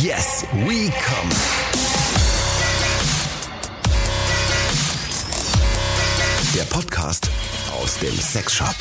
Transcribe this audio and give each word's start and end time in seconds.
Yes, 0.00 0.46
we 0.64 0.90
come. 0.90 1.28
Der 6.54 6.62
Podcast 6.64 7.28
aus 7.78 7.98
dem 7.98 8.18
Sexshop. 8.18 8.74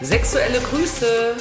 Sexuelle 0.00 0.60
Grüße. 0.60 1.36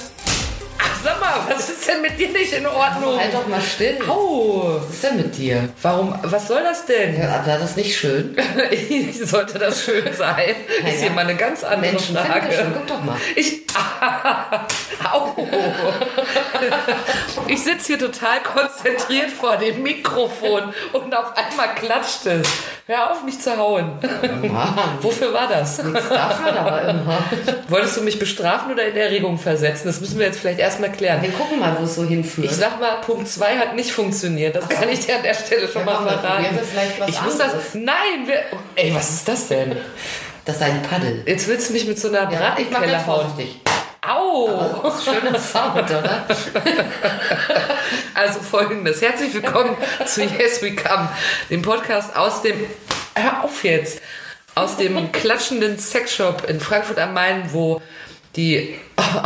Sag 1.04 1.20
mal, 1.20 1.34
was 1.50 1.70
ist 1.70 1.86
denn 1.86 2.02
mit 2.02 2.18
dir 2.18 2.30
nicht 2.30 2.54
in 2.54 2.66
Ordnung? 2.66 3.20
Halt 3.20 3.34
doch 3.34 3.46
mal 3.48 3.62
still. 3.62 3.98
Au. 4.08 4.80
Was 4.80 4.94
ist 4.94 5.04
denn 5.04 5.18
mit 5.18 5.38
dir? 5.38 5.68
Warum, 5.82 6.18
was 6.24 6.48
soll 6.48 6.64
das 6.64 6.86
denn? 6.86 7.20
Ja, 7.20 7.46
war 7.46 7.58
das 7.58 7.76
nicht 7.76 7.98
schön? 7.98 8.38
Sollte 9.22 9.60
das 9.60 9.84
schön 9.84 10.14
sein? 10.14 10.56
Ist 10.88 11.02
hier 11.02 11.12
mal 11.12 11.22
eine 11.22 11.36
ganz 11.36 11.64
andere 11.66 11.92
Menschen 11.92 12.16
Frage. 12.16 12.72
Guck 12.74 12.88
doch 12.88 13.04
mal. 13.04 13.18
Ich, 13.36 13.64
au. 15.12 15.34
ich 17.48 17.64
sitze 17.64 17.88
hier 17.88 18.00
total 18.00 18.42
konzentriert 18.42 19.30
vor 19.32 19.58
dem 19.58 19.84
Mikrofon 19.84 20.74
und 20.94 21.16
auf 21.16 21.36
einmal 21.38 21.76
klatscht 21.76 22.26
es. 22.26 22.48
Hör 22.86 23.12
auf, 23.12 23.24
mich 23.24 23.40
zu 23.40 23.56
hauen. 23.58 23.94
Mann, 24.52 24.74
Wofür 25.02 25.34
war 25.34 25.48
das? 25.48 25.82
nichts 25.84 26.10
davon 26.10 26.58
aber 26.58 26.82
immer. 26.90 27.18
Wolltest 27.70 27.96
du 27.98 28.02
mich 28.02 28.20
bestrafen 28.20 28.74
oder 28.74 28.84
in 28.86 28.98
Erregung 28.98 29.38
versetzen? 29.40 29.88
Das 29.88 30.02
müssen 30.02 30.20
wir 30.20 30.26
jetzt 30.26 30.40
vielleicht 30.40 30.60
erstmal 30.60 30.92
klären. 30.92 31.22
Wir 31.22 31.32
gucken 31.32 31.60
mal, 31.60 31.78
wo 31.80 31.86
es 31.86 31.96
so 31.96 32.04
hinführt. 32.04 32.48
Ich 32.52 32.58
sag 32.58 32.80
mal, 32.82 32.96
Punkt 33.06 33.28
2 33.30 33.58
hat 33.58 33.76
nicht 33.76 33.92
funktioniert. 33.94 34.56
Das 34.56 34.68
kann 34.68 34.90
ich 34.90 35.06
dir 35.06 35.16
an 35.16 35.24
der 35.24 35.34
Stelle 35.34 35.68
schon 35.70 35.86
Ja, 35.86 35.94
mal 36.00 36.08
verraten. 36.20 36.46
ich 37.08 37.22
muss 37.22 37.38
das. 37.38 37.52
anderes. 37.54 37.74
Nein, 37.74 38.26
wir, 38.28 38.44
ey, 38.76 38.94
was 38.94 39.10
ist 39.12 39.28
das 39.30 39.48
denn? 39.48 39.78
das 40.46 40.58
ist 40.58 40.62
ein 40.62 40.82
Paddel. 40.82 41.24
Jetzt 41.26 41.48
willst 41.48 41.70
du 41.70 41.74
mich 41.74 41.88
mit 41.88 41.98
so 41.98 42.10
einer 42.10 42.30
Ja, 42.30 42.56
ganz 42.58 43.08
hauen. 43.08 43.28
vorsichtig. 43.30 43.62
Au! 44.06 44.92
Schöner 45.04 45.40
Sound, 45.40 45.90
oder? 45.90 46.26
Also 48.16 48.40
folgendes. 48.42 49.02
Herzlich 49.02 49.34
willkommen 49.34 49.76
zu 50.06 50.24
Yes 50.24 50.62
We 50.62 50.76
Come, 50.76 51.10
dem 51.50 51.62
Podcast 51.62 52.16
aus 52.16 52.42
dem. 52.42 52.56
Hör 53.16 53.44
auf 53.44 53.64
jetzt! 53.64 54.02
Aus 54.56 54.78
dem 54.78 55.12
klatschenden 55.12 55.80
Sexshop 55.80 56.48
in 56.48 56.60
Frankfurt 56.60 57.00
am 57.00 57.14
Main, 57.14 57.44
wo 57.54 57.82
die 58.36 58.76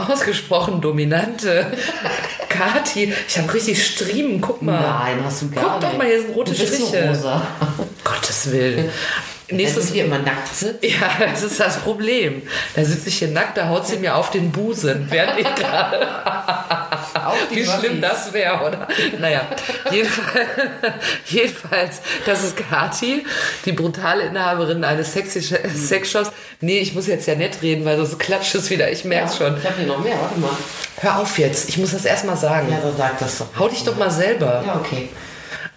ausgesprochen 0.09 0.79
dominante 0.79 1.71
Kati. 2.47 3.13
Ich 3.27 3.37
habe 3.37 3.53
richtig 3.53 3.83
Striemen, 3.85 4.39
guck 4.39 4.61
mal. 4.61 4.79
Nein, 4.79 5.19
hast 5.25 5.41
du 5.41 5.49
gar 5.49 5.63
Guck 5.63 5.73
nicht. 5.81 5.91
doch 5.93 5.97
mal, 5.97 6.07
hier 6.07 6.21
sind 6.21 6.35
rote 6.35 6.55
Striche. 6.55 7.09
Rosa. 7.09 7.41
Gottes 8.03 8.51
Willen. 8.51 8.89
Nächstes 9.49 9.91
hier 9.91 10.05
immer 10.05 10.19
nackt 10.19 10.53
sitzt. 10.53 10.83
Ja, 10.83 11.09
das 11.19 11.43
ist 11.43 11.59
das 11.59 11.77
Problem. 11.77 12.41
Da 12.75 12.83
sitze 12.83 13.07
ich 13.07 13.19
hier 13.19 13.29
nackt, 13.29 13.57
da 13.57 13.69
haut 13.69 13.87
sie 13.87 13.97
mir 13.97 14.15
auf 14.15 14.29
den 14.29 14.51
Busen, 14.51 15.07
während 15.09 15.39
ich 15.39 15.55
gerade. 15.55 16.05
Wie 17.51 17.65
schlimm 17.65 18.01
das 18.01 18.33
wäre, 18.33 18.55
oder? 18.65 18.87
Naja, 19.19 19.41
jedenfalls, 19.91 20.47
jedenfalls, 21.25 22.01
das 22.25 22.43
ist 22.43 22.57
Kati, 22.57 23.25
die 23.65 23.71
brutale 23.71 24.23
Inhaberin 24.23 24.83
eines 24.83 25.13
sexy 25.13 25.41
Sexshops. 25.41 26.31
Nee, 26.59 26.79
ich 26.79 26.93
muss 26.93 27.07
jetzt 27.07 27.27
ja 27.27 27.35
nett 27.35 27.61
reden, 27.61 27.85
weil 27.85 27.97
sonst 27.97 28.19
klatscht 28.19 28.55
es 28.55 28.69
wieder. 28.69 28.91
Ich 28.91 29.05
merk's 29.05 29.37
schon. 29.37 29.57
Ich 29.57 29.63
habe 29.63 29.75
hier 29.77 29.87
noch 29.87 30.03
mehr, 30.03 30.19
warte 30.19 30.39
mal. 30.39 30.51
Hör 30.99 31.19
auf 31.19 31.37
jetzt, 31.37 31.69
ich 31.69 31.77
muss 31.77 31.91
das 31.91 32.05
erstmal 32.05 32.37
sagen. 32.37 32.69
Ja, 32.71 32.79
dann 32.81 32.97
sag 32.97 33.19
das 33.19 33.37
doch. 33.37 33.47
Hau 33.57 33.67
dich 33.69 33.83
doch 33.83 33.95
mal 33.95 34.11
selber. 34.11 34.63
Ja, 34.65 34.75
okay. 34.75 35.09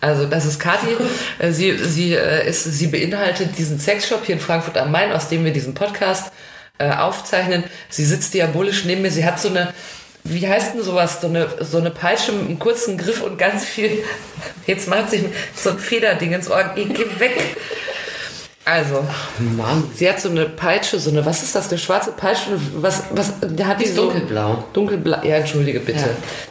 Also 0.01 0.27
das 0.27 0.47
ist 0.47 0.59
Kathi. 0.59 0.97
Äh, 1.39 1.53
Sie, 1.53 1.77
sie, 1.79 2.15
äh, 2.15 2.49
ist, 2.49 2.65
sie 2.65 2.87
beinhaltet 2.89 3.57
diesen 3.57 3.79
Sexshop 3.79 4.25
hier 4.27 4.35
in 4.35 4.41
Frankfurt 4.41 4.77
am 4.77 4.91
Main, 4.91 5.13
aus 5.13 5.29
dem 5.29 5.45
wir 5.45 5.53
diesen 5.53 5.75
Podcast 5.75 6.33
äh, 6.79 6.91
aufzeichnen. 6.91 7.65
Sie 7.89 8.05
sitzt 8.05 8.35
diabolisch 8.35 8.85
neben 8.85 9.03
mir. 9.03 9.11
Sie 9.11 9.25
hat 9.25 9.41
so 9.41 9.49
eine, 9.49 9.73
wie 10.25 10.47
heißt 10.47 10.75
denn 10.75 10.83
sowas, 10.83 11.21
so 11.21 11.29
eine, 11.29 11.49
so 11.61 11.79
eine 11.79 11.91
Peitsche 11.91 12.33
mit 12.33 12.47
einem 12.47 12.59
kurzen 12.59 12.99
Griff 12.99 13.23
und 13.23 13.39
ganz 13.39 13.65
viel, 13.65 14.03
jetzt 14.67 14.89
macht 14.89 15.11
sich 15.11 15.23
so 15.55 15.71
ein 15.71 15.79
Federding 15.79 16.33
ins 16.33 16.51
Ohr. 16.51 16.73
Geh, 16.75 16.85
geh 16.85 17.07
weg. 17.19 17.57
Also, 18.71 19.05
Mann. 19.57 19.85
sie 19.95 20.09
hat 20.09 20.21
so 20.21 20.29
eine 20.29 20.47
Peitsche, 20.47 21.01
so 21.01 21.11
eine, 21.11 21.27
was 21.27 21.43
ist 21.43 21.55
das, 21.55 21.69
eine 21.69 21.79
schwarze 21.79 22.13
Peitsche? 22.13 22.51
Was, 22.77 23.03
was, 23.11 23.33
der 23.43 23.67
hat 23.67 23.81
die, 23.81 23.85
ist 23.85 23.97
so 23.97 24.05
dunkelblau. 24.05 24.65
Dunkelblau. 24.73 25.19
Ja, 25.25 25.37
entschuldige 25.37 25.81
bitte. 25.81 25.99
Ja. 25.99 26.07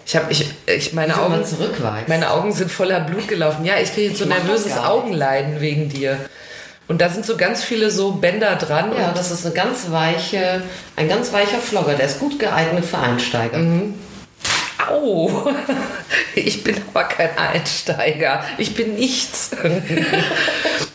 Ich 0.05 0.15
habe, 0.15 0.31
ich, 0.31 0.53
ich 0.65 0.93
meine 0.93 1.13
Wieso 1.13 1.23
Augen. 1.23 2.03
Meine 2.07 2.31
Augen 2.31 2.51
sind 2.51 2.71
voller 2.71 2.99
Blut 2.99 3.27
gelaufen. 3.27 3.63
Ja, 3.63 3.75
ich 3.81 3.93
kriege 3.93 4.09
jetzt 4.09 4.19
so 4.19 4.25
Ich 4.25 4.29
nervöses. 4.29 4.77
Augenleiden 4.77 5.61
wegen 5.61 5.87
dir. 5.87 6.17
Und 6.89 7.01
da 7.01 7.09
sind 7.09 7.25
so 7.25 7.37
ganz 7.37 7.63
viele 7.63 7.91
so 7.91 8.13
Bänder 8.13 8.55
dran. 8.55 8.91
Ja, 8.97 9.11
das 9.13 9.31
ist 9.31 9.45
eine 9.45 9.53
ganz 9.53 9.91
weiche, 9.91 10.63
ein 10.95 11.07
ganz 11.07 11.31
weicher 11.31 11.59
Vlogger. 11.59 11.93
Der 11.93 12.07
ist 12.07 12.19
gut 12.19 12.39
geeignet 12.39 12.83
für 12.83 12.97
Einsteiger. 12.97 13.59
Au! 14.87 15.51
Ich 16.35 16.63
bin 16.63 16.75
aber 16.93 17.03
kein 17.05 17.37
Einsteiger. 17.37 18.43
Ich 18.57 18.75
bin 18.75 18.95
nichts. 18.95 19.51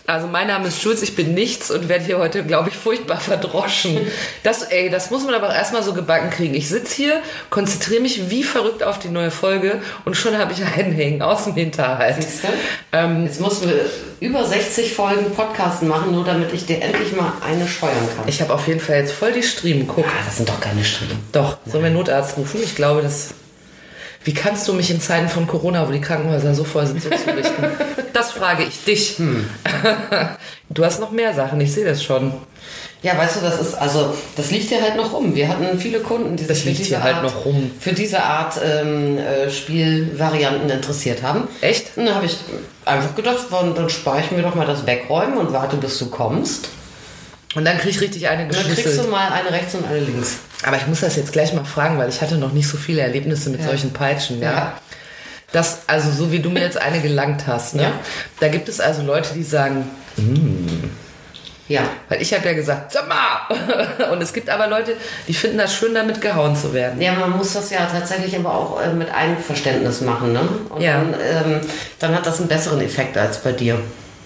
Also 0.07 0.27
mein 0.27 0.49
Name 0.49 0.69
ist 0.69 0.83
Schulz, 0.83 1.01
ich 1.01 1.17
bin 1.17 1.33
nichts 1.33 1.71
und 1.71 1.89
werde 1.89 2.05
hier 2.05 2.19
heute, 2.19 2.45
glaube 2.45 2.69
ich, 2.69 2.77
furchtbar 2.77 3.19
verdroschen. 3.19 3.99
Das, 4.43 4.63
ey, 4.65 4.91
das 4.91 5.11
muss 5.11 5.25
man 5.25 5.33
aber 5.35 5.49
auch 5.49 5.55
erstmal 5.55 5.83
so 5.83 5.95
gebacken 5.95 6.29
kriegen. 6.29 6.53
Ich 6.53 6.69
sitze 6.69 6.95
hier, 6.95 7.23
konzentriere 7.49 8.03
mich 8.03 8.29
wie 8.29 8.43
verrückt 8.43 8.83
auf 8.83 8.99
die 8.99 9.09
neue 9.09 9.31
Folge 9.31 9.81
und 10.05 10.15
schon 10.15 10.37
habe 10.37 10.53
ich 10.53 10.63
einen 10.63 10.93
hängen 10.93 11.23
aus 11.23 11.45
dem 11.45 11.55
Hinterhalt. 11.55 12.17
Siehst 12.23 12.45
du? 12.45 12.49
Ähm, 12.93 13.25
Jetzt 13.25 13.41
mussten 13.41 13.67
wir 13.71 13.87
über 14.21 14.45
60 14.45 14.93
Folgen 14.93 15.31
Podcasten 15.35 15.89
machen, 15.89 16.13
nur 16.13 16.25
damit 16.25 16.53
ich 16.53 16.67
dir 16.67 16.83
endlich 16.83 17.17
mal 17.17 17.33
eine 17.43 17.67
scheuern 17.67 17.95
kann. 18.15 18.29
Ich 18.29 18.43
habe 18.43 18.53
auf 18.53 18.69
jeden 18.69 18.81
Fall 18.81 18.97
jetzt 18.97 19.13
voll 19.13 19.33
die 19.33 19.43
Striemen. 19.43 19.89
Guck. 19.89 20.05
ah, 20.07 20.11
das 20.27 20.37
sind 20.37 20.51
doch 20.51 20.61
keine 20.61 20.85
Striemen. 20.85 21.19
Doch, 21.33 21.57
sollen 21.65 21.83
wir 21.85 21.91
Notarzt 21.91 22.37
rufen? 22.37 22.63
Ich 22.63 22.75
glaube, 22.75 23.01
das. 23.01 23.31
Wie 24.25 24.33
kannst 24.35 24.67
du 24.69 24.73
mich 24.73 24.91
in 24.91 25.01
Zeiten 25.01 25.29
von 25.29 25.47
Corona, 25.47 25.87
wo 25.87 25.93
die 25.93 26.01
Krankenhäuser 26.01 26.55
so 26.55 26.65
voll 26.65 26.87
sind, 26.87 27.03
so 27.03 27.11
zurichten? 27.11 27.65
Das 28.15 28.31
frage 28.31 28.63
ich 28.63 28.85
dich. 28.85 29.17
Du 30.71 30.85
hast 30.85 30.99
noch 31.01 31.11
mehr 31.11 31.35
Sachen, 31.35 31.61
ich 31.61 31.73
sehe 31.73 31.85
das 31.85 32.03
schon. 32.03 32.33
Ja, 33.03 33.17
weißt 33.19 33.37
du, 33.37 33.41
das 33.41 33.61
ist, 33.61 33.75
also, 33.75 34.15
das 34.35 34.51
liegt 34.51 34.71
hier 34.71 34.81
halt 34.83 34.97
noch 34.97 35.13
rum. 35.13 35.35
Wir 35.35 35.49
hatten 35.49 35.79
viele 35.79 36.01
Kunden, 36.01 36.37
die 36.37 36.47
Das 36.47 36.57
sich 36.57 36.63
für 36.65 36.69
liegt 36.71 36.81
diese 36.81 36.89
hier 36.97 37.03
halt 37.03 37.17
Art, 37.17 37.23
noch 37.25 37.45
rum. 37.45 37.71
für 37.79 37.93
diese 37.93 38.23
Art 38.23 38.55
ähm, 38.65 39.19
äh, 39.19 39.51
Spielvarianten 39.51 40.71
interessiert 40.71 41.23
haben. 41.23 41.47
Echt? 41.61 41.97
Und 41.97 42.07
dann 42.07 42.15
habe 42.15 42.27
ich 42.27 42.37
einfach 42.87 43.15
gedacht, 43.15 43.39
dann 43.51 43.91
spare 43.91 44.21
ich 44.21 44.31
mir 44.31 44.43
doch 44.43 44.55
mal 44.55 44.67
das 44.67 44.87
Wegräumen 44.87 45.37
und 45.37 45.53
warte, 45.53 45.77
bis 45.77 45.99
du 45.99 46.07
kommst. 46.07 46.69
Und 47.55 47.65
dann 47.67 47.79
krieg 47.79 47.91
ich 47.91 48.01
richtig 48.01 48.27
eine 48.29 48.45
Und 48.45 48.55
dann 48.55 48.63
kriegst 48.63 48.77
geschlüsselt. 48.77 49.07
du 49.07 49.11
mal 49.11 49.31
eine 49.31 49.51
rechts 49.53 49.75
und 49.75 49.87
eine 49.87 50.01
links. 50.01 50.39
Aber 50.67 50.77
ich 50.79 50.87
muss 50.87 51.01
das 51.01 51.17
jetzt 51.17 51.33
gleich 51.33 51.53
mal 51.53 51.65
fragen, 51.65 51.99
weil 51.99 52.09
ich 52.09 52.21
hatte 52.23 52.37
noch 52.37 52.53
nicht 52.53 52.69
so 52.69 52.77
viele 52.79 53.03
Erlebnisse 53.03 53.51
mit 53.51 53.63
solchen 53.63 53.93
Peitschen. 53.93 54.41
Ja. 54.41 54.53
Ja. 54.53 54.73
Das, 55.53 55.81
also 55.87 56.11
so 56.11 56.33
wie 56.33 56.41
du 56.41 56.51
mir 56.51 56.61
jetzt 56.63 56.79
eine 56.81 57.01
gelangt 57.01 57.47
hast, 57.47 57.75
ne? 57.77 57.83
Ja. 57.83 57.93
Da 58.41 58.49
gibt 58.49 58.69
es 58.69 58.81
also 58.81 59.03
Leute, 59.03 59.35
die 59.35 59.43
sagen, 59.45 59.89
Ja. 61.69 61.83
weil 62.09 62.21
ich 62.21 62.35
habe 62.35 62.45
ja 62.47 62.55
gesagt, 62.55 62.93
sag 62.93 63.09
mal. 63.09 64.11
Und 64.13 64.23
es 64.23 64.33
gibt 64.33 64.51
aber 64.51 64.67
Leute, 64.67 64.97
die 65.29 65.35
finden 65.35 65.59
das 65.59 65.75
schön, 65.75 65.95
damit 65.95 66.21
gehauen 66.21 66.57
zu 66.57 66.75
werden. 66.75 67.01
Ja, 67.01 67.13
man 67.13 67.31
muss 67.31 67.53
das 67.53 67.71
ja 67.71 67.87
tatsächlich 67.87 68.35
aber 68.37 68.53
auch 68.55 68.81
äh, 68.83 68.93
mit 68.93 69.13
Einverständnis 69.15 70.01
machen, 70.01 70.33
ne? 70.33 70.41
Und 70.71 70.81
Ja. 70.81 70.95
dann, 70.99 71.15
ähm, 71.23 71.61
dann 72.01 72.15
hat 72.15 72.27
das 72.27 72.39
einen 72.41 72.49
besseren 72.49 72.81
Effekt 72.81 73.17
als 73.17 73.39
bei 73.39 73.53
dir. 73.53 73.79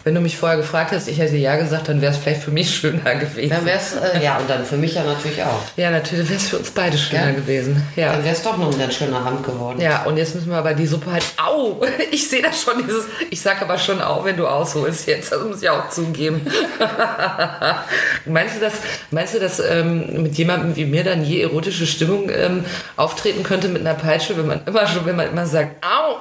Wenn 0.08 0.14
du 0.14 0.22
mich 0.22 0.38
vorher 0.38 0.56
gefragt 0.56 0.92
hättest, 0.92 1.06
ich 1.08 1.18
hätte 1.18 1.36
ja 1.36 1.56
gesagt, 1.56 1.86
dann 1.90 2.00
wäre 2.00 2.12
es 2.12 2.16
vielleicht 2.18 2.42
für 2.42 2.50
mich 2.50 2.74
schöner 2.74 3.14
gewesen. 3.16 3.50
Dann 3.50 3.66
wär's, 3.66 3.92
äh, 3.94 4.24
ja, 4.24 4.38
und 4.38 4.48
dann 4.48 4.64
für 4.64 4.78
mich 4.78 4.94
ja 4.94 5.04
natürlich 5.04 5.42
auch. 5.42 5.60
ja, 5.76 5.90
natürlich 5.90 6.30
wäre 6.30 6.38
es 6.40 6.48
für 6.48 6.56
uns 6.56 6.70
beide 6.70 6.96
schöner 6.96 7.26
Ja. 7.26 7.32
gewesen. 7.32 7.82
Ja. 7.94 8.12
Dann 8.12 8.24
wär's 8.24 8.42
doch 8.42 8.56
noch 8.56 8.72
ein 8.72 8.78
ganz 8.78 8.94
schöner 8.94 9.18
Abend 9.18 9.44
geworden. 9.44 9.78
Ja, 9.82 10.04
und 10.04 10.16
jetzt 10.16 10.34
müssen 10.34 10.48
wir 10.48 10.56
aber 10.56 10.72
die 10.72 10.86
Suppe 10.86 11.12
halt. 11.12 11.24
Au! 11.36 11.82
Ich 12.10 12.26
sehe 12.30 12.40
das 12.40 12.62
schon, 12.62 12.82
dieses. 12.86 13.04
Ich 13.28 13.42
sag 13.42 13.60
aber 13.60 13.76
schon 13.76 14.00
au, 14.00 14.24
wenn 14.24 14.38
du 14.38 14.46
ausholst 14.46 15.06
jetzt. 15.06 15.30
Das 15.30 15.42
muss 15.42 15.62
ich 15.62 15.68
auch 15.68 15.90
zugeben. 15.90 16.40
meinst 18.24 18.56
du, 18.56 18.60
dass, 18.60 18.74
meinst 19.10 19.34
du, 19.34 19.40
dass 19.40 19.60
ähm, 19.60 20.22
mit 20.22 20.38
jemandem 20.38 20.74
wie 20.76 20.86
mir 20.86 21.04
dann 21.04 21.22
je 21.22 21.42
erotische 21.42 21.86
Stimmung 21.86 22.30
ähm, 22.30 22.64
auftreten 22.96 23.42
könnte 23.42 23.68
mit 23.68 23.82
einer 23.82 23.94
Peitsche, 23.94 24.36
wenn 24.38 24.46
man 24.46 24.60
immer 24.64 24.86
schon, 24.86 25.04
wenn 25.04 25.16
man 25.16 25.28
immer 25.30 25.46
sagt, 25.46 25.84
au, 25.84 26.16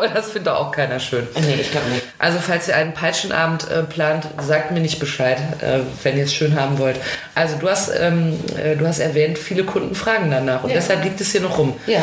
au, 0.00 0.02
das 0.12 0.30
findet 0.30 0.52
auch 0.52 0.70
keiner 0.70 1.00
schön. 1.00 1.26
Äh, 1.34 1.40
Nee, 1.40 1.58
ich 1.60 1.70
glaube 1.70 1.88
nicht. 1.88 2.02
Also 2.18 2.38
falls 2.40 2.68
ihr 2.68 2.76
einen 2.76 2.92
Peitschenabend 3.22 3.70
äh, 3.70 3.82
plant, 3.84 4.26
sagt 4.40 4.70
mir 4.72 4.80
nicht 4.80 4.98
Bescheid, 4.98 5.38
äh, 5.60 5.80
wenn 6.02 6.16
ihr 6.16 6.24
es 6.24 6.34
schön 6.34 6.58
haben 6.58 6.78
wollt. 6.78 6.96
Also 7.34 7.56
du 7.56 7.68
hast, 7.68 7.90
ähm, 7.98 8.38
äh, 8.56 8.76
du 8.76 8.86
hast 8.86 8.98
erwähnt, 8.98 9.38
viele 9.38 9.64
Kunden 9.64 9.94
fragen 9.94 10.30
danach 10.30 10.64
und 10.64 10.70
Ja. 10.70 10.76
deshalb 10.76 11.04
liegt 11.04 11.20
es 11.20 11.32
hier 11.32 11.40
noch 11.40 11.58
rum. 11.58 11.74
Ja. 11.86 12.00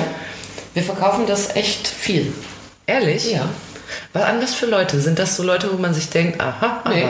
Wir 0.73 0.83
verkaufen 0.83 1.25
das 1.27 1.55
echt 1.55 1.87
viel. 1.87 2.31
Ehrlich? 2.87 3.31
Ja. 3.31 3.49
Was 4.13 4.23
an 4.23 4.41
was 4.41 4.53
für 4.53 4.65
Leute? 4.67 4.99
Sind 4.99 5.19
das 5.19 5.35
so 5.35 5.43
Leute, 5.43 5.71
wo 5.73 5.77
man 5.77 5.93
sich 5.93 6.09
denkt, 6.09 6.39
aha, 6.39 6.81
aha. 6.83 6.89
Nee. 6.93 7.05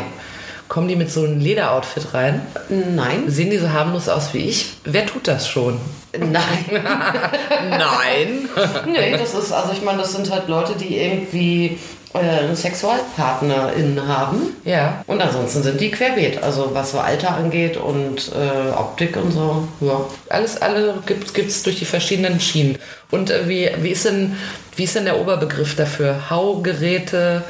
kommen 0.68 0.88
die 0.88 0.96
mit 0.96 1.12
so 1.12 1.24
einem 1.24 1.40
Lederoutfit 1.40 2.14
rein? 2.14 2.42
Nein. 2.70 3.24
Sehen 3.28 3.50
die 3.50 3.58
so 3.58 3.70
harmlos 3.72 4.08
aus 4.08 4.34
wie 4.34 4.40
ich? 4.50 4.74
Wer 4.86 5.06
tut 5.06 5.28
das 5.28 5.48
schon? 5.48 5.80
Nein. 6.18 6.66
Nein. 7.70 8.50
nee, 8.86 9.18
das 9.18 9.34
ist, 9.34 9.52
also 9.52 9.72
ich 9.74 9.82
meine, 9.82 10.00
das 10.00 10.14
sind 10.14 10.30
halt 10.32 10.48
Leute, 10.48 10.74
die 10.74 10.98
irgendwie 10.98 11.78
äh, 12.14 12.18
einen 12.18 12.56
Sexualpartnerin 12.56 14.08
haben. 14.08 14.56
Ja. 14.66 15.04
Und 15.06 15.22
ansonsten 15.22 15.62
sind 15.62 15.80
die 15.80 15.92
querbeet. 15.92 16.42
Also 16.42 16.72
was 16.74 16.92
so 16.92 17.00
Alter 17.00 17.36
angeht 17.36 17.78
und 17.78 18.32
äh, 18.34 18.72
Optik 18.72 19.16
und 19.16 19.32
so. 19.32 19.68
Ja. 19.80 20.02
Alles, 20.30 20.62
alle 20.62 20.96
gibt 21.06 21.38
es 21.38 21.64
durch 21.64 21.78
die 21.78 21.86
verschiedenen 21.86 22.40
Schienen. 22.40 22.78
Und 23.12 23.30
äh, 23.30 23.48
wie, 23.48 23.70
wie, 23.82 23.90
ist 23.90 24.06
denn, 24.06 24.36
wie 24.76 24.86
ist 24.86 24.96
denn 24.96 25.06
der 25.06 25.20
Oberbegriff 25.20 25.76
dafür? 25.76 26.30
Haugeräte, 26.30 27.44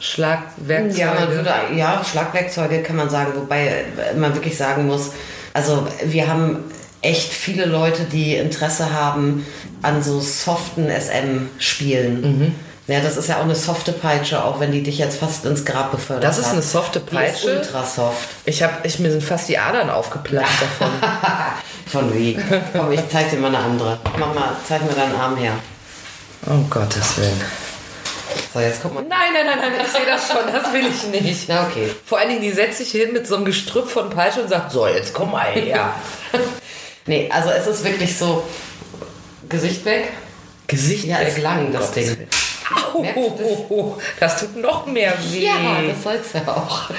Schlagwerkzeuge? 0.00 1.00
Ja, 1.00 1.14
man 1.14 1.30
würde, 1.30 1.52
ja, 1.76 2.02
Schlagwerkzeuge 2.04 2.82
kann 2.82 2.96
man 2.96 3.10
sagen, 3.10 3.32
wobei 3.36 3.84
man 4.16 4.34
wirklich 4.34 4.56
sagen 4.56 4.86
muss, 4.86 5.12
also 5.52 5.86
wir 6.04 6.26
haben 6.26 6.64
echt 7.02 7.32
viele 7.32 7.64
Leute, 7.64 8.04
die 8.04 8.34
Interesse 8.34 8.92
haben 8.92 9.46
an 9.82 10.02
so 10.02 10.20
soften 10.20 10.88
SM-Spielen. 10.90 12.20
Mhm. 12.20 12.54
Ja, 12.90 13.00
das 13.00 13.16
ist 13.16 13.28
ja 13.28 13.36
auch 13.38 13.44
eine 13.44 13.54
softe 13.54 13.92
Peitsche, 13.92 14.42
auch 14.42 14.58
wenn 14.58 14.72
die 14.72 14.82
dich 14.82 14.98
jetzt 14.98 15.18
fast 15.20 15.44
ins 15.44 15.64
Grab 15.64 15.92
befördert 15.92 16.24
Das 16.24 16.38
ist 16.38 16.46
hat. 16.46 16.52
eine 16.54 16.62
softe 16.62 16.98
Die 17.00 17.06
ist 17.06 17.12
Peitsche. 17.14 17.58
ultra 17.58 17.84
soft. 17.84 18.28
Ich 18.44 18.62
hab, 18.62 18.84
ich, 18.84 18.98
mir 18.98 19.10
sind 19.12 19.22
fast 19.22 19.48
die 19.48 19.58
Adern 19.58 19.90
aufgeplatzt 19.90 20.50
davon. 20.60 20.90
Von 21.86 22.14
wie? 22.14 22.36
Komm, 22.72 22.90
ich 22.92 23.00
zeig 23.08 23.30
dir 23.30 23.38
mal 23.38 23.48
eine 23.48 23.58
andere. 23.58 23.98
Mach 24.18 24.34
mal, 24.34 24.56
zeig 24.68 24.82
mir 24.82 24.92
deinen 24.92 25.14
Arm 25.14 25.36
her. 25.36 25.52
Um 26.46 26.68
Gottes 26.68 27.16
Willen. 27.18 27.40
So, 28.54 28.60
jetzt 28.60 28.80
guck 28.82 28.94
mal. 28.94 29.02
Nein, 29.08 29.18
nein, 29.34 29.46
nein, 29.46 29.58
nein, 29.60 29.80
ich 29.84 29.92
sehe 29.92 30.06
das 30.06 30.26
schon, 30.28 30.52
das 30.52 30.72
will 30.72 30.86
ich 30.86 31.20
nicht. 31.20 31.48
Na, 31.48 31.66
okay. 31.68 31.94
Vor 32.04 32.18
allen 32.18 32.30
Dingen, 32.30 32.42
die 32.42 32.50
setzt 32.52 32.78
sich 32.78 32.90
hin 32.90 33.12
mit 33.12 33.26
so 33.26 33.36
einem 33.36 33.44
Gestrüpp 33.44 33.88
von 33.88 34.10
Peitsche 34.10 34.42
und 34.42 34.48
sagt, 34.48 34.72
so, 34.72 34.86
jetzt 34.88 35.12
komm 35.14 35.30
mal 35.32 35.46
her. 35.52 35.94
Nee, 37.06 37.28
also 37.32 37.48
es 37.50 37.66
ist 37.66 37.82
wirklich 37.82 38.16
so, 38.16 38.44
Gesicht 39.48 39.84
weg. 39.84 40.12
Gesicht 40.66 41.06
Ja, 41.06 41.18
weg. 41.18 41.28
ist 41.28 41.38
lang, 41.38 41.72
das 41.72 41.90
Ding. 41.92 42.06
Willen. 42.06 42.28
Au, 42.70 43.00
Merkst 43.00 43.38
du 43.68 43.96
das 44.20 44.40
tut 44.40 44.56
noch 44.56 44.86
mehr 44.86 45.12
weh. 45.30 45.44
Ja, 45.44 45.82
das 45.86 46.02
soll's 46.02 46.32
ja 46.32 46.52
auch. 46.52 46.90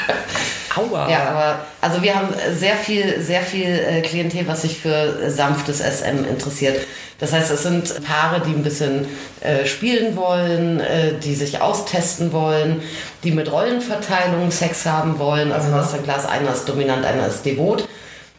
Aua. 0.76 1.10
Ja, 1.10 1.30
aber 1.30 1.60
also 1.82 2.02
wir 2.02 2.16
haben 2.16 2.30
sehr 2.54 2.76
viel, 2.76 3.22
sehr 3.22 3.42
viel 3.42 3.68
äh, 3.68 4.02
Klientel, 4.02 4.48
was 4.48 4.62
sich 4.64 4.78
für 4.78 5.30
sanftes 5.30 5.80
SM 5.80 6.26
interessiert. 6.30 6.78
Das 7.20 7.34
heißt, 7.34 7.52
es 7.52 7.64
sind 7.64 8.04
Paare, 8.04 8.42
die 8.42 8.52
ein 8.52 8.64
bisschen 8.64 9.06
äh, 9.42 9.66
spielen 9.66 10.16
wollen, 10.16 10.80
äh, 10.80 11.14
die 11.24 11.36
sich 11.36 11.62
austesten 11.62 12.34
wollen, 12.34 12.82
die 13.24 13.32
mit 13.32 13.52
Rollenverteilung 13.52 14.50
Sex 14.50 14.86
haben 14.86 15.20
wollen. 15.20 15.52
Also 15.52 15.72
das 15.72 15.88
ist 15.88 15.96
dann 15.96 16.04
klar, 16.04 16.30
einer 16.30 16.54
ist 16.54 16.68
dominant, 16.68 17.06
einer 17.06 17.28
ist 17.28 17.46
devot. 17.46 17.88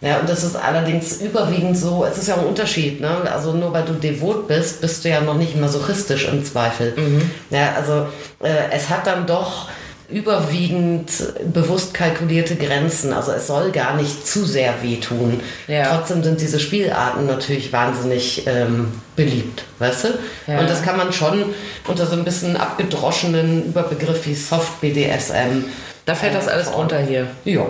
Ja, 0.02 0.18
und 0.18 0.28
das 0.28 0.42
ist 0.42 0.56
allerdings 0.56 1.20
überwiegend 1.20 1.78
so, 1.78 2.04
es 2.04 2.18
ist 2.18 2.26
ja 2.28 2.34
ein 2.34 2.44
Unterschied, 2.44 3.00
ne? 3.00 3.22
Also 3.32 3.52
nur 3.52 3.72
weil 3.72 3.84
du 3.84 3.92
devot 3.92 4.48
bist, 4.48 4.80
bist 4.80 5.04
du 5.04 5.08
ja 5.08 5.20
noch 5.20 5.36
nicht 5.36 5.56
masochistisch 5.56 6.26
im 6.26 6.44
Zweifel. 6.44 6.94
Ja, 7.50 7.74
also 7.76 8.08
äh, 8.42 8.70
es 8.72 8.90
hat 8.90 9.06
dann 9.06 9.26
doch 9.26 9.68
überwiegend 10.12 11.10
bewusst 11.52 11.94
kalkulierte 11.94 12.56
Grenzen. 12.56 13.12
Also 13.12 13.32
es 13.32 13.46
soll 13.46 13.70
gar 13.70 13.96
nicht 13.96 14.26
zu 14.26 14.44
sehr 14.44 14.74
wehtun. 14.82 15.40
Ja. 15.68 15.96
Trotzdem 15.96 16.22
sind 16.22 16.40
diese 16.40 16.60
Spielarten 16.60 17.26
natürlich 17.26 17.72
wahnsinnig 17.72 18.46
ähm, 18.46 18.88
beliebt, 19.16 19.64
weißt 19.78 20.04
du? 20.04 20.08
Ja. 20.46 20.60
Und 20.60 20.68
das 20.68 20.82
kann 20.82 20.96
man 20.96 21.12
schon 21.12 21.44
unter 21.86 22.06
so 22.06 22.14
ein 22.14 22.24
bisschen 22.24 22.56
abgedroschenen 22.56 23.66
Überbegriff 23.66 24.26
wie 24.26 24.34
Soft 24.34 24.80
BDSM. 24.80 25.64
Da 26.04 26.14
fällt 26.14 26.34
das 26.34 26.46
äh, 26.46 26.50
alles 26.50 26.68
verorten. 26.68 26.96
runter 26.96 27.08
hier. 27.08 27.26
Ja. 27.44 27.66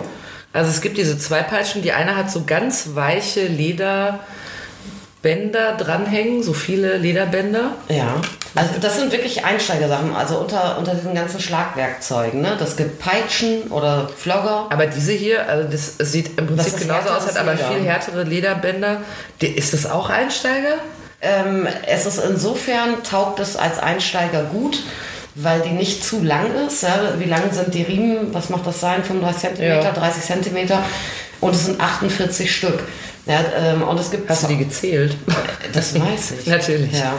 Also 0.53 0.69
es 0.69 0.81
gibt 0.81 0.97
diese 0.97 1.17
zwei 1.17 1.41
Peitschen. 1.41 1.81
Die 1.81 1.91
eine 1.91 2.15
hat 2.15 2.31
so 2.31 2.43
ganz 2.45 2.89
weiche 2.93 3.47
Lederbänder 3.47 4.19
dranhängen, 5.77 6.43
so 6.43 6.53
viele 6.53 6.97
Lederbänder. 6.97 7.71
Ja, 7.89 8.21
also 8.55 8.73
das 8.79 8.97
sind 8.97 9.11
wirklich 9.11 9.43
Einsteigersachen, 9.43 10.13
also 10.15 10.37
unter, 10.37 10.77
unter 10.77 10.93
diesen 10.93 11.15
ganzen 11.15 11.39
Schlagwerkzeugen. 11.39 12.41
Ne? 12.41 12.55
Das 12.59 12.77
gibt 12.77 12.99
Peitschen 12.99 13.63
oder 13.71 14.07
Flogger. 14.15 14.67
Aber 14.69 14.85
diese 14.85 15.11
hier, 15.11 15.49
also 15.49 15.67
das 15.67 15.97
sieht 16.11 16.37
im 16.37 16.45
Prinzip 16.47 16.77
genauso 16.77 17.09
aus, 17.09 17.25
hat 17.25 17.37
aber 17.37 17.55
Leder. 17.55 17.67
viel 17.69 17.83
härtere 17.83 18.23
Lederbänder. 18.23 19.01
Ist 19.39 19.73
das 19.73 19.89
auch 19.89 20.11
Einsteiger? 20.11 20.75
Ähm, 21.21 21.67
es 21.87 22.05
ist 22.05 22.19
insofern, 22.19 23.01
taugt 23.01 23.39
es 23.39 23.55
als 23.55 23.79
Einsteiger 23.79 24.43
gut, 24.43 24.83
weil 25.35 25.61
die 25.61 25.69
nicht 25.71 26.03
zu 26.03 26.21
lang 26.23 26.47
ist. 26.67 26.83
Ja? 26.83 27.13
Wie 27.17 27.25
lang 27.25 27.51
sind 27.51 27.73
die 27.73 27.83
Riemen? 27.83 28.33
Was 28.33 28.49
macht 28.49 28.67
das 28.67 28.79
sein? 28.79 29.03
35 29.03 29.55
cm, 29.55 29.63
Ja. 29.83 29.91
30 29.91 30.23
cm? 30.23 30.77
Und 31.41 31.55
es 31.55 31.65
sind 31.65 31.79
48 31.79 32.55
Stück. 32.55 32.83
Ja, 33.25 33.39
ähm, 33.57 33.83
und 33.83 33.99
es 33.99 34.11
gibt 34.11 34.29
Hast 34.29 34.43
du 34.43 34.47
die 34.47 34.57
gezählt? 34.57 35.15
Das 35.73 35.93
weiß 35.99 36.33
ich. 36.41 36.47
Natürlich. 36.47 36.91
Ja. 36.93 37.13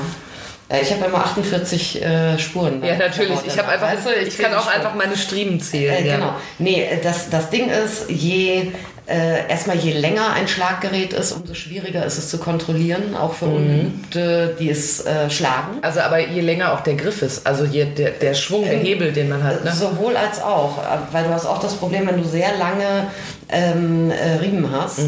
Äh, 0.69 0.83
Ich 0.83 0.93
habe 0.93 1.07
immer 1.07 1.19
48 1.25 2.03
äh, 2.03 2.39
Spuren. 2.39 2.83
Ja, 2.85 2.97
natürlich. 2.97 3.39
Ich 3.47 3.59
habe 3.59 3.69
einfach, 3.69 3.89
Weißt 3.93 4.07
du, 4.07 4.11
ich, 4.15 4.37
kann 4.39 4.55
auch 4.55 4.63
Spuren. 4.63 4.75
einfach 4.77 4.95
meine 4.95 5.17
Striemen 5.17 5.61
zählen. 5.61 6.05
Äh, 6.05 6.09
ja. 6.09 6.17
Genau. 6.17 6.35
Nee, 6.59 6.87
das, 7.03 7.31
das 7.31 7.51
Ding 7.51 7.69
ist, 7.71 8.11
je 8.11 8.73
äh, 9.07 9.49
erstmal 9.49 9.77
je 9.77 9.93
länger 9.93 10.33
ein 10.33 10.49
Schlaggerät 10.49 11.13
ist, 11.13 11.33
umso 11.33 11.53
schwieriger 11.55 12.05
ist 12.07 12.17
es 12.17 12.31
zu 12.31 12.39
kontrollieren, 12.39 13.15
auch 13.15 13.33
Mhm. 13.33 13.37
für 13.37 13.45
Ungeübte, 13.47 14.57
die 14.59 14.71
es 14.71 15.05
äh, 15.05 15.29
schlagen. 15.29 15.79
Also 15.83 16.01
aber 16.01 16.19
je 16.21 16.41
länger 16.41 16.73
auch 16.73 16.81
der 16.81 16.95
Griff 16.95 17.21
ist, 17.23 17.47
also 17.47 17.65
je 17.65 17.85
der, 17.85 18.11
der 18.13 18.35
Schwung, 18.35 18.65
der 18.65 18.79
Hebel, 18.79 19.13
den 19.13 19.29
man 19.29 19.43
hat. 19.43 19.65
Ne? 19.65 19.73
Sowohl 19.73 20.17
als 20.17 20.43
auch, 20.43 20.79
äh, 20.79 21.13
weil 21.13 21.25
du 21.25 21.31
hast 21.31 21.47
auch 21.47 21.61
das 21.61 21.75
Problem, 21.75 22.07
wenn 22.07 22.23
du 22.23 22.29
sehr 22.29 22.57
lange 22.59 23.09
ähm, 23.51 24.11
äh, 24.11 24.37
Riemen 24.37 24.71
hast, 24.73 24.99
äh, 25.01 25.03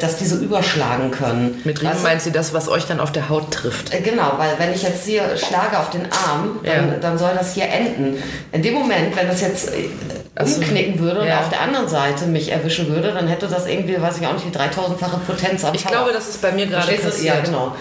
dass 0.00 0.16
diese 0.18 0.36
überschlagen 0.36 1.10
können. 1.10 1.60
Mit 1.64 1.80
Riemen 1.80 1.92
Weißt 1.92 2.02
du? 2.02 2.08
meint 2.08 2.22
sie 2.22 2.32
das, 2.32 2.52
was 2.54 2.68
euch 2.68 2.86
dann 2.86 3.00
auf 3.00 3.12
der 3.12 3.28
Haut 3.28 3.50
trifft. 3.50 3.92
Äh, 3.92 4.00
Genau, 4.00 4.32
weil 4.36 4.50
wenn 4.58 4.72
ich 4.72 4.82
jetzt 4.82 5.04
hier 5.04 5.22
schlage 5.36 5.78
auf 5.78 5.90
den 5.90 6.02
Arm, 6.06 6.60
dann, 6.64 6.88
Ja. 6.92 6.98
dann 7.00 7.18
soll 7.18 7.32
das 7.34 7.54
hier 7.54 7.64
enden. 7.68 8.22
In 8.52 8.62
dem 8.62 8.74
Moment, 8.74 9.14
wenn 9.16 9.26
das 9.28 9.40
jetzt 9.40 9.68
äh, 9.68 9.88
so. 10.44 10.56
umknicken 10.60 10.98
würde 10.98 11.20
und 11.20 11.26
Ja. 11.26 11.40
auf 11.40 11.48
der 11.48 11.60
anderen 11.60 11.88
Seite 11.88 12.26
mich 12.26 12.50
erwischen 12.52 12.88
würde, 12.88 13.12
dann 13.12 13.28
hätte 13.28 13.46
das 13.48 13.66
irgendwie, 13.66 14.00
weiß 14.00 14.18
ich 14.20 14.26
auch 14.26 14.32
nicht, 14.34 14.46
wie 14.46 14.56
3000-fache 14.56 15.18
Potenz 15.26 15.64
Ich 15.72 15.84
Power. 15.84 15.92
glaube, 15.92 16.12
das 16.12 16.28
ist 16.28 16.40
bei 16.42 16.52
mir 16.52 16.66
gerade 16.66 16.92
du? 16.94 17.02
passiert. 17.02 17.34
Ja, 17.36 17.40
genau. 17.40 17.74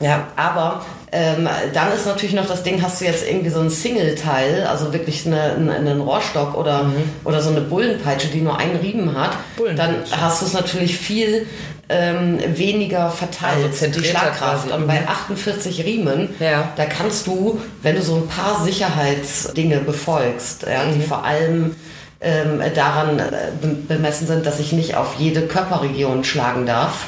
Ja, 0.00 0.26
aber 0.36 0.84
ähm, 1.14 1.48
dann 1.72 1.92
ist 1.92 2.06
natürlich 2.06 2.34
noch 2.34 2.46
das 2.46 2.62
Ding, 2.64 2.82
hast 2.82 3.00
du 3.00 3.04
jetzt 3.04 3.24
irgendwie 3.26 3.50
so 3.50 3.60
ein 3.60 3.70
Single-Teil, 3.70 4.66
also 4.68 4.92
wirklich 4.92 5.24
eine, 5.26 5.52
einen, 5.52 5.70
einen 5.70 6.00
Rohrstock 6.00 6.54
oder, 6.56 6.86
oder 7.24 7.40
so 7.40 7.50
eine 7.50 7.60
Bullenpeitsche, 7.60 8.28
die 8.28 8.40
nur 8.40 8.58
einen 8.58 8.76
Riemen 8.76 9.16
hat, 9.16 9.30
dann 9.76 9.94
hast 10.10 10.42
du 10.42 10.46
es 10.46 10.52
natürlich 10.52 10.96
viel 10.98 11.46
ähm, 11.88 12.38
weniger 12.56 13.10
verteilt, 13.10 13.66
Also 13.80 13.86
die 14.00 14.04
Schlagkraft. 14.04 14.70
Und 14.72 14.82
Mhm. 14.82 14.86
bei 14.88 15.06
48 15.06 15.84
Riemen, 15.84 16.30
Ja. 16.40 16.70
da 16.76 16.84
kannst 16.86 17.26
du, 17.26 17.60
wenn 17.82 17.94
du 17.96 18.02
so 18.02 18.16
ein 18.16 18.26
paar 18.26 18.64
Sicherheitsdinge 18.64 19.78
befolgst, 19.78 20.62
ja, 20.62 20.84
Mhm. 20.84 20.94
die 20.94 21.00
vor 21.06 21.24
allem 21.24 21.76
ähm, 22.20 22.62
daran 22.74 23.18
äh, 23.18 23.22
be- 23.60 23.76
bemessen 23.94 24.26
sind, 24.26 24.46
dass 24.46 24.58
ich 24.58 24.72
nicht 24.72 24.96
auf 24.96 25.16
jede 25.18 25.42
Körperregion 25.42 26.24
schlagen 26.24 26.64
darf, 26.64 27.04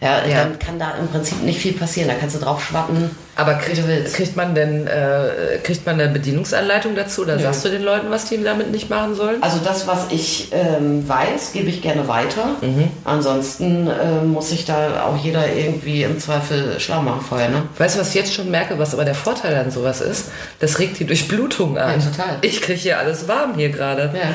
ja, 0.00 0.24
Ja. 0.26 0.44
dann 0.44 0.58
kann 0.58 0.78
da 0.78 0.92
im 0.98 1.08
Prinzip 1.08 1.42
nicht 1.42 1.60
viel 1.60 1.72
passieren. 1.74 2.08
Da 2.08 2.14
kannst 2.14 2.34
du 2.36 2.40
drauf 2.40 2.64
schwappen. 2.64 3.10
Aber 3.36 3.54
kriegt, 3.54 3.82
kriegt 4.14 4.36
man 4.36 4.54
denn 4.54 4.86
äh, 4.86 5.58
kriegt 5.62 5.86
man 5.86 5.98
eine 6.00 6.10
Bedienungsanleitung 6.10 6.94
dazu 6.94 7.22
oder 7.22 7.36
Nö. 7.36 7.42
sagst 7.42 7.64
du 7.64 7.68
den 7.70 7.82
Leuten, 7.82 8.10
was 8.10 8.26
die 8.26 8.42
damit 8.42 8.70
nicht 8.70 8.90
machen 8.90 9.14
sollen? 9.14 9.42
Also 9.42 9.58
das, 9.64 9.86
was 9.86 10.06
ich 10.10 10.48
ähm, 10.52 11.08
weiß, 11.08 11.52
gebe 11.52 11.68
ich 11.70 11.80
gerne 11.80 12.06
weiter. 12.08 12.56
Mhm. 12.60 12.88
Ansonsten 13.04 13.88
ähm, 13.88 14.32
muss 14.32 14.50
sich 14.50 14.64
da 14.66 15.04
auch 15.04 15.16
jeder 15.22 15.50
irgendwie 15.52 16.02
im 16.02 16.18
Zweifel 16.18 16.78
schlau 16.80 17.00
machen 17.02 17.20
vorher. 17.26 17.48
Ne? 17.48 17.62
Weißt 17.78 17.96
du, 17.96 18.00
was 18.00 18.08
ich 18.10 18.14
jetzt 18.14 18.34
schon 18.34 18.50
merke, 18.50 18.78
was 18.78 18.92
aber 18.94 19.04
der 19.04 19.14
Vorteil 19.14 19.54
an 19.56 19.70
sowas 19.70 20.00
ist? 20.00 20.26
Das 20.58 20.78
regt 20.78 20.98
die 20.98 21.06
Durchblutung 21.06 21.78
an. 21.78 22.00
Ja, 22.00 22.06
total. 22.10 22.38
Ich 22.42 22.60
kriege 22.60 22.78
hier 22.78 22.98
alles 22.98 23.26
warm 23.28 23.54
hier 23.54 23.70
gerade. 23.70 24.10
Ja. 24.14 24.30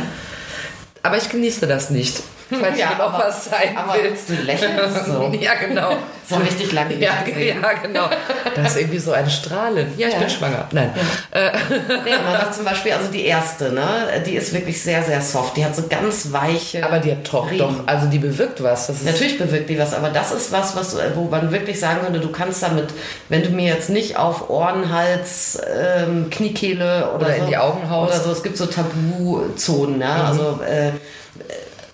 Aber 1.03 1.17
ich 1.17 1.29
genieße 1.29 1.67
das 1.67 1.91
nicht. 1.91 2.21
Falls 2.49 2.77
Ja, 2.77 2.89
du 2.91 2.97
noch 3.03 3.13
aber- 3.13 3.25
was 3.25 3.45
sein 3.45 3.75
aber 3.75 3.95
willst. 4.01 4.29
du 4.29 4.33
lächelst 4.35 5.05
so. 5.07 5.31
ja, 5.39 5.55
genau. 5.55 5.93
So 6.27 6.35
richtig 6.37 6.71
lange 6.71 6.89
nicht 6.89 7.01
Ja, 7.01 7.21
gesehen. 7.25 7.59
ja, 7.63 7.73
genau. 7.73 8.09
Da 8.55 8.61
ist 8.63 8.77
irgendwie 8.77 8.97
so 8.99 9.11
ein 9.13 9.29
Strahlen. 9.29 9.93
Ja, 9.97 10.07
ich 10.07 10.13
Ja. 10.13 10.19
bin 10.19 10.29
schwanger. 10.29 10.67
Nein. 10.71 10.91
Äh, 11.31 11.49
Nee, 12.03 12.11
man 12.23 12.33
sagt 12.33 12.55
zum 12.55 12.65
Beispiel, 12.65 12.93
also 12.93 13.11
die 13.11 13.25
erste, 13.25 13.71
ne, 13.71 13.83
die 14.25 14.35
ist 14.35 14.53
wirklich 14.53 14.81
sehr, 14.81 15.01
sehr 15.03 15.21
soft. 15.21 15.55
Die 15.57 15.63
hat 15.65 15.75
so 15.75 15.83
ganz 15.87 16.31
weiche. 16.31 16.83
aber 16.85 16.99
die 16.99 17.11
hat 17.11 17.31
doch, 17.31 17.49
doch, 17.51 17.73
also 17.87 18.07
die 18.07 18.19
bewirkt 18.19 18.61
was. 18.63 18.89
Natürlich 19.03 19.37
bewirkt 19.37 19.69
die 19.69 19.77
was, 19.79 19.93
aber 19.93 20.09
das 20.09 20.31
ist 20.31 20.51
was, 20.51 20.75
was, 20.75 20.95
wo 21.15 21.25
man 21.25 21.51
wirklich 21.51 21.79
sagen 21.79 22.01
könnte, 22.03 22.19
du 22.19 22.29
kannst 22.31 22.61
damit, 22.63 22.89
wenn 23.29 23.43
du 23.43 23.49
mir 23.49 23.73
jetzt 23.73 23.89
nicht 23.89 24.17
auf 24.17 24.49
Ohren, 24.49 24.91
Hals, 24.93 25.59
ähm, 25.75 26.29
Kniekehle 26.29 27.09
oder, 27.15 27.25
Oder 27.27 27.35
so, 27.35 27.41
in 27.41 27.47
die 27.47 27.57
Augen 27.57 27.89
haust. 27.89 28.13
oder 28.13 28.23
so, 28.23 28.31
es 28.31 28.43
gibt 28.43 28.57
so 28.57 28.65
Tabuzonen, 28.67 29.99
ne? 29.99 30.09
also 30.25 30.59
äh, 30.67 30.91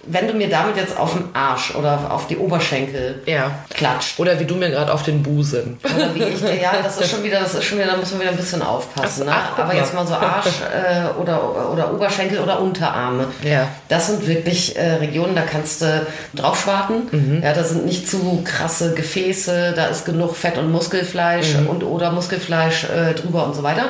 wenn 0.08 0.28
du 0.28 0.34
mir 0.34 0.50
damit 0.50 0.78
jetzt 0.78 0.98
auf 0.98 1.14
den 1.14 1.26
Arsch 1.34 1.76
oder 1.76 2.12
auf 2.12 2.28
die 2.28 2.38
Oberschenkel 2.38 3.22
Ja. 3.26 3.52
klatscht, 3.70 4.20
Oder 4.20 4.40
wie 4.40 4.46
du 4.46 4.56
mir 4.56 4.70
gerade 4.70 4.92
auf 4.94 5.04
den 5.04 5.22
Busen. 5.24 5.80
oder 5.84 6.14
wie 6.16 6.24
ich, 6.24 6.42
ja, 6.62 6.74
das 6.84 6.98
ist 6.98 7.12
schon 7.12 7.24
wieder, 7.24 7.40
das 7.40 7.54
ist 7.54 7.64
schon 7.66 7.78
wieder, 7.78 7.88
da 7.92 7.98
muss 7.98 8.12
man 8.12 8.22
wieder 8.22 8.32
ein 8.32 8.38
bisschen 8.38 8.62
aufpassen. 8.62 9.26
Ne? 9.26 9.32
Ach, 9.34 9.50
guck 9.52 9.60
Aber 9.66 9.74
mal. 9.74 9.80
jetzt 9.80 9.94
mal 9.94 10.08
so 10.08 10.14
Arsch 10.16 10.48
äh, 10.74 11.20
oder, 11.22 11.72
oder 11.72 11.94
Oberschenkel 11.94 12.40
oder 12.40 12.60
Unterarme. 12.60 13.28
Ja. 13.44 13.68
Das 13.90 14.08
sind 14.08 14.28
wirklich 14.28 14.76
äh, 14.76 14.94
Regionen, 14.96 15.36
da 15.36 15.42
kannst 15.44 15.82
du 15.82 16.06
drauf 16.36 16.60
schwarten. 16.62 17.08
Mhm. 17.12 17.42
Ja, 17.44 17.54
da 17.54 17.64
sind 17.64 17.86
nicht 17.86 18.10
zu 18.10 18.42
krasse 18.44 18.94
Gefäße, 18.94 19.74
da 19.76 19.86
ist 19.88 20.06
genug 20.06 20.36
Fett 20.36 20.58
und 20.58 20.72
Muskelfleisch 20.72 21.54
Mhm. 21.56 21.68
und 21.68 21.84
oder 21.84 22.12
Muskelfleisch 22.12 22.86
äh, 22.86 23.14
drüber 23.14 23.46
und 23.46 23.56
so 23.56 23.64
weiter. 23.64 23.86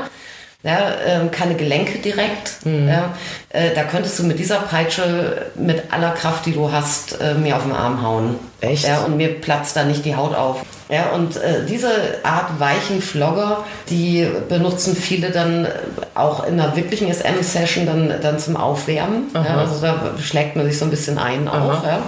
Ja, 0.63 0.91
ähm, 1.07 1.31
keine 1.31 1.55
Gelenke 1.55 1.97
direkt. 1.97 2.63
Mhm. 2.65 2.87
Ja, 2.87 3.15
äh, 3.49 3.73
da 3.73 3.83
könntest 3.83 4.19
du 4.19 4.23
mit 4.23 4.37
dieser 4.37 4.59
Peitsche 4.59 5.47
mit 5.55 5.91
aller 5.91 6.11
Kraft, 6.11 6.45
die 6.45 6.53
du 6.53 6.71
hast, 6.71 7.19
äh, 7.19 7.33
mir 7.33 7.57
auf 7.57 7.63
den 7.63 7.71
Arm 7.71 8.03
hauen. 8.03 8.35
Echt? 8.59 8.87
Ja, 8.87 8.99
und 8.99 9.17
mir 9.17 9.41
platzt 9.41 9.75
da 9.75 9.83
nicht 9.83 10.05
die 10.05 10.15
Haut 10.15 10.35
auf. 10.35 10.63
Ja, 10.87 11.11
und 11.15 11.37
äh, 11.37 11.65
diese 11.67 11.89
Art 12.21 12.59
weichen 12.59 13.01
Flogger, 13.01 13.63
die 13.89 14.27
benutzen 14.49 14.95
viele 14.95 15.31
dann 15.31 15.65
äh, 15.65 15.69
auch 16.13 16.45
in 16.45 16.59
einer 16.59 16.75
wirklichen 16.75 17.11
SM-Session 17.11 17.87
dann, 17.87 18.13
dann 18.21 18.37
zum 18.37 18.55
Aufwärmen. 18.55 19.31
Ja, 19.33 19.57
also 19.57 19.81
da 19.81 20.11
schlägt 20.21 20.55
man 20.55 20.65
sich 20.67 20.77
so 20.77 20.85
ein 20.85 20.91
bisschen 20.91 21.17
ein 21.17 21.47
auch. 21.47 21.83
Ja. 21.83 22.01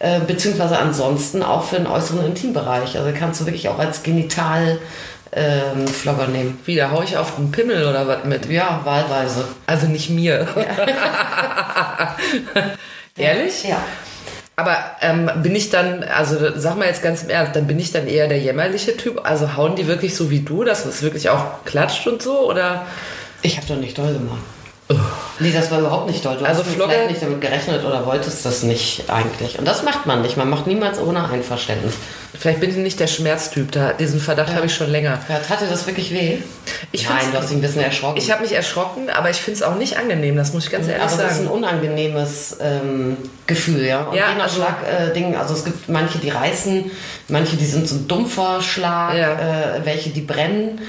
Äh, 0.00 0.20
beziehungsweise 0.26 0.78
ansonsten 0.78 1.42
auch 1.44 1.64
für 1.64 1.76
den 1.76 1.86
äußeren 1.86 2.26
Intimbereich. 2.26 2.98
Also 2.98 3.12
kannst 3.16 3.40
du 3.40 3.46
wirklich 3.46 3.68
auch 3.68 3.78
als 3.78 4.02
Genital 4.02 4.78
ähm, 5.34 5.86
Flogger 5.86 6.28
nehmen. 6.28 6.58
Wie, 6.64 6.76
da 6.76 6.90
hau 6.90 7.02
ich 7.02 7.16
auf 7.16 7.36
den 7.36 7.50
Pimmel 7.50 7.86
oder 7.86 8.06
was 8.06 8.24
mit? 8.24 8.46
Ja, 8.46 8.80
wahlweise. 8.84 9.44
Also 9.66 9.86
nicht 9.86 10.10
mir. 10.10 10.46
Ehrlich? 13.16 13.64
Ja. 13.64 13.82
Aber 14.56 14.76
ähm, 15.00 15.30
bin 15.42 15.56
ich 15.56 15.70
dann, 15.70 16.04
also 16.04 16.36
sag 16.56 16.76
mal 16.76 16.86
jetzt 16.86 17.02
ganz 17.02 17.24
im 17.24 17.30
Ernst, 17.30 17.56
dann 17.56 17.66
bin 17.66 17.80
ich 17.80 17.90
dann 17.90 18.06
eher 18.06 18.28
der 18.28 18.38
jämmerliche 18.38 18.96
Typ? 18.96 19.20
Also 19.24 19.56
hauen 19.56 19.74
die 19.74 19.88
wirklich 19.88 20.14
so 20.14 20.30
wie 20.30 20.40
du, 20.40 20.62
dass 20.62 20.84
es 20.84 21.02
wirklich 21.02 21.28
auch 21.28 21.64
klatscht 21.64 22.06
und 22.06 22.22
so? 22.22 22.48
Oder 22.48 22.86
Ich 23.42 23.56
habe 23.56 23.66
doch 23.66 23.76
nicht 23.76 23.98
doll 23.98 24.12
gemacht. 24.12 24.42
Nee, 25.40 25.50
das 25.52 25.70
war 25.70 25.80
überhaupt 25.80 26.06
nicht 26.08 26.24
doll. 26.24 26.36
Du 26.38 26.44
Also 26.44 26.62
hast 26.64 26.70
Flogge- 26.74 26.90
vielleicht 26.92 27.10
nicht 27.10 27.22
damit 27.22 27.40
gerechnet 27.40 27.84
oder 27.84 28.06
wolltest 28.06 28.46
das 28.46 28.62
nicht 28.62 29.10
eigentlich. 29.10 29.58
Und 29.58 29.66
das 29.66 29.82
macht 29.82 30.06
man 30.06 30.22
nicht. 30.22 30.36
Man 30.36 30.48
macht 30.48 30.66
niemals 30.66 31.00
ohne 31.00 31.28
Einverständnis. 31.28 31.94
vielleicht 32.38 32.60
bin 32.60 32.70
ich 32.70 32.76
nicht 32.76 32.98
der 33.00 33.06
Schmerztyp, 33.06 33.70
da, 33.72 33.92
diesen 33.92 34.20
Verdacht 34.20 34.54
habe 34.54 34.66
ich 34.66 34.74
schon 34.74 34.90
länger. 34.90 35.18
Ja, 35.28 35.38
tat 35.40 35.60
dir 35.60 35.66
das 35.66 35.86
wirklich 35.86 36.12
weh? 36.12 36.38
Ich 36.92 37.08
Nein, 37.08 37.18
du 37.32 37.38
hast 37.38 37.48
dich 37.50 37.56
ein 37.56 37.60
bisschen 37.62 37.82
erschrocken. 37.82 38.16
Ich 38.16 38.30
habe 38.30 38.42
mich 38.42 38.52
erschrocken, 38.52 39.08
aber 39.10 39.30
ich 39.30 39.36
finde 39.38 39.58
es 39.58 39.62
auch 39.62 39.74
nicht 39.76 39.96
angenehm, 39.96 40.36
das 40.36 40.52
muss 40.52 40.64
ich 40.66 40.70
ganz 40.70 40.86
ehrlich 40.88 41.02
aber 41.02 41.22
das 41.22 41.32
ist 41.32 41.38
ein 41.40 41.44
sagen. 41.46 41.56
unangenehmes 41.56 42.56
ähm, 42.60 43.16
Gefühl, 43.46 43.84
ja. 43.84 44.02
Und 44.04 44.16
Ja, 44.16 44.30
je 44.30 44.34
nach 44.36 44.44
also- 44.44 44.56
Schlag, 44.56 44.76
äh, 44.86 45.12
Ding, 45.14 45.36
also 45.36 45.54
es 45.54 45.64
gibt 45.64 45.88
manche, 45.88 46.18
die 46.18 46.30
reißen, 46.30 46.90
manche, 47.28 47.56
die 47.56 47.66
sind 47.66 47.88
so 47.88 47.96
ein 47.96 48.08
dumpfer 48.08 48.60
Schlag, 48.62 49.14
Ja. 49.16 49.32
äh, 49.76 49.84
welche, 49.84 50.10
die 50.10 50.20
brennen. 50.22 50.80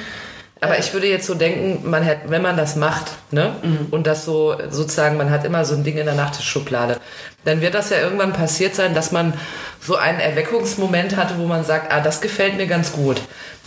Aber 0.62 0.80
ich 0.80 0.94
würde 0.94 1.08
jetzt 1.08 1.28
so 1.28 1.36
denken, 1.36 1.88
man 1.90 2.06
hat, 2.06 2.18
wenn 2.28 2.42
man 2.42 2.56
das 2.58 2.76
macht, 2.76 3.12
ne, 3.32 3.56
Mhm. 3.62 3.88
und 3.92 4.08
das 4.08 4.24
so 4.26 4.56
sozusagen, 4.70 5.18
man 5.18 5.30
hat 5.30 5.44
immer 5.46 5.66
so 5.66 5.76
ein 5.76 5.84
Ding 5.84 5.98
in 5.98 6.06
der 6.06 6.16
Nachttischschublade, 6.16 6.98
dann 7.44 7.62
wird 7.62 7.74
das 7.76 7.90
ja 7.90 7.98
irgendwann 8.00 8.34
passiert 8.34 8.74
sein, 8.74 8.94
dass 8.96 9.12
man 9.12 9.34
so 9.82 9.96
einen 9.98 10.20
Erweckungsmoment 10.20 11.18
hatte, 11.18 11.36
wo 11.38 11.46
man 11.46 11.64
sagt, 11.66 11.92
ah, 11.94 12.00
das 12.00 12.22
gefällt 12.22 12.58
mir 12.58 12.68
ganz 12.68 12.94
gut. 12.94 13.22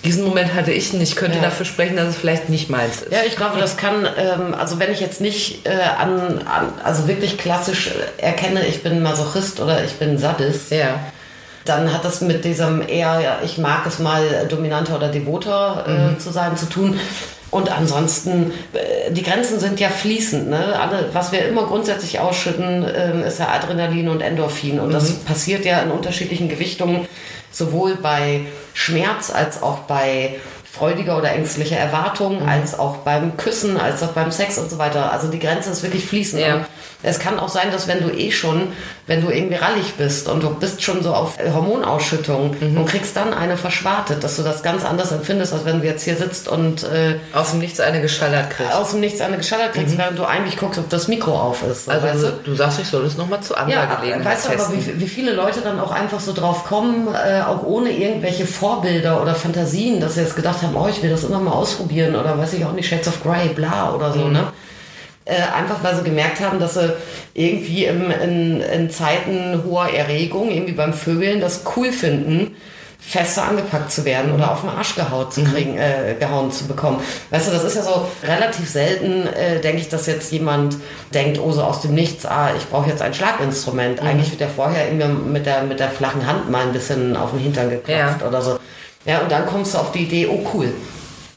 Diesen 0.04 0.24
Moment 0.24 0.54
hatte 0.54 0.70
ich 0.72 0.92
nicht. 0.92 1.10
Ich 1.10 1.16
könnte 1.16 1.36
Ja. 1.38 1.42
dafür 1.44 1.66
sprechen, 1.66 1.96
dass 1.96 2.08
es 2.08 2.16
vielleicht 2.16 2.48
nicht 2.48 2.70
meins 2.70 3.02
ist. 3.02 3.12
Ja, 3.12 3.18
ich 3.26 3.36
glaube, 3.36 3.58
das 3.60 3.76
kann, 3.76 4.08
ähm, 4.16 4.54
also 4.54 4.78
wenn 4.78 4.90
ich 4.92 5.00
jetzt 5.00 5.20
nicht 5.20 5.66
äh, 5.66 5.70
an, 5.98 6.38
an, 6.46 6.72
also 6.84 7.06
wirklich 7.08 7.36
klassisch 7.36 7.88
äh, 7.88 8.22
erkenne, 8.22 8.64
ich 8.66 8.82
bin 8.82 9.02
Masochist 9.02 9.60
oder 9.60 9.84
ich 9.84 9.92
bin 9.94 10.16
Sadist, 10.18 10.70
Ja. 10.70 10.98
Dann 11.64 11.92
hat 11.92 12.04
das 12.04 12.20
mit 12.20 12.44
diesem 12.44 12.82
eher, 12.82 13.20
ja, 13.20 13.38
ich 13.44 13.58
mag 13.58 13.86
es 13.86 13.98
mal 13.98 14.46
dominanter 14.48 14.96
oder 14.96 15.08
devoter 15.08 15.84
äh, 15.86 16.18
zu 16.18 16.30
sein, 16.30 16.56
zu 16.56 16.66
tun. 16.66 16.98
Und 17.50 17.70
ansonsten, 17.70 18.52
äh, 18.72 19.10
die 19.10 19.22
Grenzen 19.22 19.58
sind 19.58 19.80
ja 19.80 19.88
fließend. 19.88 20.50
Ne? 20.50 20.78
Alle, 20.78 21.08
was 21.12 21.32
wir 21.32 21.46
immer 21.46 21.66
grundsätzlich 21.66 22.20
ausschütten, 22.20 22.86
ähm, 22.94 23.22
ist 23.22 23.38
ja 23.38 23.48
Adrenalin 23.48 24.08
und 24.08 24.20
Endorphin. 24.20 24.80
Und 24.80 24.92
das 24.92 25.12
passiert 25.20 25.64
ja 25.64 25.78
in 25.80 25.90
unterschiedlichen 25.90 26.48
Gewichtungen, 26.48 27.08
sowohl 27.50 27.96
bei 27.96 28.42
Schmerz 28.74 29.30
als 29.30 29.62
auch 29.62 29.78
bei 29.80 30.36
freudiger 30.72 31.16
oder 31.18 31.30
ängstlicher 31.32 31.76
Erwartung, 31.76 32.46
als 32.48 32.78
auch 32.78 32.98
beim 32.98 33.36
Küssen, 33.36 33.76
als 33.78 34.02
auch 34.02 34.08
beim 34.12 34.30
Sex 34.30 34.58
und 34.58 34.70
so 34.70 34.78
weiter. 34.78 35.12
Also 35.12 35.28
die 35.28 35.38
Grenze 35.38 35.70
ist 35.70 35.82
wirklich 35.82 36.04
fließend. 36.06 36.42
Ja. 36.42 36.60
Es 37.02 37.20
kann 37.20 37.38
auch 37.38 37.48
sein, 37.48 37.70
dass 37.70 37.86
wenn 37.86 38.02
du 38.02 38.10
eh 38.10 38.32
schon, 38.32 38.72
wenn 39.06 39.24
du 39.24 39.30
irgendwie 39.30 39.54
rallig 39.54 39.94
bist 39.94 40.28
und 40.28 40.42
du 40.42 40.50
bist 40.50 40.82
schon 40.82 41.00
so 41.04 41.14
auf 41.14 41.38
Hormonausschüttung 41.54 42.56
und 42.60 42.86
kriegst 42.86 43.16
dann 43.16 43.32
eine 43.32 43.56
verschwartet, 43.56 44.24
dass 44.24 44.34
du 44.36 44.42
das 44.42 44.64
ganz 44.64 44.84
anders 44.84 45.12
empfindest, 45.12 45.52
als 45.52 45.64
wenn 45.64 45.80
du 45.80 45.86
jetzt 45.86 46.02
hier 46.02 46.16
sitzt 46.16 46.48
und 46.48 46.82
äh, 46.82 47.14
Aus 47.32 47.50
dem 47.50 47.60
Nichts 47.60 47.78
eine 47.78 48.00
geschallert 48.00 48.50
kriegt. 48.50 48.72
aus 48.74 48.90
dem 48.90 49.00
Nichts 49.00 49.20
eine 49.20 49.36
geschallert 49.36 49.74
kriegst, 49.74 49.96
während 49.96 50.18
du 50.18 50.24
eigentlich 50.24 50.56
guckst, 50.56 50.78
ob 50.80 50.88
das 50.90 51.06
Mikro 51.06 51.38
auf 51.38 51.62
ist. 51.62 51.84
So, 51.84 51.92
Also 51.92 52.06
weißt 52.08 52.22
du? 52.24 52.32
du 52.44 52.54
sagst, 52.56 52.80
ich 52.80 52.88
soll 52.88 53.04
es 53.06 53.16
nochmal 53.16 53.40
zu 53.40 53.56
anderer 53.56 53.84
Ja, 53.84 53.94
Gelegenheit 53.94 54.26
weißt 54.34 54.48
du 54.48 54.52
aber, 54.54 54.72
wie, 54.74 55.00
wie 55.00 55.08
viele 55.08 55.32
Leute 55.32 55.60
dann 55.60 55.78
auch 55.78 55.92
einfach 55.92 56.18
so 56.20 56.32
drauf 56.32 56.64
kommen, 56.64 57.08
äh, 57.14 57.42
auch 57.42 57.62
ohne 57.62 57.90
irgendwelche 57.90 58.44
Vorbilder 58.44 59.22
oder 59.22 59.36
Fantasien, 59.36 60.00
dass 60.00 60.14
sie 60.14 60.22
jetzt 60.22 60.34
gedacht 60.34 60.62
haben, 60.62 60.67
oh, 60.76 60.88
ich 60.88 61.02
will 61.02 61.10
das 61.10 61.24
immer 61.24 61.40
mal 61.40 61.52
ausprobieren 61.52 62.14
oder 62.14 62.38
weiß 62.38 62.54
ich 62.54 62.64
auch 62.64 62.72
nicht, 62.72 62.88
Shades 62.88 63.08
of 63.08 63.22
Grey, 63.22 63.48
bla 63.48 63.94
oder 63.94 64.12
so, 64.12 64.28
ne? 64.28 64.52
Äh, 65.24 65.42
einfach 65.54 65.82
weil 65.82 65.94
sie 65.94 66.04
gemerkt 66.04 66.40
haben, 66.40 66.58
dass 66.58 66.74
sie 66.74 66.94
irgendwie 67.34 67.84
im, 67.84 68.10
in, 68.10 68.60
in 68.62 68.90
Zeiten 68.90 69.62
hoher 69.64 69.88
Erregung, 69.92 70.50
irgendwie 70.50 70.72
beim 70.72 70.94
Vögeln, 70.94 71.40
das 71.40 71.64
cool 71.76 71.92
finden, 71.92 72.56
fester 72.98 73.44
angepackt 73.44 73.92
zu 73.92 74.04
werden 74.04 74.32
oder 74.32 74.52
auf 74.52 74.62
den 74.62 74.70
Arsch 74.70 74.94
gehaut 74.94 75.32
zu 75.32 75.44
kriegen, 75.44 75.78
äh, 75.78 76.14
gehauen 76.18 76.50
zu 76.50 76.66
bekommen. 76.66 77.00
Weißt 77.30 77.48
du, 77.48 77.52
das 77.52 77.64
ist 77.64 77.76
ja 77.76 77.82
so 77.82 78.08
relativ 78.24 78.68
selten, 78.68 79.26
äh, 79.26 79.60
denke 79.60 79.80
ich, 79.80 79.88
dass 79.88 80.06
jetzt 80.06 80.32
jemand 80.32 80.76
denkt, 81.14 81.38
oh, 81.38 81.52
so 81.52 81.62
aus 81.62 81.80
dem 81.80 81.94
Nichts, 81.94 82.26
ah, 82.26 82.50
ich 82.56 82.66
brauche 82.66 82.88
jetzt 82.88 83.00
ein 83.02 83.14
Schlaginstrument. 83.14 84.00
Eigentlich 84.00 84.30
wird 84.30 84.40
er 84.40 84.48
vorher 84.48 84.86
irgendwie 84.88 85.30
mit 85.30 85.46
der, 85.46 85.62
mit 85.62 85.78
der 85.78 85.90
flachen 85.90 86.26
Hand 86.26 86.50
mal 86.50 86.62
ein 86.62 86.72
bisschen 86.72 87.16
auf 87.16 87.30
den 87.30 87.40
Hintern 87.40 87.70
geklopft 87.70 88.20
Ja. 88.20 88.26
oder 88.26 88.42
so. 88.42 88.58
Ja, 89.08 89.20
und 89.20 89.32
dann 89.32 89.46
kommst 89.46 89.72
du 89.72 89.78
auf 89.78 89.90
die 89.90 90.00
Idee, 90.00 90.26
oh 90.26 90.46
cool. 90.52 90.70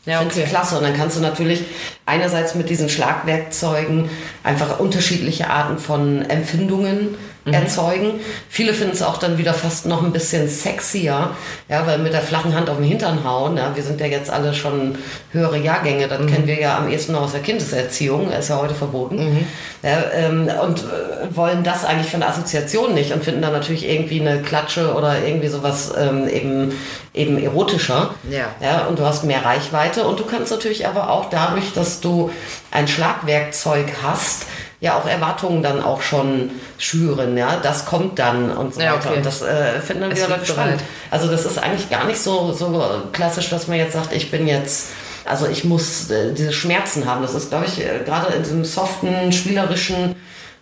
Ja, 0.06 0.20
Findest 0.20 0.40
okay. 0.40 0.50
klasse. 0.50 0.78
Und 0.78 0.84
dann 0.84 0.96
kannst 0.96 1.16
du 1.16 1.22
natürlich 1.22 1.64
einerseits 2.06 2.54
mit 2.54 2.70
diesen 2.70 2.90
Schlagwerkzeugen 2.90 4.10
einfach 4.44 4.80
unterschiedliche 4.80 5.50
Arten 5.50 5.78
von 5.78 6.24
Empfindungen 6.24 7.16
Mhm. 7.46 7.54
erzeugen. 7.54 8.20
Viele 8.50 8.74
finden 8.74 8.94
es 8.94 9.02
auch 9.02 9.18
dann 9.18 9.38
wieder 9.40 9.54
fast 9.54 9.88
noch 9.88 10.04
ein 10.04 10.12
bisschen 10.12 10.48
sexier, 10.48 11.32
ja, 11.70 11.88
weil 11.88 11.98
mit 11.98 12.14
der 12.14 12.22
flachen 12.22 12.54
Hand 12.56 12.70
auf 12.70 12.78
den 12.78 12.86
Hintern 12.86 13.24
hauen, 13.24 13.58
ja, 13.58 13.72
wir 13.74 13.82
sind 13.82 14.00
ja 14.00 14.06
jetzt 14.06 14.30
alle 14.30 14.54
schon 14.54 14.96
höhere 15.32 15.58
Jahrgänge, 15.58 16.08
das 16.08 16.20
Mhm. 16.20 16.28
kennen 16.28 16.48
wir 16.48 16.60
ja 16.60 16.78
am 16.78 16.90
ehesten 16.90 17.14
noch 17.14 17.24
aus 17.24 17.32
der 17.32 17.42
Kindeserziehung, 17.42 18.32
ist 18.32 18.50
ja 18.50 18.58
heute 18.60 18.76
verboten. 18.76 19.16
Mhm. 19.32 19.48
Ja, 19.82 20.04
ähm, 20.14 20.50
und 20.62 20.82
äh, 20.82 21.36
wollen 21.36 21.64
das 21.64 21.84
eigentlich 21.84 22.12
von 22.12 22.20
der 22.20 22.30
Assoziation 22.30 22.94
nicht 22.94 23.12
und 23.12 23.24
finden 23.24 23.42
dann 23.42 23.54
natürlich 23.54 23.90
irgendwie 23.90 24.22
eine 24.22 24.44
Klatsche 24.44 24.94
oder 24.94 25.26
irgendwie 25.26 25.48
sowas 25.48 25.92
ähm, 25.98 26.28
eben, 26.30 26.72
eben 27.16 27.42
erotischer. 27.42 28.14
Ja. 28.30 28.50
Ja, 28.62 28.86
und 28.86 29.00
du 29.00 29.06
hast 29.06 29.24
mehr 29.24 29.44
Reichweite 29.44 30.06
und 30.06 30.20
du 30.20 30.26
kannst 30.26 30.52
natürlich 30.52 30.86
aber 30.88 31.10
auch 31.10 31.32
dadurch, 31.32 31.74
dass 31.74 32.00
du 32.02 32.30
ein 32.70 32.88
Schlagwerkzeug 32.88 33.88
hast, 34.04 34.46
ja 34.82 34.98
auch 34.98 35.08
Erwartungen 35.08 35.62
dann 35.64 35.82
auch 35.82 36.02
schon 36.02 36.50
schüren, 36.78 37.38
ja, 37.38 37.58
das 37.62 37.86
kommt 37.86 38.20
dann 38.20 38.52
und 38.52 38.74
so 38.74 38.82
Ja, 38.82 38.94
weiter. 38.96 39.10
okay. 39.10 39.18
Und 39.18 39.26
das 39.26 39.42
äh, 39.44 39.80
finden 39.80 40.12
Es 40.12 40.18
liegt 40.20 40.30
Leute 40.30 40.46
spannend. 40.46 40.82
Also 41.12 41.28
das 41.28 41.46
ist 41.46 41.58
eigentlich 41.60 41.90
gar 41.90 42.06
nicht 42.06 42.20
so, 42.20 42.52
so 42.52 42.84
klassisch, 43.14 43.50
dass 43.52 43.68
man 43.68 43.78
jetzt 43.78 43.94
sagt, 43.94 44.12
ich 44.12 44.32
bin 44.32 44.48
jetzt, 44.48 44.88
also 45.24 45.48
ich 45.48 45.64
muss 45.64 46.10
äh, 46.10 46.34
diese 46.34 46.52
Schmerzen 46.52 47.06
haben. 47.06 47.22
Das 47.22 47.36
ist, 47.36 47.50
glaube 47.50 47.66
ich, 47.68 47.80
äh, 47.80 48.00
gerade 48.04 48.34
in 48.34 48.42
diesem 48.44 48.66
soften, 48.66 49.32
spielerischen 49.32 50.16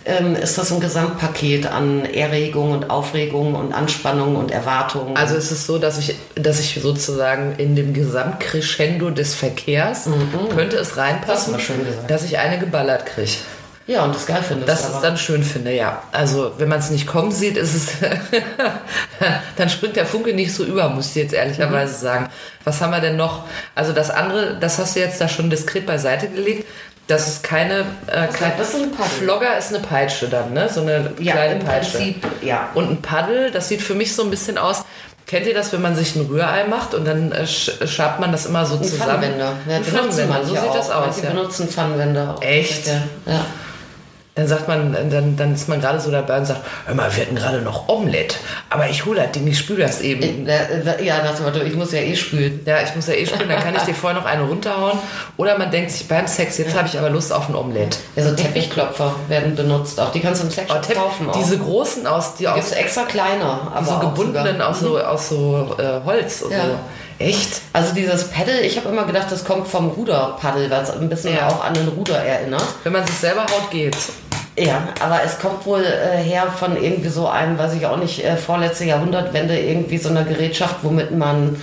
ähm, 0.06 0.36
ist 0.36 0.58
das 0.58 0.72
ein 0.72 0.80
Gesamtpaket 0.82 1.68
an 1.68 2.06
Erregung 2.06 2.72
und 2.72 2.90
Aufregung 2.90 3.56
und 3.56 3.74
Anspannung 3.74 4.36
und 4.36 4.52
Erwartung. 4.52 5.16
Also 5.16 5.36
es 5.36 5.52
ist 5.52 5.66
so, 5.66 5.78
dass 5.78 5.98
ich, 5.98 6.16
dass 6.36 6.60
ich 6.60 6.80
sozusagen 6.82 7.56
in 7.58 7.76
dem 7.76 7.94
Gesamtcrescendo 7.94 9.12
des 9.12 9.34
Verkehrs 9.36 10.10
könnte 10.54 10.78
es 10.78 10.98
reinpassen, 10.98 11.54
Mhm. 11.54 11.58
Das 12.08 12.08
dass 12.08 12.24
ich 12.24 12.38
eine 12.38 12.60
geballert 12.60 13.06
kriege. 13.06 13.32
Ja, 13.90 14.04
und 14.04 14.14
das 14.14 14.26
geil 14.28 14.44
findest. 14.48 14.70
Das 14.70 14.86
aber. 14.86 14.96
ist 14.96 15.02
dann 15.02 15.18
schön 15.18 15.44
finde, 15.44 15.74
ja. 15.74 16.02
Also 16.12 16.54
wenn 16.60 16.70
man 16.70 16.78
es 16.80 16.90
nicht 16.92 17.08
kommen 17.08 17.32
sieht, 17.32 17.58
ist 17.58 17.74
es 17.76 17.88
dann 19.58 19.70
springt 19.70 19.96
der 19.96 20.06
Funke 20.06 20.34
nicht 20.34 20.54
so 20.54 20.64
über, 20.64 20.90
muss 20.90 21.10
ich 21.10 21.16
jetzt 21.16 21.34
ehrlicherweise 21.34 21.94
Mhm. 21.96 22.00
sagen. 22.02 22.30
Was 22.64 22.82
haben 22.82 22.92
wir 22.92 23.00
denn 23.02 23.16
noch? 23.18 23.44
Also 23.76 23.92
das 23.94 24.10
andere, 24.12 24.58
das 24.60 24.78
hast 24.78 24.96
du 24.96 25.00
jetzt 25.00 25.20
da 25.20 25.28
schon 25.28 25.50
diskret 25.50 25.86
beiseite 25.86 26.28
gelegt. 26.28 26.68
Das 27.08 27.28
ist 27.28 27.42
keine, 27.44 27.80
äh, 28.06 28.28
kein, 28.28 28.52
das 28.60 28.70
ist 28.76 28.84
ein 28.84 28.92
Paddel. 28.92 29.10
Flogger 29.24 29.58
ist 29.58 29.74
eine 29.74 29.84
Peitsche 29.84 30.28
dann, 30.30 30.54
ne? 30.54 30.70
So 30.70 30.82
eine 30.82 31.12
ja, 31.20 31.32
kleine 31.34 31.56
im 31.60 31.66
Peitsche. 31.66 31.98
Prinzip, 31.98 32.24
ja. 32.44 32.70
Und 32.76 32.92
ein 32.92 33.02
Paddel, 33.02 33.50
das 33.50 33.68
sieht 33.68 33.82
für 33.82 33.96
mich 33.96 34.14
so 34.16 34.22
ein 34.24 34.30
bisschen 34.30 34.60
aus. 34.60 34.84
Kennt 35.26 35.48
ihr 35.48 35.56
das, 35.56 35.74
wenn 35.74 35.82
man 35.82 35.96
sich 35.96 36.16
ein 36.16 36.26
Rührei 36.28 36.66
macht 36.66 36.94
und 36.94 37.06
dann 37.06 37.32
äh, 37.32 37.42
sch- 37.46 37.86
schabt 37.88 38.20
man 38.20 38.32
das 38.32 38.46
immer 38.46 38.66
so 38.68 38.78
zusammen? 38.78 39.00
Pfannenwender. 39.12 39.54
Ja, 39.68 39.80
Pfannenwender, 39.82 40.44
so 40.44 40.50
sieht 40.54 40.60
auch. 40.64 40.76
das 40.76 40.90
aus. 40.92 41.06
Manche 41.08 41.24
Ja. 41.24 41.30
benutzen 41.32 41.68
Pfannenwender. 41.68 42.36
auch. 42.38 42.42
Echt? 42.44 42.86
Ja. 42.88 43.02
Da 43.26 43.46
Dann 44.40 44.48
sagt 44.48 44.70
man, 44.70 44.94
dann, 45.10 45.36
dann 45.36 45.54
ist 45.54 45.68
man 45.68 45.82
gerade 45.82 46.00
so 46.00 46.10
dabei 46.12 46.38
und 46.38 46.46
sagt, 46.46 46.62
hör 46.86 46.96
mal, 46.96 47.14
wir 47.14 47.24
hatten 47.26 47.36
gerade 47.36 47.62
noch 47.62 47.90
Omelette, 47.90 48.38
aber 48.70 48.88
ich 48.90 49.06
hole 49.06 49.20
das 49.22 49.34
Ding, 49.34 49.46
ich 49.46 49.60
spüle 49.60 49.84
das 49.84 50.00
eben. 50.00 50.48
Ja, 50.48 51.22
nach 51.26 51.36
dem 51.36 51.44
Motto, 51.44 51.60
ich 51.60 51.76
muss 51.76 51.92
ja 51.92 52.00
eh 52.00 52.16
spülen. 52.16 52.62
Ja, 52.66 52.78
ich 52.82 52.96
muss 52.96 53.08
ja 53.08 53.16
eh 53.16 53.26
spülen, 53.26 53.50
dann 53.50 53.60
kann 53.62 53.76
ich 53.76 53.82
dir 53.82 53.94
vorher 53.94 54.18
noch 54.18 54.26
eine 54.26 54.44
runterhauen. 54.44 54.98
Oder 55.36 55.58
man 55.58 55.70
denkt 55.72 55.92
sich 55.92 56.08
beim 56.08 56.26
Sex, 56.26 56.58
jetzt 56.58 56.74
habe 56.74 56.88
ich 56.88 56.98
aber 56.98 57.10
Lust 57.10 57.34
auf 57.34 57.50
ein 57.50 57.56
Omelette. 57.56 57.98
Ja, 58.16 58.24
so 58.24 58.34
Teppichklopfer 58.34 59.14
werden 59.28 59.56
benutzt. 59.56 60.00
Auch 60.00 60.14
die 60.14 60.22
kannst 60.22 60.42
du 60.42 60.46
im 60.46 60.52
Sexshop 60.54 60.84
Oh, 60.90 60.94
kaufen. 60.94 61.30
Auch. 61.30 61.38
diese 61.38 61.58
großen 61.58 62.08
aus, 62.08 62.36
die 62.36 62.46
Gibt 62.46 62.58
aus 62.58 62.72
extra 62.72 63.04
kleiner, 63.04 63.74
aber 63.76 63.92
auch 63.92 64.00
gebundenen 64.00 64.62
aus 64.62 64.80
so, 64.80 64.98
aus 65.00 65.28
so 65.28 65.76
äh, 65.78 66.00
Holz. 66.06 66.44
und 66.44 66.52
Ja. 66.54 66.64
So. 66.64 66.72
Echt? 67.22 67.60
Also 67.74 67.94
dieses 67.94 68.30
Paddle, 68.30 68.62
ich 68.62 68.78
habe 68.78 68.88
immer 68.88 69.04
gedacht, 69.04 69.28
das 69.30 69.44
kommt 69.44 69.68
vom 69.68 69.90
Ruderpaddel, 69.90 70.70
weil 70.72 70.84
es 70.84 70.90
ein 70.92 71.10
bisschen 71.10 71.36
Ja. 71.36 71.50
auch 71.50 71.62
an 71.66 71.74
den 71.74 71.90
Ruder 71.90 72.16
erinnert. 72.18 72.64
Wenn 72.86 72.94
man 72.94 73.06
sich 73.06 73.18
selber 73.18 73.42
haut, 73.42 73.70
geht's. 73.72 74.14
Ja, 74.60 74.90
aber 75.00 75.22
es 75.24 75.40
kommt 75.40 75.66
wohl 75.66 75.84
äh, 75.84 76.18
her 76.18 76.48
von 76.54 76.76
irgendwie 76.82 77.10
so 77.10 77.28
einem, 77.28 77.58
weiß 77.58 77.74
ich 77.76 77.86
auch 77.86 77.98
nicht, 77.98 78.24
äh, 78.26 78.36
vorletzte 78.36 78.84
Jahrhundertwende, 78.86 79.58
irgendwie 79.58 79.98
so 79.98 80.10
einer 80.10 80.24
Gerätschaft, 80.24 80.78
womit 80.82 81.12
man 81.12 81.62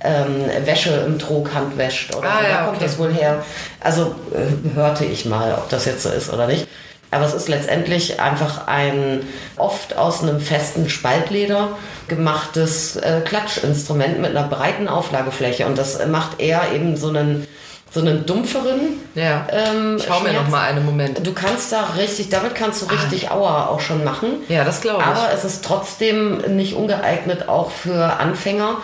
ähm, 0.00 0.44
Wäsche 0.64 1.04
im 1.06 1.18
Trog 1.18 1.52
handwäscht. 1.52 2.14
Oder 2.14 2.28
Ah, 2.28 2.38
so. 2.40 2.44
ja, 2.48 2.50
da 2.58 2.64
kommt 2.64 2.76
okay. 2.76 2.86
das 2.86 2.98
wohl 2.98 3.12
her. 3.12 3.44
Also 3.80 4.14
äh, 4.32 4.74
hörte 4.74 5.04
ich 5.04 5.26
mal, 5.26 5.52
ob 5.52 5.68
das 5.68 5.84
jetzt 5.84 6.02
so 6.04 6.08
ist 6.08 6.32
oder 6.32 6.46
nicht. 6.46 6.66
Aber 7.10 7.24
es 7.24 7.34
ist 7.34 7.48
letztendlich 7.48 8.20
einfach 8.20 8.66
ein 8.66 9.20
oft 9.56 9.96
aus 9.96 10.22
einem 10.22 10.40
festen 10.40 10.88
Spaltleder 10.90 11.70
gemachtes 12.06 12.96
äh, 12.96 13.22
Klatschinstrument 13.24 14.20
mit 14.20 14.36
einer 14.36 14.46
breiten 14.46 14.88
Auflagefläche. 14.88 15.66
Und 15.66 15.76
das 15.78 16.04
macht 16.06 16.40
eher 16.40 16.62
eben 16.74 16.96
so 16.96 17.08
einen, 17.08 17.46
so 17.90 18.00
einen 18.00 18.26
dumpferen 18.26 19.00
Ja. 19.14 19.46
ähm, 19.50 19.96
ich 19.96 20.10
hau 20.10 20.20
mir 20.20 20.32
noch 20.32 20.48
mal 20.48 20.62
einen 20.68 20.84
Moment. 20.84 21.26
Du 21.26 21.32
kannst 21.32 21.72
da 21.72 21.84
richtig, 21.96 22.28
damit 22.28 22.54
kannst 22.54 22.82
du 22.82 22.86
richtig 22.86 23.30
Aua 23.30 23.66
auch 23.66 23.80
schon 23.80 24.04
machen. 24.04 24.28
Ja, 24.48 24.64
das 24.64 24.80
glaube 24.80 25.00
ich. 25.00 25.06
Aber 25.06 25.32
es 25.32 25.44
ist 25.44 25.64
trotzdem 25.64 26.38
nicht 26.56 26.74
ungeeignet 26.74 27.48
auch 27.48 27.70
für 27.70 28.18
Anfänger, 28.20 28.76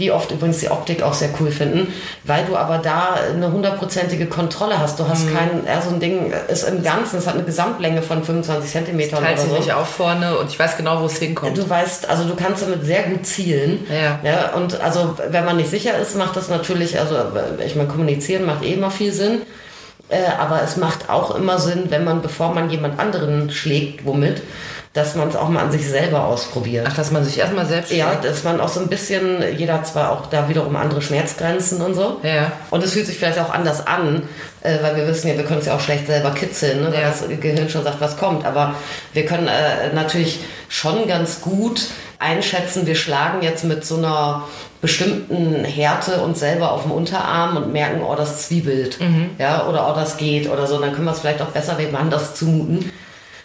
die 0.00 0.10
oft 0.10 0.32
übrigens 0.32 0.58
die 0.58 0.70
Optik 0.70 1.02
auch 1.04 1.14
sehr 1.14 1.28
cool 1.38 1.52
finden, 1.52 1.92
weil 2.24 2.44
du 2.46 2.56
aber 2.56 2.78
da 2.78 3.14
eine 3.32 3.52
hundertprozentige 3.52 4.26
Kontrolle 4.26 4.78
hast. 4.80 4.98
Du 4.98 5.04
Mhm. 5.04 5.08
hast 5.10 5.32
kein, 5.32 5.50
ja, 5.66 5.80
so 5.80 5.90
ein 5.90 6.00
Ding 6.00 6.32
ist 6.48 6.64
im 6.64 6.82
Ganzen, 6.82 7.18
es 7.18 7.26
hat 7.28 7.34
eine 7.34 7.44
Gesamtlänge 7.44 8.02
von 8.02 8.24
25 8.24 8.68
Zentimetern 8.70 9.22
oder 9.22 9.36
so. 9.36 9.54
nicht 9.56 9.72
auf 9.72 9.88
vorne 9.88 10.36
und 10.38 10.48
ich 10.50 10.58
weiß 10.58 10.76
genau, 10.76 11.00
wo 11.02 11.06
es 11.06 11.18
hinkommt. 11.18 11.56
Du 11.56 11.68
weißt, 11.70 12.08
also 12.08 12.24
du 12.24 12.34
kannst 12.34 12.62
damit 12.62 12.84
sehr 12.84 13.02
gut 13.04 13.24
zielen. 13.26 13.86
Ja. 13.88 14.18
ja. 14.28 14.54
Und 14.54 14.80
also, 14.80 15.16
wenn 15.28 15.44
man 15.44 15.56
nicht 15.58 15.70
sicher 15.70 15.96
ist, 15.98 16.16
macht 16.16 16.34
das 16.36 16.48
natürlich, 16.48 16.98
also 16.98 17.14
ich 17.64 17.76
meine, 17.76 17.88
kommunizieren 17.88 18.46
macht 18.46 18.64
eh 18.64 18.72
immer 18.72 18.90
viel 18.90 19.12
Sinn. 19.12 19.42
Äh, 20.10 20.18
aber 20.38 20.62
es 20.62 20.76
macht 20.76 21.08
auch 21.08 21.34
immer 21.34 21.58
Sinn, 21.58 21.84
wenn 21.88 22.04
man, 22.04 22.20
bevor 22.22 22.52
man 22.54 22.68
jemand 22.70 22.98
anderen 22.98 23.50
schlägt, 23.50 24.04
womit, 24.04 24.42
dass 24.92 25.14
man 25.14 25.28
es 25.28 25.36
auch 25.36 25.48
mal 25.48 25.62
an 25.62 25.70
sich 25.70 25.88
selber 25.88 26.24
ausprobiert. 26.24 26.84
Ach, 26.90 26.96
dass 26.96 27.12
man 27.12 27.22
sich 27.24 27.38
erstmal 27.38 27.64
selbst 27.64 27.92
Ja, 27.92 28.08
schlägt. 28.08 28.24
dass 28.24 28.42
man 28.42 28.60
auch 28.60 28.68
so 28.68 28.80
ein 28.80 28.88
bisschen, 28.88 29.36
jeder 29.56 29.74
hat 29.74 29.86
zwar 29.86 30.10
auch 30.10 30.26
da 30.26 30.48
wiederum 30.48 30.74
andere 30.74 31.00
Schmerzgrenzen 31.00 31.80
und 31.80 31.94
so. 31.94 32.16
Ja. 32.24 32.50
Und 32.70 32.82
es 32.82 32.92
fühlt 32.94 33.06
sich 33.06 33.16
vielleicht 33.16 33.38
auch 33.38 33.54
anders 33.54 33.86
an, 33.86 34.22
äh, 34.62 34.78
weil 34.82 34.96
wir 34.96 35.06
wissen 35.06 35.28
ja, 35.28 35.36
wir 35.36 35.44
können 35.44 35.60
es 35.60 35.66
ja 35.66 35.76
auch 35.76 35.80
schlecht 35.80 36.08
selber 36.08 36.32
kitzeln, 36.32 36.80
ne, 36.82 36.92
weil 36.92 37.02
Ja. 37.02 37.08
das 37.10 37.22
Gehirn 37.40 37.68
schon 37.68 37.84
sagt, 37.84 38.00
was 38.00 38.16
kommt. 38.16 38.44
Aber 38.44 38.74
wir 39.12 39.24
können 39.26 39.46
äh, 39.46 39.94
natürlich 39.94 40.40
schon 40.68 41.06
ganz 41.06 41.40
gut 41.40 41.82
einschätzen, 42.18 42.84
wir 42.84 42.96
schlagen 42.96 43.42
jetzt 43.42 43.62
mit 43.64 43.84
so 43.84 43.96
einer 43.96 44.42
bestimmten 44.80 45.64
Härte 45.64 46.22
uns 46.22 46.40
selber 46.40 46.72
auf 46.72 46.82
dem 46.82 46.92
Unterarm 46.92 47.56
und 47.56 47.72
merken, 47.72 48.02
oh, 48.02 48.14
das 48.14 48.46
zwiebelt. 48.46 48.98
Ja, 49.38 49.66
oder 49.68 49.90
oh, 49.90 49.94
das 49.94 50.16
geht 50.16 50.50
oder 50.50 50.66
so. 50.66 50.78
Dann 50.78 50.92
können 50.92 51.04
wir 51.04 51.12
es 51.12 51.20
vielleicht 51.20 51.42
auch 51.42 51.50
besser 51.50 51.76
wem 51.78 51.94
anders 51.94 52.34
zumuten, 52.34 52.90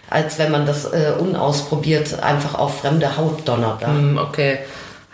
als 0.10 0.40
wenn 0.40 0.52
man 0.52 0.66
das 0.66 0.86
äh, 0.86 1.14
unausprobiert 1.20 2.22
einfach 2.22 2.56
auf 2.56 2.80
fremde 2.80 3.18
Haut 3.18 3.48
donnert. 3.48 3.82
Da. 3.82 3.88
Hm, 3.88 4.18
okay. 4.18 4.60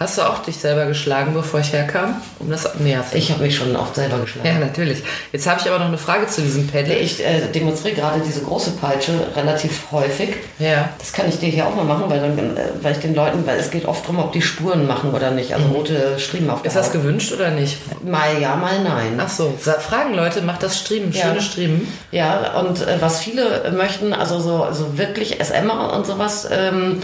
Hast 0.02 0.18
du 0.18 0.24
auch 0.24 0.40
dich 0.40 0.58
selber 0.58 0.88
geschlagen, 0.88 1.36
bevor 1.36 1.60
ich 1.60 1.74
herkam? 1.74 2.16
Um 2.40 2.50
das, 2.50 2.68
nee, 2.80 2.96
hast 2.98 3.14
du 3.14 3.20
Ich 3.20 3.30
habe 3.32 3.44
mich 3.44 3.56
schon 3.56 3.76
oft 3.76 3.94
selber 3.94 4.18
geschlagen. 4.18 4.48
Ja, 4.48 4.58
natürlich. 4.58 5.04
Jetzt 5.32 5.48
habe 5.48 5.62
ich 5.62 5.68
aber 5.70 5.78
noch 5.78 5.86
eine 5.90 6.00
Frage 6.00 6.26
zu 6.26 6.42
diesem 6.42 6.66
Pedal. 6.66 6.98
Ich 6.98 7.24
äh, 7.24 7.42
demonstriere 7.54 7.98
gerade 7.98 8.20
diese 8.28 8.42
große 8.42 8.72
Peitsche 8.72 9.12
relativ 9.36 9.92
häufig. 9.92 10.38
Ja. 10.58 10.90
Das 10.98 11.14
kann 11.14 11.30
ich 11.30 11.38
dir 11.38 11.50
hier 11.50 11.68
auch 11.68 11.76
mal 11.76 11.86
machen, 11.86 12.06
weil, 12.08 12.20
dann, 12.20 12.58
äh, 12.58 12.62
weil 12.82 12.94
ich 12.94 12.98
den 12.98 13.14
Leuten, 13.14 13.46
weil 13.46 13.60
es 13.60 13.70
geht 13.70 13.86
oft 13.86 14.02
darum, 14.06 14.18
ob 14.18 14.32
die 14.32 14.42
Spuren 14.42 14.88
machen 14.88 15.14
oder 15.14 15.30
nicht. 15.30 15.54
Also 15.54 15.68
rote 15.68 16.18
Striemen 16.18 16.50
auf 16.50 16.64
der 16.64 16.70
Ist 16.70 16.78
das 16.78 16.88
Haut. 16.88 16.94
gewünscht 16.94 17.32
oder 17.34 17.52
nicht? 17.52 17.78
Mal 18.04 18.42
ja, 18.42 18.56
mal 18.56 18.82
nein. 18.84 19.20
Ach 19.24 19.30
so, 19.30 19.54
fragen 19.60 20.16
Leute, 20.16 20.42
macht 20.42 20.64
das 20.64 20.80
Striemen, 20.80 21.12
Ja. 21.12 21.26
schöne 21.26 21.42
Striemen. 21.44 21.88
Ja, 22.10 22.60
und 22.60 22.82
äh, 22.82 22.98
was 23.00 23.20
viele 23.20 23.72
möchten, 23.78 24.14
also 24.14 24.40
so, 24.40 24.68
so 24.72 24.98
wirklich 24.98 25.38
SMer 25.44 25.94
und 25.94 26.08
sowas, 26.08 26.48
ähm, 26.52 27.02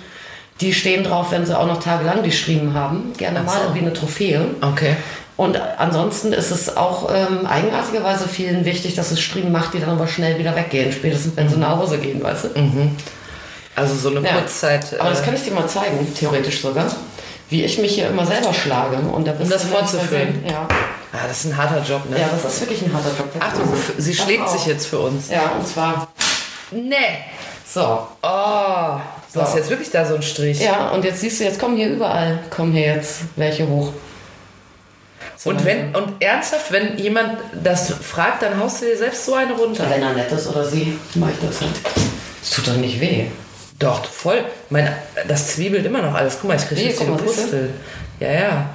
die 0.61 0.73
stehen 0.73 1.03
drauf, 1.03 1.31
wenn 1.31 1.45
sie 1.45 1.57
auch 1.57 1.67
noch 1.67 1.81
tagelang 1.81 2.23
die 2.23 2.31
Striemen 2.31 2.73
haben. 2.73 3.13
Gerne 3.17 3.41
Ach 3.41 3.45
mal 3.45 3.73
wie 3.73 3.79
eine 3.79 3.93
Trophäe. 3.93 4.45
Okay. 4.61 4.95
Und 5.35 5.55
ansonsten 5.77 6.33
ist 6.33 6.49
es 6.49 6.75
auch 6.77 7.09
ähm, 7.13 7.45
eigenartigerweise 7.45 8.27
vielen 8.27 8.65
wichtig, 8.65 8.95
dass 8.95 9.11
es 9.11 9.21
Striemen 9.21 9.51
macht, 9.51 9.75
die 9.75 9.79
dann 9.79 9.91
aber 9.91 10.07
schnell 10.07 10.39
wieder 10.39 10.55
weggehen, 10.55 10.91
spätestens 10.91 11.35
wenn 11.35 11.47
sie 11.47 11.57
nach 11.57 11.77
Hause 11.77 11.99
gehen, 11.99 12.23
weißt 12.23 12.45
du? 12.45 12.49
Also 13.75 13.93
so 13.93 14.09
eine 14.09 14.27
Ja. 14.27 14.33
Kurzzeit. 14.33 14.99
Aber 14.99 15.11
das 15.11 15.21
äh, 15.21 15.25
kann 15.25 15.35
ich 15.35 15.43
dir 15.43 15.53
mal 15.53 15.67
zeigen, 15.67 16.11
theoretisch 16.15 16.61
sogar. 16.61 16.87
Wie 17.49 17.63
ich 17.63 17.77
mich 17.77 17.93
hier 17.93 18.07
immer 18.09 18.25
selber 18.25 18.51
schlage. 18.51 18.97
Und 18.97 19.27
da 19.27 19.33
Um 19.39 19.47
das 19.47 19.65
vorzuführen. 19.65 20.43
Ja. 20.49 20.67
ah, 21.13 21.27
das 21.27 21.45
ist 21.45 21.51
ein 21.51 21.57
harter 21.57 21.83
Job, 21.87 22.09
ne? 22.09 22.19
ja, 22.19 22.27
das 22.31 22.53
ist 22.53 22.61
wirklich 22.61 22.81
ein 22.81 22.91
harter 22.91 23.11
Job. 23.15 23.29
Achtung, 23.39 23.71
sie 23.97 24.15
schlägt 24.15 24.49
sich 24.49 24.65
jetzt 24.65 24.87
für 24.87 24.99
uns. 24.99 25.29
Ja, 25.29 25.51
und 25.57 25.67
zwar 25.67 26.07
Nee. 26.71 26.95
So. 27.73 28.07
Oh, 28.23 28.97
du 29.33 29.33
So. 29.33 29.41
hast 29.41 29.55
jetzt 29.55 29.69
wirklich 29.69 29.89
da 29.91 30.05
so 30.05 30.13
einen 30.15 30.23
Strich. 30.23 30.61
Ja, 30.61 30.89
und 30.89 31.03
jetzt 31.03 31.21
siehst 31.21 31.39
du, 31.39 31.43
jetzt 31.43 31.59
kommen 31.59 31.75
hier 31.77 31.89
überall, 31.89 32.39
kommen 32.49 32.71
hier 32.71 32.87
jetzt 32.95 33.21
welche 33.35 33.67
hoch. 33.67 33.91
So 35.35 35.51
Und 35.51 35.63
wenn 35.65 35.93
und 35.95 36.21
ernsthaft, 36.21 36.71
wenn 36.71 36.97
jemand 36.97 37.37
das 37.63 37.91
fragt, 37.93 38.41
dann 38.41 38.59
haust 38.59 38.81
du 38.81 38.85
dir 38.85 38.97
selbst 38.97 39.25
so 39.25 39.35
eine 39.35 39.53
runter. 39.53 39.85
Wenn 39.89 40.01
er 40.01 40.13
nett 40.13 40.31
ist 40.31 40.47
oder 40.47 40.65
sie, 40.65 40.97
mach 41.15 41.29
ich 41.29 41.35
das 41.47 41.61
halt. 41.61 41.71
Es 42.41 42.49
tut 42.51 42.67
doch 42.67 42.75
nicht 42.77 42.99
weh. 42.99 43.25
Doch, 43.77 44.03
voll. 44.05 44.43
Mein, 44.71 44.91
das 45.27 45.53
zwiebelt 45.53 45.85
immer 45.85 46.01
noch 46.01 46.15
alles. 46.15 46.37
Guck 46.41 46.49
mal, 46.49 46.55
ich 46.57 46.67
kriege 46.67 46.81
Nee, 46.81 46.87
jetzt 46.87 46.99
hier 47.01 47.07
du? 47.07 47.15
Pustel. 47.17 47.69
Ja, 48.19 48.31
ja. 48.31 48.69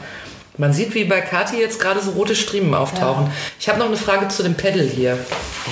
Man 0.63 0.73
sieht, 0.73 0.95
wie 0.95 1.03
bei 1.03 1.21
Kati 1.21 1.57
jetzt 1.61 1.81
gerade 1.81 2.01
so 2.01 2.13
rote 2.13 2.37
Striemen 2.37 2.73
auftauchen. 2.73 3.29
Ich 3.59 3.69
habe 3.69 3.81
noch 3.81 3.87
eine 3.87 3.97
Frage 3.97 4.29
zu 4.29 4.45
dem 4.45 4.55
Pedal 4.55 4.87
hier. 4.87 5.19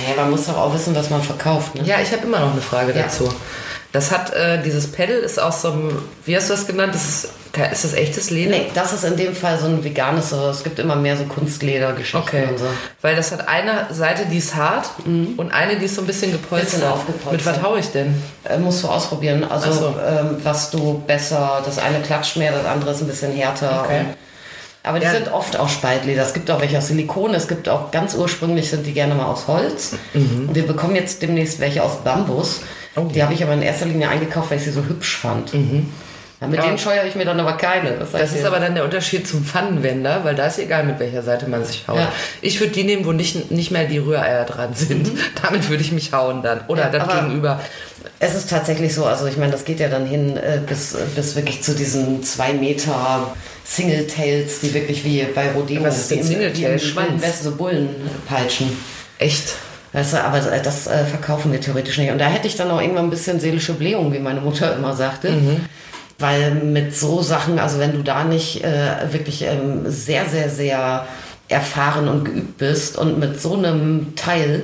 Ja, 0.05 0.21
man 0.21 0.31
muss 0.31 0.47
doch 0.47 0.57
auch 0.57 0.73
wissen, 0.73 0.93
was 0.93 1.09
man 1.09 1.21
verkauft. 1.23 1.75
Ne? 1.75 1.83
Ja, 1.85 2.01
ich 2.01 2.11
habe 2.11 2.23
immer 2.27 2.39
noch 2.41 2.51
eine 2.51 2.59
Frage 2.61 2.91
Ja. 2.91 3.03
dazu. 3.03 3.29
Das 3.93 4.11
hat, 4.11 4.33
äh, 4.33 4.61
dieses 4.61 4.91
Pedal 4.91 5.15
ist 5.19 5.39
aus 5.39 5.61
so 5.61 5.71
einem, 5.71 6.01
wie 6.25 6.35
hast 6.35 6.49
du 6.49 6.53
das 6.55 6.67
genannt? 6.67 6.93
Das 6.93 7.07
ist, 7.07 7.23
ist 7.71 7.83
das 7.85 7.93
echtes 7.93 8.31
Leder? 8.31 8.51
Nee, 8.51 8.65
das 8.73 8.91
ist 8.91 9.05
in 9.05 9.15
dem 9.15 9.33
Fall 9.33 9.57
so 9.59 9.67
ein 9.67 9.81
veganes, 9.81 10.33
es 10.33 10.61
gibt 10.63 10.77
immer 10.77 10.97
mehr 10.97 11.15
so 11.15 11.23
Kunstledergeschichten 11.23 12.21
Okay. 12.21 12.47
und 12.49 12.57
so. 12.57 12.65
Weil 13.01 13.15
das 13.15 13.31
hat 13.31 13.47
eine 13.47 13.87
Seite, 13.91 14.25
die 14.29 14.39
ist 14.39 14.55
hart 14.55 14.89
und 15.05 15.51
eine, 15.53 15.77
die 15.77 15.85
ist 15.85 15.95
so 15.95 16.01
ein 16.01 16.07
bisschen 16.07 16.33
gepolstert. 16.33 16.71
Bisschen 16.71 16.87
aufgepolstert. 16.89 17.31
Mit 17.31 17.45
was 17.45 17.61
hau 17.61 17.77
ich 17.77 17.87
denn? 17.91 18.21
Äh, 18.43 18.57
musst 18.57 18.83
du 18.83 18.89
ausprobieren. 18.89 19.45
Also 19.49 19.71
so. 19.71 19.95
ähm, 20.05 20.35
was 20.43 20.69
du 20.69 21.01
besser, 21.07 21.61
das 21.65 21.77
eine 21.77 22.01
klatscht 22.01 22.35
mehr, 22.35 22.51
das 22.51 22.65
andere 22.65 22.91
ist 22.91 22.99
ein 23.01 23.07
bisschen 23.07 23.31
härter. 23.33 23.83
Okay. 23.85 23.99
Und, 24.01 24.15
aber 24.83 24.99
die 24.99 25.05
Ja. 25.05 25.11
sind 25.11 25.31
oft 25.31 25.57
aus 25.57 25.71
Spaltleder. 25.71 26.23
Es 26.23 26.33
gibt 26.33 26.49
auch 26.51 26.59
welche 26.61 26.77
aus 26.77 26.87
Silikon, 26.87 27.33
es 27.33 27.47
gibt 27.47 27.69
auch 27.69 27.91
ganz 27.91 28.15
ursprünglich 28.15 28.69
sind 28.69 28.85
die 28.85 28.93
gerne 28.93 29.15
mal 29.15 29.25
aus 29.25 29.47
Holz. 29.47 29.95
Und 30.13 30.55
wir 30.55 30.65
bekommen 30.65 30.95
jetzt 30.95 31.21
demnächst 31.21 31.59
welche 31.59 31.83
aus 31.83 31.97
Bambus. 32.03 32.61
Mhm. 32.95 33.01
Oh. 33.03 33.09
Die 33.13 33.23
habe 33.23 33.33
ich 33.33 33.41
aber 33.43 33.53
in 33.53 33.61
erster 33.61 33.85
Linie 33.85 34.09
eingekauft, 34.09 34.51
weil 34.51 34.57
ich 34.57 34.65
sie 34.65 34.71
so 34.71 34.83
hübsch 34.83 35.15
fand. 35.17 35.53
Ja, 36.41 36.47
mit 36.47 36.57
Ja. 36.59 36.65
denen 36.65 36.77
scheue 36.79 37.07
ich 37.07 37.13
mir 37.15 37.23
dann 37.25 37.39
aber 37.39 37.53
keine. 37.53 37.91
Das 37.91 38.31
ich 38.31 38.39
ist 38.39 38.45
aber 38.45 38.59
dann 38.59 38.73
der 38.73 38.83
Unterschied 38.83 39.27
zum 39.27 39.45
Pfannenwender, 39.45 40.21
weil 40.23 40.33
da 40.33 40.47
ist 40.47 40.57
egal, 40.57 40.83
mit 40.83 40.99
welcher 40.99 41.21
Seite 41.21 41.47
man 41.47 41.63
sich 41.63 41.87
haut. 41.87 41.97
Ja. 41.99 42.11
Ich 42.41 42.59
würde 42.59 42.73
die 42.73 42.83
nehmen, 42.83 43.05
wo 43.05 43.11
nicht, 43.11 43.51
nicht 43.51 43.69
mehr 43.69 43.85
die 43.85 43.99
Rühreier 43.99 44.45
dran 44.45 44.73
sind. 44.73 45.11
Damit 45.43 45.69
würde 45.69 45.83
ich 45.83 45.91
mich 45.91 46.11
hauen 46.13 46.41
dann. 46.41 46.61
Oder 46.67 46.87
Mhm. 46.87 46.93
Ja, 46.93 46.99
das 47.05 47.15
gegenüber. 47.21 47.61
Es 48.17 48.33
ist 48.35 48.49
tatsächlich 48.49 48.93
so, 48.95 49.05
also 49.05 49.27
ich 49.27 49.37
meine, 49.37 49.51
das 49.51 49.65
geht 49.65 49.79
ja 49.79 49.87
dann 49.87 50.05
hin 50.07 50.35
äh, 50.37 50.59
bis, 50.67 50.95
bis 51.15 51.35
wirklich 51.35 51.61
zu 51.61 51.73
diesen 51.75 52.23
zwei 52.23 52.53
Meter 52.53 53.33
Singletails, 53.63 54.59
die 54.61 54.73
wirklich 54.73 55.03
wie 55.05 55.23
bei 55.35 55.51
Rodeo, 55.51 55.83
Was 55.83 55.99
ist 55.99 56.11
denn 56.11 56.23
Singletail? 56.23 56.79
Schwanz? 56.79 57.43
So 57.43 57.51
Bullenpeitschen. 57.55 58.75
Echt? 59.19 59.53
Weißt 59.93 60.13
du, 60.13 60.23
aber 60.23 60.39
das 60.39 60.87
äh, 60.87 61.05
verkaufen 61.05 61.51
wir 61.51 61.59
theoretisch 61.61 61.97
nicht. 61.97 62.11
Und 62.11 62.17
da 62.19 62.27
hätte 62.27 62.47
ich 62.47 62.55
dann 62.55 62.71
auch 62.71 62.79
irgendwann 62.81 63.05
ein 63.05 63.09
bisschen 63.09 63.39
seelische 63.39 63.73
Blähung, 63.73 64.13
wie 64.13 64.19
meine 64.19 64.41
Mutter 64.41 64.75
immer 64.75 64.95
sagte. 64.95 65.33
Weil 66.21 66.51
mit 66.51 66.95
so 66.95 67.21
Sachen, 67.21 67.59
also 67.59 67.79
wenn 67.79 67.93
du 67.93 68.03
da 68.03 68.23
nicht 68.23 68.63
äh, 68.63 69.11
wirklich 69.11 69.43
ähm, 69.43 69.89
sehr, 69.89 70.25
sehr, 70.27 70.49
sehr 70.49 71.05
erfahren 71.47 72.07
und 72.07 72.25
geübt 72.25 72.57
bist 72.57 72.97
und 72.97 73.19
mit 73.19 73.41
so 73.41 73.55
einem 73.55 74.15
Teil 74.15 74.63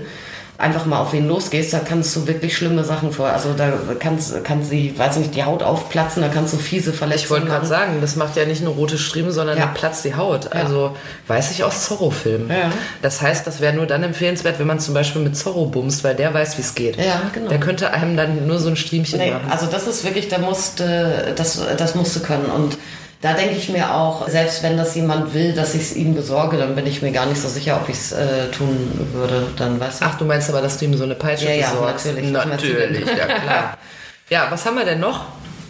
einfach 0.59 0.87
mal 0.87 0.99
auf 0.99 1.13
wen 1.13 1.27
losgehst, 1.27 1.71
da 1.71 1.79
kannst 1.79 2.15
du 2.15 2.25
wirklich 2.25 2.57
schlimme 2.57 2.83
Sachen 2.83 3.11
vor. 3.11 3.27
Also 3.29 3.53
da 3.53 3.73
kannst, 3.99 4.43
kann 4.43 4.63
sie, 4.63 4.97
weiß 4.97 5.17
nicht, 5.17 5.35
die 5.35 5.43
Haut 5.43 5.61
aufplatzen, 5.61 6.23
da 6.23 6.29
kannst 6.29 6.53
du 6.53 6.57
fiese 6.57 6.93
Verletzungen 6.93 7.23
Ich 7.25 7.29
wollte 7.29 7.45
gerade 7.45 7.65
sagen, 7.67 7.97
das 8.01 8.15
macht 8.15 8.35
ja 8.37 8.45
nicht 8.45 8.63
nur 8.63 8.73
rote 8.73 8.97
Striemen, 8.97 9.31
sondern 9.31 9.57
Ja. 9.57 9.65
da 9.67 9.71
platzt 9.71 10.03
die 10.03 10.15
Haut. 10.15 10.51
Also 10.53 10.95
weiß 11.27 11.51
ich 11.51 11.63
aus 11.63 11.83
Zorro-Filmen. 11.85 12.49
Ja. 12.49 12.71
Das 13.03 13.21
heißt, 13.21 13.45
das 13.45 13.61
wäre 13.61 13.73
nur 13.75 13.85
dann 13.85 14.01
empfehlenswert, 14.01 14.57
wenn 14.57 14.65
man 14.67 14.79
zum 14.79 14.95
Beispiel 14.95 15.21
mit 15.21 15.37
Zorro 15.37 15.67
bumst, 15.67 16.03
weil 16.03 16.15
der 16.15 16.33
weiß, 16.33 16.57
wie 16.57 16.61
es 16.61 16.73
geht. 16.73 16.97
Ja, 16.97 17.21
genau. 17.33 17.49
Der 17.49 17.59
könnte 17.59 17.91
einem 17.93 18.17
dann 18.17 18.47
nur 18.47 18.57
so 18.57 18.69
ein 18.69 18.75
Striemchen 18.77 19.19
Nee, 19.19 19.31
machen. 19.31 19.51
also 19.51 19.67
das 19.67 19.85
ist 19.87 20.03
wirklich, 20.05 20.27
da 20.27 20.39
musste, 20.39 21.33
das, 21.35 21.61
das 21.77 21.93
musste 21.93 22.19
können. 22.21 22.45
Und 22.47 22.77
da 23.21 23.33
denke 23.33 23.55
ich 23.55 23.69
mir 23.69 23.93
auch, 23.93 24.27
selbst 24.29 24.61
wenn 24.61 24.77
das 24.77 24.93
jemand 24.95 25.33
will, 25.33 25.53
dass 25.53 25.73
ich 25.73 25.81
es 25.81 25.95
ihm 25.95 26.13
besorge, 26.13 26.57
dann 26.57 26.75
bin 26.75 26.85
ich 26.85 27.01
mir 27.01 27.11
gar 27.11 27.25
nicht 27.25 27.41
so 27.41 27.47
sicher, 27.49 27.79
ob 27.81 27.89
ich 27.89 27.95
es 27.95 28.11
äh, 28.11 28.49
tun 28.51 29.09
würde. 29.13 29.47
Dann 29.57 29.79
weißt 29.79 30.01
du. 30.01 30.05
Ach, 30.05 30.17
du 30.17 30.25
meinst 30.25 30.49
aber, 30.49 30.61
dass 30.61 30.77
du 30.77 30.85
ihm 30.85 30.95
so 30.95 31.03
eine 31.03 31.15
Peitsche 31.15 31.45
Ja, 31.45 31.53
ja, 31.53 31.69
besorgst? 31.71 32.05
natürlich. 32.05 32.31
Natürlich, 32.31 33.07
ja 33.07 33.25
klar. 33.25 33.77
Ja, 34.29 34.47
was 34.49 34.65
haben 34.65 34.75
wir 34.75 34.83
denn 34.83 34.99
noch? 34.99 35.23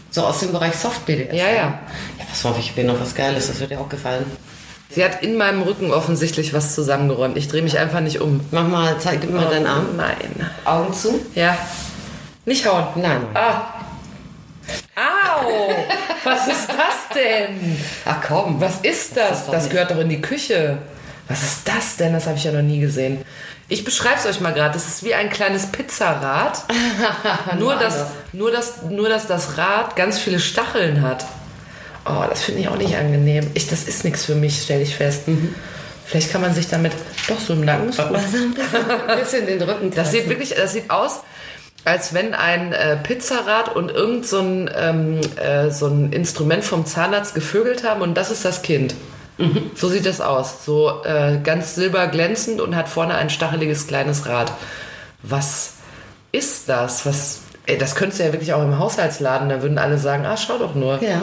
So 0.09 0.23
aus 0.25 0.39
dem 0.39 0.51
Bereich 0.51 0.73
Soft-BDS. 0.73 1.31
Ja, 1.31 1.45
ja. 1.47 1.53
Ja, 2.17 2.25
pass 2.27 2.43
mal 2.43 2.49
auf, 2.49 2.59
ich 2.59 2.75
will 2.75 2.85
noch 2.85 2.99
was 2.99 3.13
Geiles, 3.13 3.47
das 3.49 3.59
wird 3.59 3.69
dir 3.69 3.79
auch 3.79 3.87
gefallen. 3.87 4.25
Sie 4.89 5.03
hat 5.05 5.21
in 5.21 5.37
meinem 5.37 5.61
Rücken 5.61 5.91
offensichtlich 5.91 6.53
was 6.55 6.73
zusammengeräumt. 6.73 7.37
Ich 7.37 7.47
drehe 7.49 7.61
mich 7.61 7.77
einfach 7.77 7.99
nicht 7.99 8.19
um. 8.19 8.39
Mach 8.49 8.67
mal, 8.67 8.95
zeig 8.99 9.21
gib 9.21 9.29
mir 9.29 9.41
mal 9.41 9.49
deinen 9.49 9.67
Arm. 9.67 9.95
Nein. 9.95 10.49
Augen 10.65 10.91
zu. 10.91 11.19
Ja. 11.35 11.55
Nicht 12.45 12.65
hauen. 12.65 12.87
Nein. 12.95 13.21
Ah. 13.35 13.61
Au! 15.43 15.69
Was 16.23 16.47
ist 16.47 16.67
das 16.69 17.15
denn? 17.15 17.77
Ach 18.05 18.17
komm. 18.27 18.59
Was 18.59 18.79
ist 18.81 19.15
Das 19.15 19.45
das? 19.45 19.51
Das 19.51 19.69
gehört 19.69 19.91
doch 19.91 19.99
in 19.99 20.09
die 20.09 20.21
Küche. 20.21 20.79
Was 21.27 21.43
ist 21.43 21.67
das 21.67 21.97
denn? 21.97 22.13
Das 22.13 22.25
habe 22.25 22.37
ich 22.37 22.43
ja 22.43 22.51
noch 22.51 22.61
nie 22.61 22.79
gesehen. 22.79 23.23
Ich 23.69 23.83
beschreibe 23.83 24.15
es 24.17 24.25
euch 24.25 24.39
mal 24.39 24.53
gerade. 24.53 24.73
Das 24.73 24.87
ist 24.87 25.03
wie 25.03 25.13
ein 25.13 25.29
kleines 25.29 25.67
Pizzarad. 25.67 26.63
nur, 27.59 27.75
dass, 27.75 28.05
nur, 28.31 28.51
dass, 28.51 28.83
nur, 28.83 29.09
dass 29.09 29.27
das 29.27 29.57
Rad 29.57 29.95
ganz 29.95 30.19
viele 30.19 30.39
Stacheln 30.39 31.01
hat. 31.01 31.25
Oh, 32.05 32.23
das 32.29 32.43
finde 32.43 32.61
ich 32.61 32.69
auch 32.69 32.77
nicht 32.77 32.95
angenehm. 32.95 33.51
Ich, 33.53 33.67
das 33.67 33.83
ist 33.83 34.05
nichts 34.05 34.23
für 34.25 34.35
mich, 34.35 34.61
stelle 34.61 34.81
ich 34.81 34.95
fest. 34.95 35.27
Mhm. 35.27 35.53
Vielleicht 36.05 36.31
kann 36.31 36.39
man 36.39 36.53
sich 36.53 36.69
damit 36.69 36.93
doch 37.27 37.39
so 37.39 37.51
im 37.51 37.65
Nacken. 37.65 37.87
Also 37.87 38.01
ein 38.03 39.19
bisschen, 39.19 39.45
den 39.45 39.61
Rücken 39.61 39.91
Das 39.91 40.11
sieht 40.11 40.29
wirklich, 40.29 40.55
das 40.55 40.71
sieht 40.71 40.89
aus, 40.89 41.19
als 41.87 42.13
wenn 42.13 42.33
ein 42.33 42.73
äh, 42.73 42.97
Pizzarad 42.97 43.75
und 43.75 43.91
irgend 43.91 44.27
so 44.27 44.39
ein, 44.39 44.69
ähm, 44.77 45.21
äh, 45.37 45.71
so 45.71 45.87
ein 45.87 46.11
Instrument 46.11 46.63
vom 46.63 46.85
Zahnarzt 46.85 47.33
gevögelt 47.33 47.83
haben 47.83 48.01
und 48.01 48.15
das 48.15 48.29
ist 48.29 48.45
das 48.45 48.61
Kind. 48.61 48.93
So 49.75 49.87
sieht 49.87 50.07
das 50.07 50.19
aus. 50.19 50.65
So 50.65 51.03
äh, 51.03 51.37
ganz 51.43 51.75
silberglänzend 51.75 52.59
und 52.59 52.75
hat 52.75 52.89
vorne 52.89 53.13
ein 53.15 53.29
stacheliges 53.29 53.85
kleines 53.85 54.25
Rad. 54.25 54.51
Was 55.21 55.73
ist 56.31 56.69
das? 56.69 57.05
Was, 57.05 57.41
ey, 57.67 57.77
das 57.77 57.95
könntest 57.95 58.19
du 58.19 58.25
ja 58.25 58.33
wirklich 58.33 58.53
auch 58.53 58.63
im 58.63 58.79
Haushaltsladen, 58.79 59.49
da 59.49 59.61
würden 59.61 59.77
alle 59.77 59.99
sagen, 59.99 60.25
ah, 60.25 60.37
schau 60.37 60.57
doch 60.57 60.73
nur. 60.73 61.01
Ja. 61.03 61.21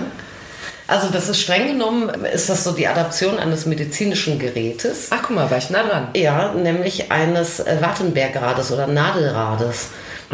Also 0.87 1.09
das 1.09 1.29
ist 1.29 1.41
streng 1.41 1.67
genommen, 1.67 2.11
ist 2.25 2.49
das 2.51 2.63
so 2.63 2.73
die 2.73 2.87
Adaption 2.87 3.39
eines 3.39 3.67
medizinischen 3.67 4.39
Gerätes. 4.39 5.09
Ach, 5.11 5.23
guck 5.23 5.35
mal, 5.35 5.51
war 5.51 5.59
ich 5.59 5.71
nah 5.71 5.83
dran. 5.83 6.09
Ja, 6.15 6.53
nämlich 6.53 7.11
eines 7.11 7.59
äh, 7.61 7.79
Wartenbergrades 7.81 8.71
oder 8.71 8.87
Nadelrades. 8.87 9.89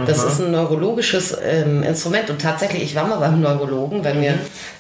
Das 0.07 0.25
ist 0.25 0.41
ein 0.41 0.51
neurologisches 0.51 1.37
ähm, 1.43 1.83
Instrument. 1.83 2.31
Und 2.31 2.41
tatsächlich, 2.41 2.83
ich 2.83 2.95
war 2.95 3.07
mal 3.07 3.19
beim 3.19 3.41
Neurologen, 3.41 4.05
wenn 4.05 4.21
mir 4.21 4.35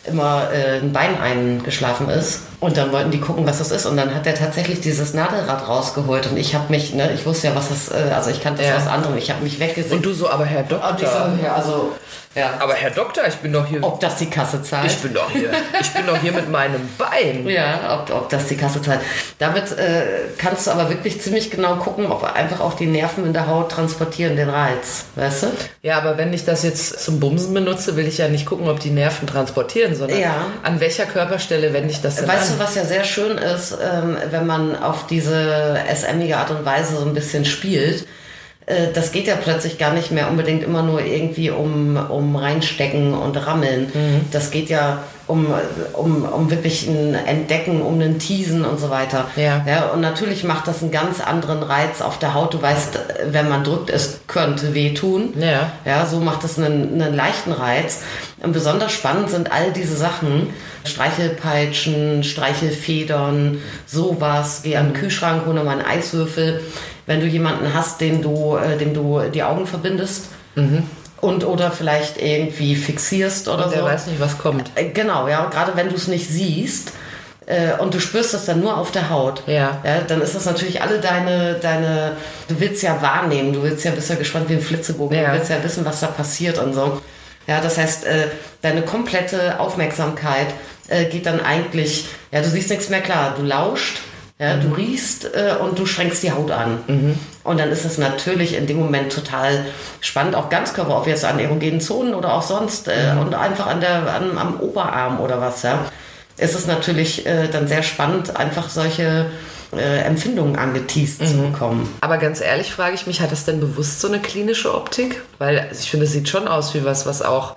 immer 0.04 0.48
äh, 0.52 0.78
ein 0.80 0.92
Bein 0.92 1.20
eingeschlafen 1.20 2.08
ist. 2.08 2.42
Und 2.60 2.76
dann 2.76 2.92
wollten 2.92 3.10
die 3.10 3.20
gucken, 3.20 3.46
was 3.46 3.58
das 3.58 3.70
ist. 3.70 3.86
Und 3.86 3.96
dann 3.96 4.14
hat 4.14 4.26
er 4.26 4.34
tatsächlich 4.34 4.80
dieses 4.80 5.14
Nadelrad 5.14 5.66
rausgeholt. 5.68 6.26
Und 6.30 6.36
ich 6.36 6.54
habe 6.54 6.70
mich, 6.70 6.94
ne, 6.94 7.12
ich 7.12 7.24
wusste 7.26 7.48
ja, 7.48 7.56
was 7.56 7.68
das, 7.68 7.90
äh, 7.90 8.12
also 8.14 8.30
ich 8.30 8.42
kannte 8.42 8.62
das 8.62 8.70
Ja. 8.70 8.76
aus 8.76 8.86
anderem, 8.86 9.16
ich 9.16 9.30
habe 9.30 9.42
mich 9.42 9.58
weggesetzt. 9.60 9.92
Und 9.94 10.04
du 10.04 10.12
so, 10.12 10.28
aber 10.30 10.44
Herr 10.44 10.62
Doktor. 10.62 10.90
Und 10.90 11.02
ich 11.02 11.08
so, 11.08 11.44
ja, 11.44 11.54
also, 11.54 11.92
ja, 12.34 12.54
aber 12.60 12.74
Herr 12.74 12.90
Doktor, 12.90 13.24
ich 13.26 13.34
bin 13.36 13.52
doch 13.52 13.66
hier. 13.66 13.82
ob 13.82 13.98
das 14.00 14.16
die 14.16 14.26
Kasse 14.30 14.62
zahlt. 14.62 14.86
Ich 14.90 14.98
bin 14.98 15.12
doch 15.14 15.28
hier. 15.30 15.50
Ich 15.80 15.90
bin 15.90 16.06
doch 16.06 16.16
hier 16.16 16.30
mit 16.32 16.48
meinem 16.48 16.88
Bein. 16.96 17.46
Ja, 17.48 17.98
ob, 18.00 18.10
ob 18.14 18.28
das 18.28 18.46
die 18.46 18.56
Kasse 18.56 18.80
zahlt. 18.80 19.00
Damit 19.38 19.72
äh, 19.72 20.02
kannst 20.38 20.66
du 20.66 20.70
aber 20.70 20.88
wirklich 20.90 21.20
ziemlich 21.20 21.50
genau 21.50 21.76
gucken, 21.76 22.06
ob 22.06 22.22
einfach 22.22 22.60
auch 22.60 22.74
die 22.74 22.86
Nerven 22.86 23.26
in 23.26 23.32
der 23.32 23.46
Haut 23.48 23.72
transportieren 23.72 24.36
den 24.36 24.48
Reiz. 24.48 25.04
Weißt 25.16 25.42
du? 25.42 25.46
Ja, 25.82 25.98
aber 25.98 26.16
wenn 26.18 26.32
ich 26.32 26.44
das 26.44 26.62
jetzt 26.62 27.00
zum 27.02 27.18
Bumsen 27.18 27.52
benutze, 27.52 27.96
will 27.96 28.06
ich 28.06 28.18
ja 28.18 28.28
nicht 28.28 28.46
gucken, 28.46 28.68
ob 28.68 28.78
die 28.78 28.90
Nerven 28.90 29.26
transportieren, 29.26 29.96
sondern 29.96 30.18
Ja. 30.20 30.46
an 30.62 30.78
welcher 30.80 31.06
Körperstelle 31.06 31.72
wende 31.72 31.90
ich 31.90 32.00
das 32.00 32.16
denn 32.16 32.28
Weißt 32.28 32.52
an? 32.52 32.58
du, 32.58 32.62
was 32.64 32.74
ja 32.76 32.84
sehr 32.84 33.04
schön 33.04 33.36
ist, 33.38 33.76
ähm, 33.82 34.16
wenn 34.30 34.46
man 34.46 34.76
auf 34.80 35.06
diese 35.08 35.76
SM-ige 35.92 36.36
Art 36.36 36.50
und 36.50 36.64
Weise 36.64 36.96
so 36.96 37.04
ein 37.04 37.14
bisschen 37.14 37.44
spielt? 37.44 38.06
Äh, 38.66 38.88
Das 38.94 39.12
geht 39.12 39.26
ja 39.26 39.36
plötzlich 39.36 39.78
gar 39.78 39.92
nicht 39.92 40.10
mehr 40.10 40.28
unbedingt 40.28 40.62
immer 40.62 40.82
nur 40.82 41.02
irgendwie 41.04 41.50
um, 41.50 41.96
um 41.96 42.36
reinstecken 42.36 43.14
und 43.14 43.36
rammeln. 43.36 43.90
Mhm. 43.92 44.20
Das 44.30 44.50
geht 44.50 44.68
ja 44.68 45.02
um, 45.26 45.46
um, 45.92 46.24
um 46.24 46.50
wirklich 46.50 46.88
ein 46.88 47.14
Entdecken, 47.14 47.82
um 47.82 47.94
einen 47.94 48.18
Teasen 48.18 48.64
und 48.64 48.80
so 48.80 48.90
weiter. 48.90 49.26
Ja. 49.36 49.64
ja. 49.66 49.86
Und 49.90 50.00
natürlich 50.00 50.42
macht 50.42 50.66
das 50.66 50.82
einen 50.82 50.90
ganz 50.90 51.20
anderen 51.20 51.62
Reiz 51.62 52.00
auf 52.00 52.18
der 52.18 52.34
Haut. 52.34 52.52
Du 52.52 52.60
weißt, 52.60 52.98
wenn 53.26 53.48
man 53.48 53.62
drückt, 53.62 53.90
es 53.90 54.20
könnte 54.26 54.74
wehtun. 54.74 55.34
Ja. 55.38 55.72
Ja, 55.84 56.04
so 56.06 56.18
macht 56.18 56.42
es 56.42 56.58
einen, 56.58 57.00
einen 57.00 57.14
leichten 57.14 57.52
Reiz. 57.52 58.02
Und 58.42 58.52
besonders 58.52 58.90
spannend 58.90 59.30
sind 59.30 59.52
all 59.52 59.72
diese 59.72 59.96
Sachen. 59.96 60.48
Streichelpeitschen, 60.84 62.24
Streichelfedern, 62.24 63.58
sowas. 63.86 64.60
Geh 64.64 64.76
an 64.76 64.88
den 64.88 64.94
Kühlschrank, 64.94 65.44
hol 65.46 65.54
nochmal 65.54 65.78
einen 65.78 65.86
Eiswürfel. 65.86 66.60
Wenn 67.10 67.18
du 67.18 67.26
jemanden 67.26 67.74
hast, 67.74 68.00
den 68.00 68.22
du, 68.22 68.56
äh, 68.56 68.76
dem 68.78 68.94
du 68.94 69.18
die 69.34 69.42
Augen 69.42 69.66
verbindest 69.66 70.26
und 71.20 71.44
oder 71.44 71.72
vielleicht 71.72 72.22
irgendwie 72.22 72.76
fixierst 72.76 73.48
oder 73.48 73.64
Und 73.64 73.72
der 73.72 73.80
so. 73.80 73.84
weiß 73.86 74.06
nicht, 74.06 74.20
was 74.20 74.38
kommt. 74.38 74.70
Äh, 74.76 74.90
Genau, 74.90 75.26
ja, 75.26 75.46
gerade 75.46 75.72
wenn 75.74 75.88
du 75.88 75.96
es 75.96 76.06
nicht 76.06 76.28
siehst 76.28 76.92
äh, 77.46 77.72
und 77.78 77.94
du 77.94 77.98
spürst 77.98 78.32
das 78.32 78.44
dann 78.46 78.60
nur 78.60 78.78
auf 78.78 78.92
der 78.92 79.10
Haut, 79.10 79.42
Ja. 79.48 79.78
ja, 79.82 80.02
dann 80.06 80.20
ist 80.22 80.36
das 80.36 80.44
natürlich 80.44 80.82
alle 80.82 81.00
deine, 81.00 81.54
deine, 81.54 82.12
du 82.46 82.60
willst 82.60 82.80
ja 82.84 83.02
wahrnehmen, 83.02 83.52
du 83.54 83.62
willst 83.64 83.84
ja, 83.84 83.90
bist 83.90 84.08
ja 84.08 84.14
gespannt 84.14 84.48
wie 84.48 84.54
ein 84.54 84.60
Flitzebogen, 84.60 85.18
Ja. 85.18 85.30
du 85.32 85.38
willst 85.38 85.50
ja 85.50 85.56
wissen, 85.64 85.84
was 85.84 85.98
da 85.98 86.06
passiert 86.06 86.58
und 86.58 86.74
so. 86.74 87.00
Ja, 87.48 87.60
das 87.60 87.76
heißt, 87.76 88.04
äh, 88.06 88.28
deine 88.62 88.82
komplette 88.82 89.58
Aufmerksamkeit 89.58 90.46
geht 91.10 91.26
dann 91.26 91.40
eigentlich, 91.40 92.06
ja, 92.32 92.40
du 92.42 92.48
siehst 92.48 92.68
nichts 92.70 92.88
mehr 92.88 93.00
klar, 93.00 93.34
du 93.36 93.42
lauscht, 93.44 93.98
ja, 94.40 94.56
Mhm. 94.56 94.60
du 94.62 94.74
riechst 94.74 95.26
äh, 95.34 95.54
und 95.60 95.78
du 95.78 95.84
schränkst 95.86 96.22
die 96.24 96.32
Haut 96.32 96.50
an. 96.50 97.16
Und 97.44 97.60
dann 97.60 97.70
ist 97.70 97.84
es 97.84 97.98
natürlich 97.98 98.56
in 98.56 98.66
dem 98.66 98.78
Moment 98.78 99.12
total 99.12 99.64
spannend, 100.00 100.34
auch 100.34 100.48
Ganzkörper, 100.48 100.96
ob 100.96 101.06
jetzt 101.06 101.24
an 101.24 101.38
erogenen 101.38 101.80
Zonen 101.80 102.14
oder 102.14 102.32
auch 102.34 102.42
sonst 102.42 102.88
äh, 102.88 103.12
Mhm. 103.14 103.20
und 103.20 103.34
einfach 103.34 103.66
an 103.68 103.80
der, 103.80 104.12
an, 104.12 104.36
am 104.38 104.58
Oberarm 104.60 105.20
oder 105.20 105.40
was, 105.40 105.62
ja. 105.62 105.84
Ist 106.38 106.54
es 106.54 106.66
natürlich 106.66 107.26
äh, 107.26 107.48
dann 107.48 107.68
sehr 107.68 107.82
spannend, 107.82 108.34
einfach 108.36 108.70
solche 108.70 109.26
äh, 109.76 109.98
Empfindungen 110.00 110.56
angeteased 110.56 111.18
zu 111.28 111.34
Mhm. 111.36 111.52
bekommen. 111.52 111.94
Aber 112.00 112.16
ganz 112.16 112.40
ehrlich 112.40 112.72
frage 112.72 112.94
ich 112.94 113.06
mich, 113.06 113.20
hat 113.20 113.30
das 113.30 113.44
denn 113.44 113.60
bewusst 113.60 114.00
so 114.00 114.08
eine 114.08 114.20
klinische 114.20 114.74
Optik? 114.74 115.20
Weil 115.38 115.58
also 115.60 115.80
ich 115.82 115.90
finde, 115.90 116.06
es 116.06 116.12
sieht 116.12 116.28
schon 116.30 116.48
aus 116.48 116.72
wie 116.74 116.84
was, 116.84 117.04
was 117.06 117.20
auch 117.22 117.56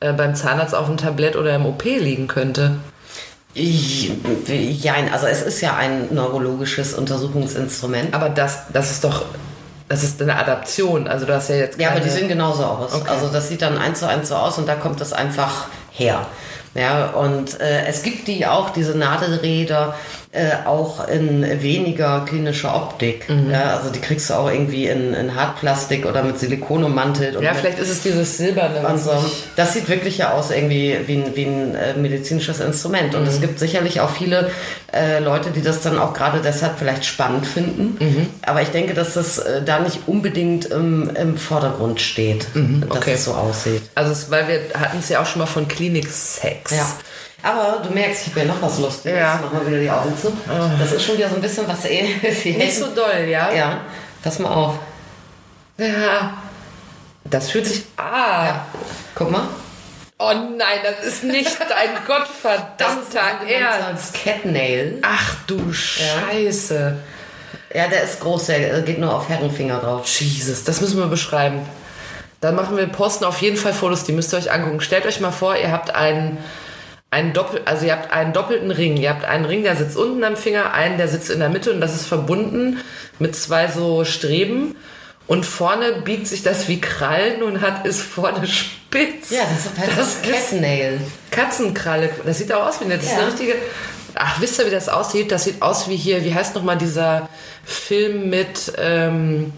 äh, 0.00 0.12
beim 0.12 0.34
Zahnarzt 0.34 0.74
auf 0.74 0.86
dem 0.86 0.96
Tablett 0.98 1.36
oder 1.36 1.54
im 1.54 1.64
OP 1.66 1.84
liegen 1.84 2.26
könnte. 2.26 2.72
Ja, 3.58 4.94
also 5.12 5.26
es 5.26 5.42
ist 5.42 5.60
ja 5.60 5.76
ein 5.76 6.12
neurologisches 6.14 6.94
Untersuchungsinstrument. 6.94 8.14
Aber 8.14 8.28
das, 8.28 8.58
das 8.72 8.90
ist 8.90 9.04
doch, 9.04 9.24
das 9.88 10.02
ist 10.04 10.20
eine 10.20 10.36
Adaption. 10.38 11.08
Also 11.08 11.26
du 11.26 11.34
hast 11.34 11.48
ja 11.48 11.56
jetzt 11.56 11.80
Ja, 11.80 11.88
aber 11.88 11.98
keine- 12.00 12.10
die 12.10 12.16
sehen 12.18 12.28
genauso 12.28 12.64
aus. 12.64 12.92
Okay. 12.94 13.08
Also 13.10 13.28
das 13.28 13.48
sieht 13.48 13.62
dann 13.62 13.78
eins 13.78 14.00
zu 14.00 14.08
eins 14.08 14.28
so 14.28 14.34
aus 14.34 14.58
und 14.58 14.66
da 14.68 14.74
kommt 14.74 15.00
es 15.00 15.12
einfach 15.12 15.66
her. 15.90 16.26
Ja, 16.74 17.06
und 17.12 17.58
äh, 17.60 17.86
es 17.86 18.02
gibt 18.02 18.28
die 18.28 18.46
auch, 18.46 18.68
diese 18.70 18.96
Nadelräder, 18.98 19.94
äh, 20.36 20.66
auch 20.66 21.08
in 21.08 21.42
weniger 21.62 22.24
klinischer 22.28 22.76
Optik. 22.76 23.28
Mhm. 23.28 23.50
Ja, 23.50 23.76
also 23.76 23.90
die 23.90 24.00
kriegst 24.00 24.28
du 24.30 24.34
auch 24.34 24.50
irgendwie 24.50 24.86
in, 24.86 25.14
in 25.14 25.34
Hartplastik 25.34 26.04
oder 26.06 26.22
mit 26.22 26.38
Silikon 26.38 26.84
ummantelt. 26.84 27.40
Ja, 27.40 27.54
vielleicht 27.54 27.78
ist 27.78 27.88
es 27.88 28.02
dieses 28.02 28.36
Silberne. 28.36 28.78
und 28.80 28.84
was 28.84 29.04
so. 29.04 29.12
ich- 29.26 29.44
Das 29.56 29.72
sieht 29.72 29.88
wirklich 29.88 30.18
ja 30.18 30.32
aus 30.32 30.50
irgendwie 30.50 30.96
wie 31.06 31.14
ein, 31.16 31.34
wie 31.36 31.44
ein 31.44 31.74
äh, 31.74 31.94
medizinisches 31.94 32.60
Instrument. 32.60 33.14
Und 33.14 33.22
Mhm. 33.22 33.28
es 33.28 33.40
gibt 33.40 33.58
sicherlich 33.58 34.00
auch 34.00 34.10
viele 34.10 34.50
äh, 34.92 35.18
Leute, 35.20 35.50
die 35.50 35.62
das 35.62 35.80
dann 35.80 35.98
auch 35.98 36.12
gerade 36.14 36.40
deshalb 36.42 36.78
vielleicht 36.78 37.04
spannend 37.04 37.46
finden. 37.46 37.96
Mhm. 37.98 38.26
Aber 38.42 38.62
ich 38.62 38.68
denke, 38.68 38.94
dass 38.94 39.14
das 39.14 39.38
äh, 39.38 39.62
da 39.62 39.80
nicht 39.80 40.00
unbedingt 40.06 40.66
im, 40.66 41.10
im 41.16 41.36
Vordergrund 41.36 42.00
steht, 42.00 42.44
dass 42.46 42.54
Mhm, 42.54 42.84
okay. 42.88 43.12
es 43.14 43.24
so 43.24 43.32
aussieht. 43.32 43.82
Also, 43.94 44.30
weil 44.30 44.46
wir 44.48 44.60
hatten 44.80 44.98
es 44.98 45.08
ja 45.08 45.20
auch 45.22 45.26
schon 45.26 45.40
mal 45.40 45.46
von 45.46 45.66
Klinik-Sex. 45.68 46.70
Ja. 46.72 46.86
Aber 47.46 47.80
du 47.80 47.90
merkst, 47.90 48.26
ich 48.26 48.32
habe 48.32 48.40
ja 48.40 48.46
noch 48.46 48.60
was 48.60 48.80
Lustiges. 48.80 49.18
Ja. 49.18 49.38
Mach 49.40 49.52
mal 49.52 49.66
wieder 49.66 49.78
die 49.78 49.90
Augen 49.90 50.12
zu. 50.18 50.32
Das 50.80 50.90
ist 50.90 51.04
schon 51.04 51.16
wieder 51.16 51.28
so 51.28 51.36
ein 51.36 51.40
bisschen 51.40 51.68
was 51.68 51.84
ähnliches. 51.84 52.44
Nicht 52.44 52.76
so 52.76 52.86
doll, 52.88 53.26
ja? 53.28 53.52
Ja, 53.52 53.80
pass 54.22 54.40
mal 54.40 54.50
auf. 54.52 54.74
Ja. 55.78 56.38
Das 57.24 57.50
fühlt 57.50 57.66
sich. 57.66 57.84
Ah. 57.96 58.62
Guck 59.14 59.30
mal. 59.30 59.42
Oh 60.18 60.32
nein, 60.32 60.78
das 60.82 61.06
ist 61.06 61.24
nicht 61.24 61.56
dein 61.60 62.04
gottverdammter 62.06 63.46
Ernst. 63.48 64.14
Catnail. 64.14 64.98
Ach 65.02 65.36
du 65.46 65.72
Scheiße. 65.72 66.96
Ja, 67.74 67.88
der 67.88 68.02
ist 68.02 68.20
groß, 68.20 68.46
der 68.46 68.80
geht 68.80 68.98
nur 68.98 69.14
auf 69.14 69.28
Herrenfinger 69.28 69.78
drauf. 69.78 70.08
Jesus, 70.08 70.64
das 70.64 70.80
müssen 70.80 70.98
wir 70.98 71.06
beschreiben. 71.06 71.60
Dann 72.40 72.54
machen 72.54 72.76
wir 72.76 72.86
posten 72.86 73.24
auf 73.24 73.40
jeden 73.42 73.56
Fall 73.56 73.72
Fotos, 73.72 74.04
die 74.04 74.12
müsst 74.12 74.32
ihr 74.32 74.38
euch 74.38 74.50
angucken. 74.50 74.80
Stellt 74.80 75.06
euch 75.06 75.20
mal 75.20 75.32
vor, 75.32 75.56
ihr 75.56 75.70
habt 75.70 75.94
einen, 75.94 76.38
einen 77.16 77.32
Doppel, 77.32 77.62
also 77.64 77.86
ihr 77.86 77.92
habt 77.92 78.12
einen 78.12 78.34
doppelten 78.34 78.70
Ring. 78.70 78.98
Ihr 78.98 79.08
habt 79.08 79.24
einen 79.24 79.46
Ring, 79.46 79.62
der 79.62 79.74
sitzt 79.74 79.96
unten 79.96 80.22
am 80.22 80.36
Finger, 80.36 80.74
einen, 80.74 80.98
der 80.98 81.08
sitzt 81.08 81.30
in 81.30 81.38
der 81.40 81.48
Mitte 81.48 81.72
und 81.72 81.80
das 81.80 81.94
ist 81.94 82.06
verbunden 82.06 82.78
mit 83.18 83.34
zwei 83.34 83.68
so 83.68 84.04
Streben. 84.04 84.76
Und 85.26 85.44
vorne 85.46 86.02
biegt 86.04 86.26
sich 86.28 86.42
das 86.42 86.68
wie 86.68 86.78
Krallen 86.80 87.42
und 87.42 87.62
hat 87.62 87.86
ist 87.86 88.02
vorne 88.02 88.46
spitz. 88.46 89.30
Ja, 89.30 89.40
das 89.50 89.66
ist 89.66 89.78
halt 89.78 89.90
das, 89.98 90.22
Catnail. 90.22 91.00
Katzenkralle. 91.30 92.10
Das 92.26 92.36
sieht 92.38 92.52
auch 92.52 92.66
aus 92.68 92.80
wie 92.80 92.84
eine, 92.84 92.96
das 92.96 93.06
ist 93.06 93.12
Ja. 93.12 93.18
eine 93.18 93.26
richtige. 93.28 93.54
Ach, 94.14 94.40
wisst 94.40 94.58
ihr, 94.60 94.66
wie 94.66 94.70
das 94.70 94.88
aussieht? 94.88 95.32
Das 95.32 95.44
sieht 95.44 95.60
aus 95.62 95.88
wie 95.88 95.96
hier, 95.96 96.22
wie 96.24 96.34
heißt 96.34 96.54
nochmal 96.54 96.76
dieser 96.78 97.28
Film 97.64 98.28
mit 98.30 98.72
ähm, 98.78 99.52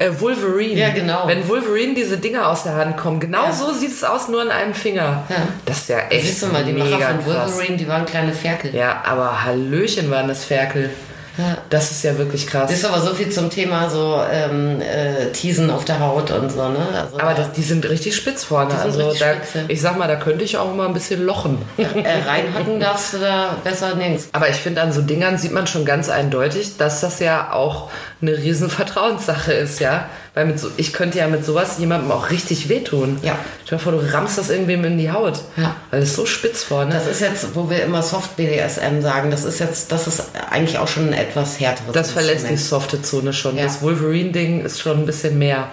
äh, 0.00 0.10
Wolverine? 0.18 0.74
Ja, 0.80 0.88
genau. 0.90 1.28
Wenn 1.28 1.46
Wolverine 1.48 1.94
diese 1.94 2.16
Dinger 2.18 2.48
aus 2.48 2.62
der 2.64 2.74
Hand 2.74 2.96
kommen, 2.96 3.20
genau 3.20 3.44
Ja. 3.44 3.52
so 3.52 3.72
sieht 3.72 3.92
es 3.92 4.02
aus, 4.02 4.28
nur 4.28 4.40
an 4.42 4.50
einem 4.50 4.74
Finger. 4.74 5.24
Ja. 5.28 5.36
Das 5.66 5.78
ist 5.78 5.88
ja 5.90 5.98
echt 6.08 6.26
Siehst 6.26 6.42
du 6.42 6.46
mal, 6.48 6.64
die 6.64 6.72
mega 6.72 6.96
Macher 6.98 7.14
von 7.22 7.24
krass. 7.32 7.52
Wolverine, 7.52 7.76
die 7.76 7.86
waren 7.86 8.04
kleine 8.06 8.32
Ferkel. 8.32 8.74
Ja, 8.74 9.02
aber 9.04 9.44
Hallöchen 9.44 10.10
waren 10.10 10.26
das 10.28 10.44
Ferkel. 10.44 10.90
Ja. 11.40 11.58
Das 11.70 11.90
ist 11.90 12.02
ja 12.04 12.18
wirklich 12.18 12.46
krass. 12.46 12.70
Ist 12.70 12.84
aber 12.84 13.00
so 13.00 13.14
viel 13.14 13.30
zum 13.30 13.50
Thema 13.50 13.88
so 13.88 14.20
ähm, 14.30 14.80
äh, 14.80 15.30
Teasen 15.32 15.70
auf 15.70 15.84
der 15.84 16.00
Haut 16.00 16.30
und 16.30 16.50
so, 16.50 16.68
ne? 16.68 16.86
Also, 16.94 17.18
aber 17.18 17.34
das, 17.34 17.52
die 17.52 17.62
sind 17.62 17.88
richtig 17.88 18.14
spitz 18.14 18.44
vorne. 18.44 18.74
also 18.74 19.12
da, 19.18 19.34
ich 19.68 19.80
sag 19.80 19.98
mal, 19.98 20.08
da 20.08 20.16
könnte 20.16 20.44
ich 20.44 20.56
auch 20.58 20.74
mal 20.74 20.86
ein 20.86 20.94
bisschen 20.94 21.24
lochen. 21.24 21.58
äh, 21.78 21.84
reinhacken 22.28 22.80
darfst 22.80 23.14
du 23.14 23.18
da 23.18 23.56
besser 23.64 23.94
nirgends. 23.94 24.28
Aber 24.32 24.48
ich 24.48 24.56
finde, 24.56 24.82
an 24.82 24.92
so 24.92 25.00
Dingern 25.00 25.38
sieht 25.38 25.52
man 25.52 25.66
schon 25.66 25.84
ganz 25.84 26.08
eindeutig, 26.08 26.76
dass 26.76 27.00
das 27.00 27.20
ja 27.20 27.52
auch 27.52 27.90
eine 28.20 28.36
riesen 28.36 28.68
Vertrauenssache 28.70 29.52
ist, 29.52 29.80
ja. 29.80 30.06
Weil 30.34 30.46
mit 30.46 30.60
so, 30.60 30.70
ich 30.76 30.92
könnte 30.92 31.18
ja 31.18 31.26
mit 31.26 31.44
sowas 31.44 31.78
jemandem 31.78 32.12
auch 32.12 32.30
richtig 32.30 32.68
wehtun. 32.68 33.18
Ja. 33.22 33.36
Stell 33.64 33.78
dir 33.78 33.82
vor, 33.84 33.92
du 33.92 33.98
rammst 34.12 34.38
das 34.38 34.48
irgendwem 34.48 34.84
in 34.84 34.96
die 34.96 35.10
Haut. 35.10 35.40
Ja. 35.56 35.74
Weil 35.90 36.02
es 36.02 36.14
so 36.14 36.24
spitz 36.24 36.62
vorne 36.62 36.94
Das 36.94 37.06
ist 37.08 37.20
jetzt, 37.20 37.54
wo 37.56 37.68
wir 37.68 37.82
immer 37.82 38.02
Soft 38.02 38.36
BDSM 38.36 39.00
sagen, 39.02 39.30
das 39.32 39.44
ist 39.44 39.58
jetzt, 39.58 39.90
das 39.90 40.06
ist 40.06 40.22
eigentlich 40.50 40.78
auch 40.78 40.86
schon 40.86 41.08
ein 41.08 41.12
etwas 41.14 41.58
härteres. 41.58 41.92
Das 41.92 42.12
verlässt 42.12 42.48
die 42.48 42.56
softe 42.56 43.02
Zone 43.02 43.32
schon. 43.32 43.56
Ja. 43.56 43.64
Das 43.64 43.82
Wolverine-Ding 43.82 44.64
ist 44.64 44.80
schon 44.80 44.98
ein 44.98 45.06
bisschen 45.06 45.38
mehr. 45.38 45.68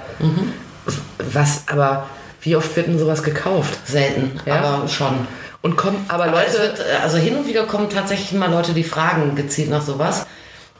Was, 1.31 1.63
aber 1.67 2.07
wie 2.41 2.55
oft 2.55 2.75
wird 2.75 2.87
denn 2.87 2.97
sowas 2.97 3.23
gekauft? 3.23 3.77
Selten, 3.85 4.39
Ja? 4.45 4.61
aber 4.61 4.87
schon. 4.87 5.27
Und 5.61 5.75
kommen, 5.75 6.05
aber, 6.07 6.25
Aber 6.25 6.39
Leute, 6.39 6.59
wird, 6.59 6.79
äh, 6.79 7.03
also 7.03 7.17
hin 7.17 7.35
und 7.35 7.47
wieder 7.47 7.65
kommen 7.65 7.89
tatsächlich 7.89 8.31
mal 8.33 8.49
Leute, 8.49 8.73
die 8.73 8.83
fragen 8.83 9.35
gezielt 9.35 9.69
nach 9.69 9.81
sowas. 9.81 10.25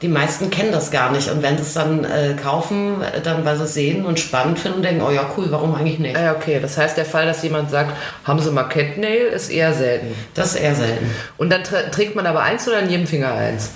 Die 0.01 0.07
meisten 0.07 0.51
kennen 0.51 0.71
das 0.71 0.91
gar 0.91 1.11
nicht. 1.11 1.29
Und 1.31 1.41
wenn 1.41 1.57
sie 1.57 1.63
es 1.63 1.73
dann 1.73 2.03
äh, 2.03 2.35
kaufen, 2.41 3.01
äh, 3.01 3.21
dann 3.21 3.45
weil 3.45 3.57
sie 3.57 3.63
es 3.63 3.73
sehen 3.73 4.05
und 4.05 4.19
spannend 4.19 4.59
finden 4.59 4.77
und 4.77 4.83
denken, 4.83 5.01
oh 5.01 5.11
ja, 5.11 5.29
cool, 5.35 5.47
warum 5.49 5.73
eigentlich 5.73 5.99
nicht? 5.99 6.15
ja, 6.15 6.33
okay, 6.33 6.59
das 6.61 6.77
heißt, 6.77 6.97
der 6.97 7.05
Fall, 7.05 7.25
dass 7.25 7.41
jemand 7.41 7.71
sagt, 7.71 7.93
haben 8.23 8.39
Sie 8.39 8.51
mal 8.51 8.63
Catnail, 8.63 9.27
ist 9.27 9.49
eher 9.49 9.73
selten. 9.73 10.13
Das 10.35 10.53
ist 10.53 10.61
eher 10.61 10.75
selten. 10.75 11.09
Und 11.37 11.51
dann 11.51 11.63
trägt 11.63 12.15
man 12.15 12.27
aber 12.27 12.41
eins 12.41 12.67
oder 12.67 12.77
an 12.77 12.89
jedem 12.89 13.07
Finger 13.07 13.33
eins? 13.33 13.71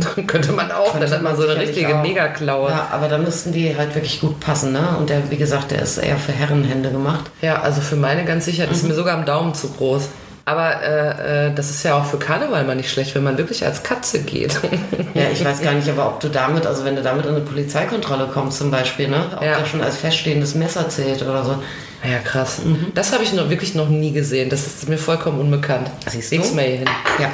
Könnte 0.26 0.52
man 0.52 0.70
auch, 0.70 0.92
Könnte 0.92 1.06
dann 1.06 1.16
hat 1.16 1.22
man 1.22 1.36
so 1.36 1.46
eine 1.46 1.60
richtige. 1.60 1.94
Megaklaue. 1.96 2.70
Ja. 2.70 2.76
Ja, 2.76 2.88
aber 2.92 3.08
da 3.08 3.18
müssten 3.18 3.52
die 3.52 3.76
halt 3.76 3.94
wirklich 3.94 4.20
gut 4.20 4.40
passen, 4.40 4.72
ne? 4.72 4.96
Und 4.98 5.10
der, 5.10 5.30
wie 5.30 5.36
gesagt, 5.36 5.72
der 5.72 5.82
ist 5.82 5.98
eher 5.98 6.16
für 6.16 6.32
Herrenhände 6.32 6.90
gemacht. 6.90 7.30
also 7.62 7.80
für 7.80 7.96
meine 7.96 8.24
ganz 8.24 8.44
sicher, 8.44 8.66
das 8.66 8.78
ist 8.78 8.88
mir 8.88 8.94
sogar 8.94 9.16
am 9.16 9.24
Daumen 9.24 9.54
zu 9.54 9.68
groß. 9.70 10.08
Aber 10.46 10.82
äh, 10.82 11.46
äh, 11.48 11.54
das 11.54 11.70
ist 11.70 11.82
ja 11.84 11.96
auch 11.96 12.04
für 12.04 12.18
Karneval 12.18 12.64
mal 12.64 12.74
nicht 12.74 12.90
schlecht, 12.90 13.14
wenn 13.14 13.22
man 13.22 13.38
wirklich 13.38 13.64
als 13.64 13.82
Katze 13.82 14.20
geht. 14.22 14.58
Ja, 15.14 15.24
ich 15.32 15.44
weiß 15.44 15.60
gar 15.60 15.72
nicht, 15.72 15.88
aber 15.88 16.06
ob 16.06 16.20
du 16.20 16.28
damit, 16.28 16.66
also 16.66 16.84
wenn 16.84 16.94
du 16.94 17.02
damit 17.02 17.26
in 17.26 17.34
eine 17.34 17.40
Polizeikontrolle 17.44 18.28
kommst 18.32 18.58
zum 18.58 18.70
Beispiel, 18.70 19.08
ne? 19.08 19.24
Ob 19.36 19.42
Ja. 19.42 19.58
das 19.58 19.68
schon 19.68 19.82
als 19.82 19.96
feststehendes 19.96 20.54
Messer 20.54 20.88
zählt 20.88 21.22
oder 21.22 21.44
so. 21.44 21.60
ja, 22.08 22.18
krass. 22.24 22.60
Das 22.94 23.12
habe 23.12 23.24
ich 23.24 23.32
noch, 23.32 23.50
wirklich 23.50 23.74
noch 23.74 23.88
nie 23.88 24.12
gesehen. 24.12 24.48
Das 24.50 24.66
ist 24.66 24.88
mir 24.88 24.98
vollkommen 24.98 25.40
unbekannt. 25.40 25.90
Siehst 26.06 26.32
du? 26.32 26.36
mehr 26.54 26.64
hierhin. 26.66 26.88
Ja. 27.18 27.30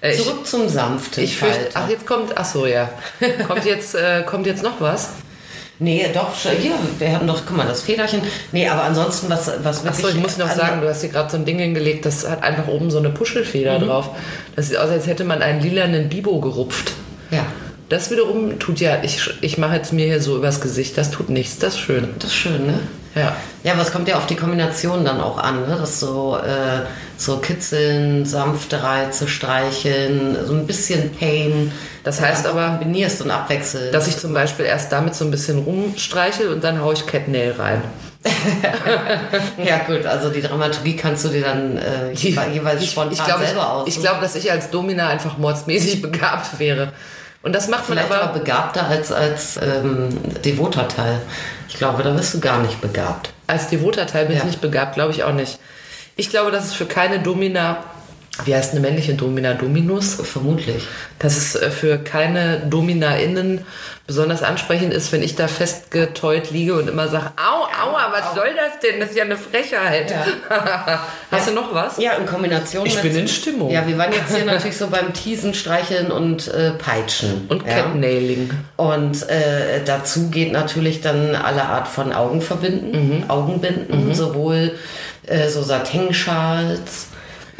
Äh, 0.00 0.12
ich, 0.14 0.22
Zurück 0.22 0.46
zum 0.46 0.68
sanften 0.68 1.22
ich 1.22 1.36
fürchte, 1.36 1.68
ach 1.74 1.88
jetzt 1.88 2.06
kommt, 2.06 2.32
ach 2.36 2.44
so 2.44 2.66
ja, 2.66 2.90
kommt 3.46 3.64
jetzt, 3.64 3.94
äh, 3.94 4.24
kommt 4.24 4.46
jetzt 4.46 4.62
noch 4.64 4.80
was? 4.80 5.10
Nee, 5.78 6.06
doch, 6.14 6.30
hier, 6.34 6.72
wir 6.98 7.12
hatten 7.12 7.26
doch, 7.26 7.42
guck 7.46 7.56
mal, 7.56 7.66
das 7.66 7.82
Federchen. 7.82 8.22
Nee, 8.52 8.66
aber 8.68 8.84
ansonsten, 8.84 9.28
was, 9.28 9.50
was 9.62 9.84
wirklich. 9.84 10.04
Achso, 10.06 10.16
ich 10.16 10.22
muss 10.22 10.38
noch 10.38 10.50
sagen, 10.50 10.80
du 10.80 10.88
hast 10.88 11.02
hier 11.02 11.10
gerade 11.10 11.30
so 11.30 11.36
ein 11.36 11.44
Ding 11.44 11.58
hingelegt, 11.58 12.06
das 12.06 12.26
hat 12.26 12.42
einfach 12.42 12.66
oben 12.68 12.90
so 12.90 12.98
eine 12.98 13.10
Puschelfeder 13.10 13.78
drauf. 13.78 14.10
Das 14.54 14.68
sieht 14.68 14.78
aus, 14.78 14.88
als 14.88 15.06
hätte 15.06 15.24
man 15.24 15.42
einen 15.42 15.60
lilanen 15.60 16.08
Bibo 16.08 16.40
gerupft. 16.40 16.92
Ja, 17.30 17.44
Das 17.90 18.10
wiederum 18.10 18.58
tut 18.58 18.80
ja, 18.80 19.02
ich, 19.02 19.28
ich 19.42 19.58
mache 19.58 19.76
jetzt 19.76 19.92
mir 19.92 20.06
hier 20.06 20.22
so 20.22 20.36
übers 20.36 20.60
Gesicht, 20.62 20.96
das 20.96 21.10
tut 21.10 21.28
nichts, 21.28 21.58
das 21.58 21.74
ist 21.74 21.80
schön. 21.80 22.08
das 22.18 22.30
ist 22.30 22.36
schön, 22.36 22.66
ne? 22.66 22.78
Ja. 23.16 23.34
Ja, 23.64 23.72
aber 23.72 23.82
es 23.82 23.90
kommt 23.90 24.06
ja 24.08 24.16
auf 24.16 24.26
die 24.26 24.36
Kombination 24.36 25.04
dann 25.04 25.20
auch 25.20 25.38
an, 25.38 25.62
ne? 25.66 25.76
Das 25.80 25.98
so, 25.98 26.36
äh, 26.38 26.82
so 27.16 27.38
kitzeln, 27.38 28.24
sanfte 28.26 28.82
Reize, 28.82 29.26
streicheln, 29.26 30.36
so 30.46 30.52
ein 30.52 30.66
bisschen 30.66 31.12
Pain. 31.16 31.72
Das 32.04 32.20
heißt 32.20 32.46
aber- 32.46 32.68
kombinierst 32.68 33.22
und 33.22 33.30
abwechselst. 33.30 33.92
Dass 33.94 34.06
ich 34.06 34.18
zum 34.18 34.32
Beispiel 34.34 34.66
erst 34.66 34.92
damit 34.92 35.14
so 35.14 35.24
ein 35.24 35.30
bisschen 35.30 35.58
rumstreichel 35.60 36.48
und 36.52 36.62
dann 36.62 36.80
haue 36.82 36.92
ich 36.94 37.06
Catnail 37.06 37.52
rein. 37.58 37.82
ja, 39.64 39.78
gut, 39.86 40.04
also 40.06 40.30
die 40.30 40.42
Dramaturgie 40.42 40.96
kannst 40.96 41.24
du 41.24 41.28
dir 41.28 41.42
dann 41.42 41.78
äh, 41.78 42.12
jewe- 42.14 42.50
jeweils 42.52 42.82
ich, 42.82 42.90
spontan 42.90 43.12
ich 43.12 43.24
glaube, 43.24 43.44
selber 43.46 43.70
aus. 43.72 43.88
ich, 43.88 43.96
ich 43.96 44.00
glaube, 44.02 44.20
dass 44.20 44.34
ich 44.34 44.50
als 44.50 44.70
Domina 44.70 45.08
einfach 45.08 45.38
mordsmäßig 45.38 46.02
begabt 46.02 46.58
wäre. 46.58 46.92
Und 47.46 47.52
das 47.52 47.68
macht 47.68 47.88
man 47.88 47.96
Vielleicht 47.98 48.12
aber. 48.12 48.24
aber 48.30 48.38
begabter 48.40 48.88
als, 48.88 49.12
als 49.12 49.56
ähm, 49.62 50.08
devoter 50.44 50.88
Teil. 50.88 51.20
Ich 51.68 51.76
glaube, 51.76 52.02
da 52.02 52.10
bist 52.10 52.34
du 52.34 52.40
gar 52.40 52.58
nicht 52.58 52.80
begabt. 52.80 53.30
Als 53.46 53.68
devoter 53.68 54.04
Teil 54.08 54.26
bin 54.26 54.34
ich 54.34 54.40
Ja. 54.40 54.46
nicht 54.46 54.60
begabt, 54.60 54.94
glaube 54.96 55.12
ich 55.12 55.22
auch 55.22 55.32
nicht. 55.32 55.60
Ich 56.16 56.28
glaube, 56.28 56.50
dass 56.50 56.64
es 56.64 56.74
für 56.74 56.86
keine 56.86 57.20
Domina, 57.20 57.84
wie 58.44 58.54
heißt 58.54 58.72
eine 58.72 58.80
männliche 58.80 59.14
Domina? 59.14 59.54
Dominus? 59.54 60.14
Vermutlich. 60.22 60.82
Dass 61.18 61.36
es 61.36 61.54
äh, 61.54 61.70
für 61.70 61.98
keine 61.98 62.58
DominerInnen 62.60 63.64
besonders 64.06 64.42
ansprechend 64.44 64.92
ist, 64.94 65.10
wenn 65.10 65.22
ich 65.22 65.34
da 65.34 65.48
festgeteut 65.48 66.52
liege 66.52 66.74
und 66.74 66.88
immer 66.88 67.08
sage, 67.08 67.32
au, 67.36 67.64
aua, 67.64 68.12
was 68.12 68.34
soll 68.36 68.54
das 68.54 68.78
denn? 68.80 69.00
Das 69.00 69.10
ist 69.10 69.16
ja 69.16 69.24
eine 69.24 69.36
Frechheit. 69.36 70.14
Hast 71.30 71.48
du 71.48 71.52
noch 71.52 71.74
was? 71.74 71.98
Ja, 71.98 72.12
in 72.12 72.24
Kombination 72.26 72.86
Ich 72.86 72.94
mit... 72.94 73.02
bin 73.02 73.16
in 73.16 73.26
Stimmung. 73.28 73.70
Ja, 73.70 73.84
wir 73.86 73.98
waren 73.98 74.12
jetzt 74.12 74.32
hier 74.34 74.44
natürlich 74.44 74.76
so 74.76 74.86
beim 74.88 75.12
Teasen, 75.12 75.54
Streicheln 75.54 76.12
und 76.12 76.46
äh, 76.48 76.70
Peitschen. 76.72 77.46
Und 77.48 77.66
ja. 77.66 77.74
Catnailing. 77.82 78.50
Und 78.76 79.28
äh, 79.28 79.82
dazu 79.84 80.30
geht 80.30 80.52
natürlich 80.52 81.00
dann 81.00 81.34
alle 81.34 81.64
Art 81.64 81.88
von 81.88 82.12
Augen 82.12 82.40
verbinden, 82.42 82.86
Mhm. 82.96 83.24
Augenbinden, 83.28 84.14
sowohl 84.14 84.72
äh, 85.26 85.48
so 85.48 85.62
Satinschals, 85.62 87.08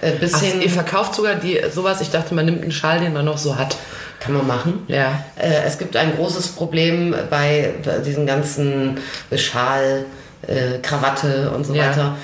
äh, 0.01 0.13
bis 0.13 0.35
Ach, 0.35 0.43
hin 0.43 0.61
ihr 0.63 0.71
verkauft 0.71 1.15
sogar 1.15 1.35
die 1.37 1.61
sowas. 1.73 2.01
Ich 2.01 2.11
dachte, 2.11 2.35
man 2.35 2.45
nimmt 2.47 2.63
einen 2.63 2.73
Schal, 2.73 3.01
den 3.01 3.13
man 3.13 3.25
noch 3.25 3.39
so 3.39 3.57
hat. 3.57 3.77
kann 4.21 4.33
man 4.35 4.47
machen. 4.47 4.85
Ja. 4.89 5.23
Äh, 5.37 5.63
es 5.67 5.79
gibt 5.79 5.95
ein 5.97 6.17
großes 6.17 6.49
Problem 6.49 7.15
bei, 7.31 7.75
diesen 8.05 8.27
ganzen 8.27 8.99
Schal, 9.37 10.07
äh, 10.47 10.79
Krawatte 10.83 11.51
und 11.55 11.65
so 11.67 11.75
Ja. 11.75 11.89
weiter. 11.91 12.17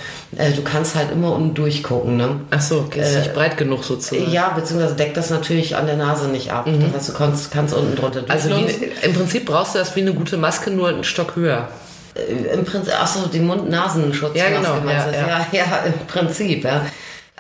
Du 0.57 0.63
kannst 0.63 0.95
halt 0.95 1.13
immer 1.13 1.33
unten 1.35 1.53
durchgucken, 1.53 2.17
ne? 2.17 2.41
Ach 2.51 2.61
so, 2.63 2.89
ist 2.95 3.15
Äh, 3.15 3.19
nicht 3.19 3.35
breit 3.35 3.59
genug 3.59 3.85
sozusagen. 3.85 4.33
Ja, 4.33 4.49
beziehungsweise 4.49 4.95
deckt 4.95 5.15
das 5.19 5.29
natürlich 5.29 5.77
an 5.77 5.85
der 5.87 5.97
Nase 5.99 6.29
nicht 6.29 6.51
ab. 6.51 6.67
Das 6.67 6.95
heißt, 6.95 7.09
du 7.11 7.13
kannst, 7.13 7.51
kannst 7.51 7.75
unten 7.75 7.95
drunter 7.97 8.23
Also 8.29 8.49
wie, 8.49 8.63
durchlunzen. 8.63 8.89
im 9.03 9.13
Prinzip 9.13 9.45
brauchst 9.45 9.75
du 9.75 9.79
das 9.79 9.95
wie 9.95 10.01
eine 10.01 10.15
gute 10.15 10.39
Maske, 10.39 10.71
nur 10.71 10.89
einen 10.89 11.05
Stock 11.05 11.37
höher. 11.37 11.69
Im 12.55 12.65
Prinzip, 12.65 12.99
achso, 12.99 13.27
die 13.27 13.41
Mund-Nasenschutz. 13.41 14.35
Ja, 14.35 14.49
genau, 14.49 14.77
du? 14.83 14.89
ja, 14.89 15.07
ja, 15.13 15.47
ja, 15.53 15.65
im 15.87 16.07
Prinzip, 16.07 16.65
ja. 16.65 16.87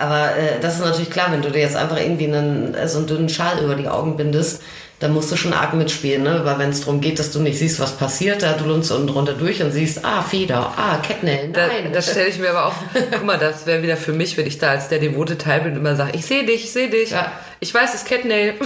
Aber 0.02 0.36
äh, 0.36 0.58
das 0.60 0.74
ist 0.74 0.80
natürlich 0.80 1.10
klar, 1.10 1.30
wenn 1.30 1.42
du 1.42 1.50
dir 1.52 1.60
jetzt 1.60 1.76
einfach 1.76 1.96
irgendwie 1.96 2.26
einen, 2.26 2.74
äh, 2.74 2.88
so 2.88 2.98
einen 2.98 3.06
dünnen 3.06 3.28
Schal 3.28 3.62
über 3.62 3.76
die 3.76 3.88
Augen 3.88 4.16
bindest, 4.16 4.60
dann 5.02 5.12
musst 5.12 5.30
du 5.32 5.36
schon 5.36 5.52
arg 5.52 5.74
mitspielen, 5.74 6.22
ne? 6.22 6.40
Weil 6.44 6.58
wenn 6.58 6.70
es 6.70 6.80
darum 6.80 7.00
geht, 7.00 7.18
dass 7.18 7.30
du 7.32 7.40
nicht 7.40 7.58
siehst, 7.58 7.80
was 7.80 7.92
passiert, 7.96 8.42
da 8.42 8.52
du 8.52 8.64
lunzt 8.64 8.90
unten 8.92 9.08
drunter 9.08 9.32
durch 9.34 9.62
und 9.62 9.72
siehst, 9.72 10.04
ah, 10.04 10.22
Feder, 10.22 10.72
ah, 10.76 10.98
Catnail, 11.06 11.50
Da, 11.52 11.66
nein. 11.66 11.92
das 11.92 12.10
stelle 12.10 12.28
ich 12.28 12.38
mir 12.38 12.50
aber 12.50 12.66
auf. 12.66 12.74
Guck 13.10 13.24
mal, 13.24 13.38
das 13.38 13.66
wäre 13.66 13.82
wieder 13.82 13.96
für 13.96 14.12
mich, 14.12 14.36
wenn 14.36 14.46
ich 14.46 14.58
da 14.58 14.70
als 14.70 14.88
der 14.88 14.98
devote 15.00 15.36
Teil 15.38 15.60
bin 15.62 15.72
und 15.72 15.78
immer 15.78 15.96
sage, 15.96 16.12
ich 16.14 16.24
sehe 16.26 16.44
dich, 16.44 16.64
ich 16.64 16.72
sehe 16.72 16.88
dich. 16.90 17.10
Ja. 17.10 17.32
Ich 17.60 17.72
weiß, 17.72 17.90
es 17.94 18.02
ist 18.02 18.08
Catnail. 18.08 18.54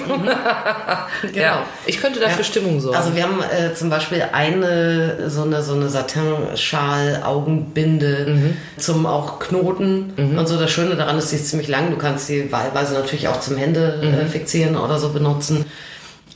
Genau. 1.22 1.34
Ja, 1.34 1.62
ich 1.86 2.00
könnte 2.00 2.20
dafür 2.20 2.44
Stimmung 2.44 2.80
sorgen. 2.80 2.96
Also 2.96 3.14
wir 3.14 3.22
haben 3.22 3.40
äh, 3.42 3.74
zum 3.74 3.90
Beispiel 3.90 4.22
eine 4.32 5.28
so 5.30 5.42
eine 5.42 5.62
so 5.62 5.74
eine 5.74 5.88
Satin-Schal, 5.88 7.22
Augenbinde 7.24 8.26
Mhm. 8.28 8.56
zum 8.78 9.06
auch 9.06 9.38
Knoten 9.38 10.12
und 10.36 10.46
so. 10.48 10.58
Das 10.58 10.70
Schöne 10.70 10.96
daran 10.96 11.18
ist, 11.18 11.30
sie 11.30 11.36
ist 11.36 11.48
ziemlich 11.50 11.68
lang. 11.68 11.90
Du 11.90 11.96
kannst 11.96 12.26
sie 12.26 12.50
wahlweise 12.52 12.94
natürlich 12.94 13.28
auch 13.28 13.40
zum 13.40 13.56
Hände 13.56 14.00
Mhm. 14.02 14.14
äh, 14.14 14.26
fixieren 14.26 14.76
oder 14.76 14.98
so 14.98 15.10
benutzen. 15.10 15.64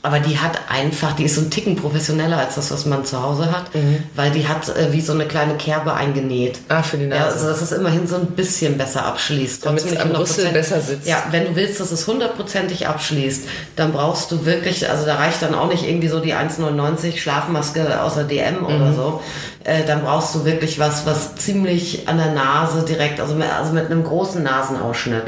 Aber 0.03 0.19
die 0.19 0.39
hat 0.39 0.59
einfach, 0.67 1.11
die 1.13 1.25
ist 1.25 1.35
so 1.35 1.41
ein 1.41 1.51
Ticken 1.51 1.75
professioneller 1.75 2.39
als 2.39 2.55
das, 2.55 2.71
was 2.71 2.87
man 2.87 3.05
zu 3.05 3.21
Hause 3.21 3.51
hat, 3.51 3.75
Mhm. 3.75 4.01
weil 4.15 4.31
die 4.31 4.47
hat 4.47 4.67
äh, 4.69 4.91
wie 4.91 4.99
so 5.01 5.13
eine 5.13 5.25
kleine 5.25 5.53
Kerbe 5.57 5.93
eingenäht. 5.93 6.57
Ah, 6.69 6.81
für 6.81 6.97
die 6.97 7.03
Ja, 7.03 7.19
Nase. 7.19 7.33
also 7.35 7.47
dass 7.49 7.61
es 7.61 7.71
immerhin 7.71 8.07
so 8.07 8.15
ein 8.15 8.25
bisschen 8.31 8.79
besser 8.79 9.05
abschließt. 9.05 9.63
Damit 9.63 9.85
es 9.85 9.95
am 9.97 10.09
Rüssel 10.09 10.45
100%. 10.47 10.53
besser 10.53 10.81
sitzt. 10.81 11.07
Ja, 11.07 11.23
wenn 11.29 11.45
du 11.45 11.55
willst, 11.55 11.79
dass 11.79 11.91
es 11.91 12.07
hundertprozentig 12.07 12.87
abschließt, 12.87 13.43
dann 13.75 13.91
brauchst 13.91 14.31
du 14.31 14.43
wirklich, 14.43 14.89
also 14.89 15.05
da 15.05 15.17
reicht 15.17 15.43
dann 15.43 15.53
auch 15.53 15.67
nicht 15.69 15.87
irgendwie 15.87 16.07
so 16.07 16.19
die 16.19 16.33
1,99 16.33 17.19
Schlafmaske 17.21 18.01
außer 18.01 18.23
DM 18.23 18.61
Mhm. 18.61 18.65
oder 18.65 18.93
so. 18.93 19.21
Äh, 19.63 19.83
dann 19.85 20.01
brauchst 20.01 20.33
du 20.33 20.45
wirklich 20.45 20.79
was, 20.79 21.05
was 21.05 21.35
ziemlich 21.35 22.07
an 22.07 22.17
der 22.17 22.31
Nase 22.31 22.83
direkt, 22.83 23.19
also 23.19 23.35
mit, 23.35 23.47
also 23.53 23.71
mit 23.71 23.85
einem 23.85 24.03
großen 24.03 24.41
Nasenausschnitt. 24.41 25.27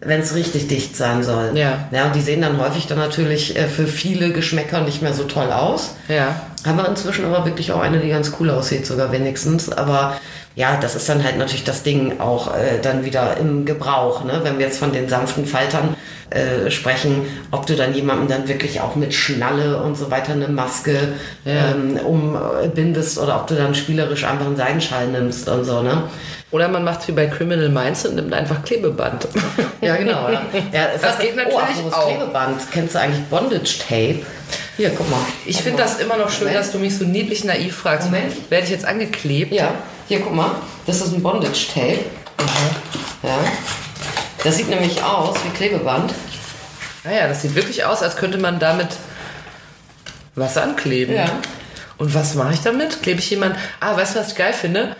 Wenn 0.00 0.20
es 0.20 0.34
richtig 0.34 0.68
dicht 0.68 0.96
sein 0.96 1.22
soll. 1.22 1.52
Ja. 1.54 1.88
Ja, 1.90 2.06
und 2.06 2.14
die 2.14 2.20
sehen 2.20 2.42
dann 2.42 2.60
häufig 2.60 2.86
dann 2.86 2.98
natürlich 2.98 3.56
äh, 3.56 3.66
für 3.66 3.86
viele 3.86 4.30
Geschmäcker 4.32 4.82
nicht 4.82 5.02
mehr 5.02 5.14
so 5.14 5.24
toll 5.24 5.50
aus. 5.52 5.96
Ja. 6.08 6.40
Haben 6.66 6.78
wir 6.78 6.88
inzwischen 6.88 7.24
aber 7.24 7.44
wirklich 7.46 7.72
auch 7.72 7.80
eine, 7.80 7.98
die 7.98 8.08
ganz 8.08 8.32
cool 8.38 8.50
aussieht, 8.50 8.86
sogar 8.86 9.12
wenigstens. 9.12 9.70
Aber 9.70 10.18
ja, 10.54 10.78
das 10.80 10.96
ist 10.96 11.08
dann 11.08 11.22
halt 11.22 11.38
natürlich 11.38 11.64
das 11.64 11.82
Ding 11.82 12.20
auch 12.20 12.54
äh, 12.54 12.80
dann 12.82 13.04
wieder 13.04 13.36
im 13.36 13.64
Gebrauch. 13.64 14.24
Ne? 14.24 14.40
Wenn 14.42 14.58
wir 14.58 14.66
jetzt 14.66 14.78
von 14.78 14.92
den 14.92 15.08
sanften 15.08 15.46
Faltern 15.46 15.94
äh, 16.30 16.70
sprechen, 16.70 17.26
ob 17.50 17.66
du 17.66 17.76
dann 17.76 17.94
jemandem 17.94 18.28
dann 18.28 18.48
wirklich 18.48 18.80
auch 18.80 18.96
mit 18.96 19.14
Schnalle 19.14 19.80
und 19.82 19.96
so 19.96 20.10
weiter 20.10 20.32
eine 20.32 20.48
Maske 20.48 21.14
ähm, 21.44 21.98
umbindest 22.04 23.18
oder 23.18 23.36
ob 23.36 23.46
du 23.46 23.54
dann 23.54 23.74
spielerisch 23.74 24.24
einfach 24.24 24.46
einen 24.46 24.56
Seidenschal 24.56 25.06
nimmst 25.08 25.48
und 25.48 25.64
so. 25.64 25.82
Ne? 25.82 26.02
Oder 26.50 26.68
man 26.68 26.84
macht 26.84 27.06
wie 27.08 27.12
bei 27.12 27.26
Criminal 27.26 27.68
Minds 27.68 28.06
und 28.06 28.14
nimmt 28.16 28.32
einfach 28.32 28.62
Klebeband. 28.64 29.28
Ja, 29.82 29.94
genau. 29.96 30.28
Ja. 30.30 30.42
Ja, 30.72 30.86
es 30.94 31.02
Das 31.02 31.12
hat- 31.12 31.20
geht 31.20 31.36
natürlich 31.36 31.54
oh, 31.84 31.92
auch. 31.94 32.08
Klebeband. 32.08 32.60
Kennst 32.72 32.94
du 32.94 32.98
eigentlich 33.00 33.22
Bondage 33.26 33.76
Tape? 33.86 34.20
Hier, 34.78 34.90
guck 34.96 35.08
mal. 35.10 35.20
Ich 35.44 35.58
finde 35.62 35.82
das 35.82 36.00
immer 36.00 36.16
noch 36.16 36.30
schön, 36.30 36.46
Moment. 36.48 36.58
dass 36.58 36.72
du 36.72 36.78
mich 36.78 36.96
so 36.96 37.04
niedlich 37.04 37.44
naiv 37.44 37.76
fragst. 37.76 38.10
Moment. 38.10 38.50
Werde 38.50 38.64
ich 38.64 38.70
jetzt 38.70 38.86
angeklebt? 38.86 39.52
Ja, 39.52 39.74
hier 40.08 40.20
guck 40.20 40.34
mal, 40.34 40.52
das 40.86 41.02
ist 41.02 41.12
ein 41.14 41.22
Bondage 41.22 41.66
Tape. 41.72 41.98
Ja. 43.22 43.38
Das 44.46 44.58
sieht 44.58 44.68
nämlich 44.68 45.02
aus 45.02 45.34
wie 45.44 45.48
Klebeband. 45.48 46.14
Naja, 47.02 47.26
Ah 47.26 47.26
das 47.26 47.42
sieht 47.42 47.56
wirklich 47.56 47.84
aus, 47.84 48.00
als 48.00 48.14
könnte 48.14 48.38
man 48.38 48.60
damit 48.60 48.90
was 50.36 50.56
ankleben. 50.56 51.16
Ja. 51.16 51.26
Und 51.98 52.14
was 52.14 52.36
mache 52.36 52.54
ich 52.54 52.60
damit? 52.60 53.02
Klebe 53.02 53.18
ich 53.18 53.28
jemand. 53.28 53.56
Ah, 53.80 53.96
weißt 53.96 54.14
du, 54.14 54.20
was 54.20 54.28
ich 54.28 54.36
geil 54.36 54.52
finde? 54.52 54.94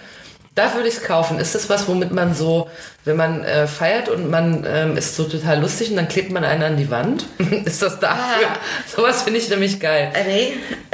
Da 0.57 0.73
würde 0.73 0.88
ich 0.88 0.97
es 0.97 1.03
kaufen. 1.03 1.38
Ist 1.38 1.55
das 1.55 1.69
was, 1.69 1.87
womit 1.87 2.12
man 2.12 2.35
so, 2.35 2.71
wenn 3.05 3.16
man 3.16 3.45
äh, 3.45 3.66
feiert 3.66 4.09
und 4.09 4.31
man 4.31 4.66
ähm, 4.66 4.97
ist 4.97 5.14
so 5.14 5.25
total 5.25 5.61
lustig 5.61 5.90
und 5.90 5.97
dann 5.97 6.09
klebt 6.09 6.33
man 6.33 6.45
einen 6.45 6.62
an 6.62 6.77
die 6.79 6.90
Wand? 6.90 7.27
ist 7.66 7.83
das 7.83 8.01
dafür? 8.01 8.49
Ah. 8.49 8.59
Sowas 8.97 9.23
finde 9.23 9.38
ich 9.38 9.51
nämlich 9.51 9.79
geil. 9.79 10.11
Äh, 10.14 10.25
nee, 10.25 10.53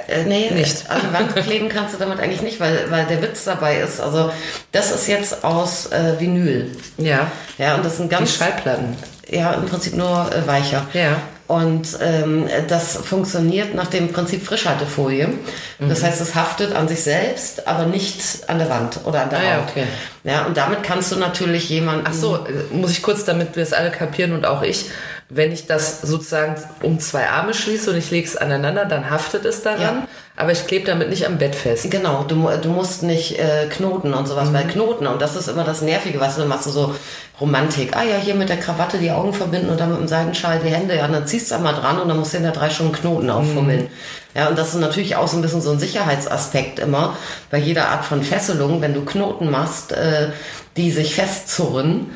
äh, 0.09 0.25
nee, 0.25 0.51
Nicht. 0.51 0.91
An 0.91 1.01
die 1.01 1.13
Wand 1.15 1.37
kleben 1.37 1.69
kannst 1.69 1.95
du 1.95 1.99
damit 1.99 2.19
eigentlich 2.19 2.43
nicht, 2.43 2.59
weil, 2.59 2.91
weil 2.91 3.07
der 3.07 3.23
Witz 3.23 3.45
dabei 3.45 3.77
ist. 3.79 4.01
Also, 4.01 4.33
das 4.73 4.91
ist 4.91 5.07
jetzt 5.07 5.45
aus 5.45 5.87
äh, 5.93 6.19
Vinyl. 6.19 6.69
Ja. 6.99 7.31
Ja, 7.57 7.77
und 7.77 7.85
das 7.85 7.99
sind 7.99 8.11
Die 8.11 8.17
ganz. 8.17 8.35
Schallplatten. 8.35 8.97
Ja, 9.29 9.53
im 9.53 9.67
Prinzip 9.67 9.95
nur 9.95 10.31
äh, 10.33 10.47
weicher. 10.47 10.87
Ja. 10.93 11.17
Und 11.49 11.99
ähm, 12.01 12.47
das 12.69 12.97
funktioniert 12.97 13.75
nach 13.75 13.89
dem 13.89 14.11
Prinzip 14.11 14.47
Frischhaltefolie. 14.47 15.27
Mhm. 15.27 15.89
Das 15.89 16.03
heißt, 16.03 16.21
es 16.23 16.35
haftet 16.35 16.75
an 16.75 16.89
sich 16.89 17.03
selbst, 17.03 17.67
aber 17.69 17.85
nicht 17.85 18.49
an 18.49 18.59
der 18.59 18.71
Wand 18.71 19.01
oder 19.05 19.23
an 19.25 19.31
der 19.31 19.39
Ah 19.39 19.43
ja, 19.43 19.57
Haut. 19.57 19.65
okay. 19.69 19.85
Ja, 20.25 20.47
und 20.47 20.57
damit 20.57 20.83
kannst 20.83 21.13
du 21.13 21.17
natürlich 21.17 21.69
jemanden. 21.69 22.07
Ach 22.09 22.15
so, 22.15 22.37
äh, 22.47 22.75
muss 22.75 22.91
ich 22.93 23.03
kurz, 23.03 23.25
damit 23.25 23.55
wir 23.55 23.63
es 23.63 23.73
alle 23.75 23.91
kapieren 23.91 24.33
und 24.33 24.47
auch 24.47 24.63
ich, 24.63 24.87
wenn 25.35 25.51
ich 25.51 25.67
das 25.67 26.03
sozusagen 26.03 26.57
um 26.83 27.01
zwei 27.01 27.29
Arme 27.29 27.55
schließe 27.55 27.91
und 27.91 27.97
ich 27.97 28.11
lege 28.11 28.27
es 28.27 28.37
aneinander, 28.37 28.85
dann 28.85 29.09
haftet 29.11 29.47
es 29.47 29.63
daran, 29.63 29.81
Ja. 29.81 30.09
aber 30.37 30.53
ich 30.53 30.67
klebe 30.67 30.85
damit 30.87 31.09
nicht 31.09 31.27
am 31.27 31.39
Bett 31.39 31.55
fest. 31.55 31.91
Genau, 31.91 32.25
du, 32.29 32.35
du 32.61 32.69
musst 32.69 33.03
nicht 33.03 33.39
äh, 33.39 33.67
knoten 33.71 34.13
und 34.13 34.29
sowas, 34.29 34.51
Mhm. 34.51 34.55
weil 34.55 34.65
Knoten, 34.67 35.07
und 35.07 35.23
das 35.23 35.35
ist 35.35 35.49
immer 35.49 35.65
das 35.65 35.81
Nervige, 35.81 36.21
was 36.21 36.37
du 36.37 36.45
machst, 36.45 36.67
du 36.67 36.71
so 36.71 36.95
Romantik. 37.41 37.97
Ah 37.97 38.03
ja, 38.05 38.17
hier 38.17 38.35
mit 38.35 38.51
der 38.51 38.59
Krawatte 38.59 38.99
die 38.99 39.11
Augen 39.11 39.33
verbinden 39.33 39.71
und 39.71 39.81
dann 39.81 39.91
mit 39.91 40.01
dem 40.01 40.09
Seidenschal 40.09 40.61
die 40.65 40.69
Hände, 40.71 40.97
ja, 40.97 41.07
und 41.07 41.13
dann 41.13 41.27
ziehst 41.27 41.51
du 41.51 41.55
einmal 41.55 41.75
dran 41.75 41.99
und 41.99 42.09
dann 42.09 42.19
musst 42.19 42.35
du 42.35 42.37
in 42.37 42.43
der 42.43 42.53
drei 42.53 42.69
Stunden 42.69 42.93
Knoten 42.93 43.31
auffummeln. 43.31 43.89
Ja, 44.35 44.49
und 44.49 44.59
das 44.59 44.69
ist 44.75 44.81
natürlich 44.81 45.17
auch 45.17 45.29
so 45.29 45.37
ein 45.39 45.43
bisschen 45.43 45.61
so 45.63 45.71
ein 45.71 45.79
Sicherheitsaspekt 45.81 46.79
immer 46.79 47.17
bei 47.51 47.59
jeder 47.59 47.89
Art 47.89 48.05
von 48.05 48.23
Fesselung, 48.23 48.81
wenn 48.83 48.93
du 48.95 49.05
Knoten 49.05 49.51
machst, 49.51 49.93
äh, 49.93 50.29
die 50.77 50.91
sich 50.91 51.15
festzurren. 51.15 52.11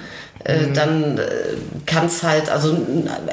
Äh, 0.46 0.72
dann 0.74 1.18
äh, 1.18 1.22
kann 1.86 2.06
es 2.06 2.22
halt, 2.22 2.48
also 2.50 2.76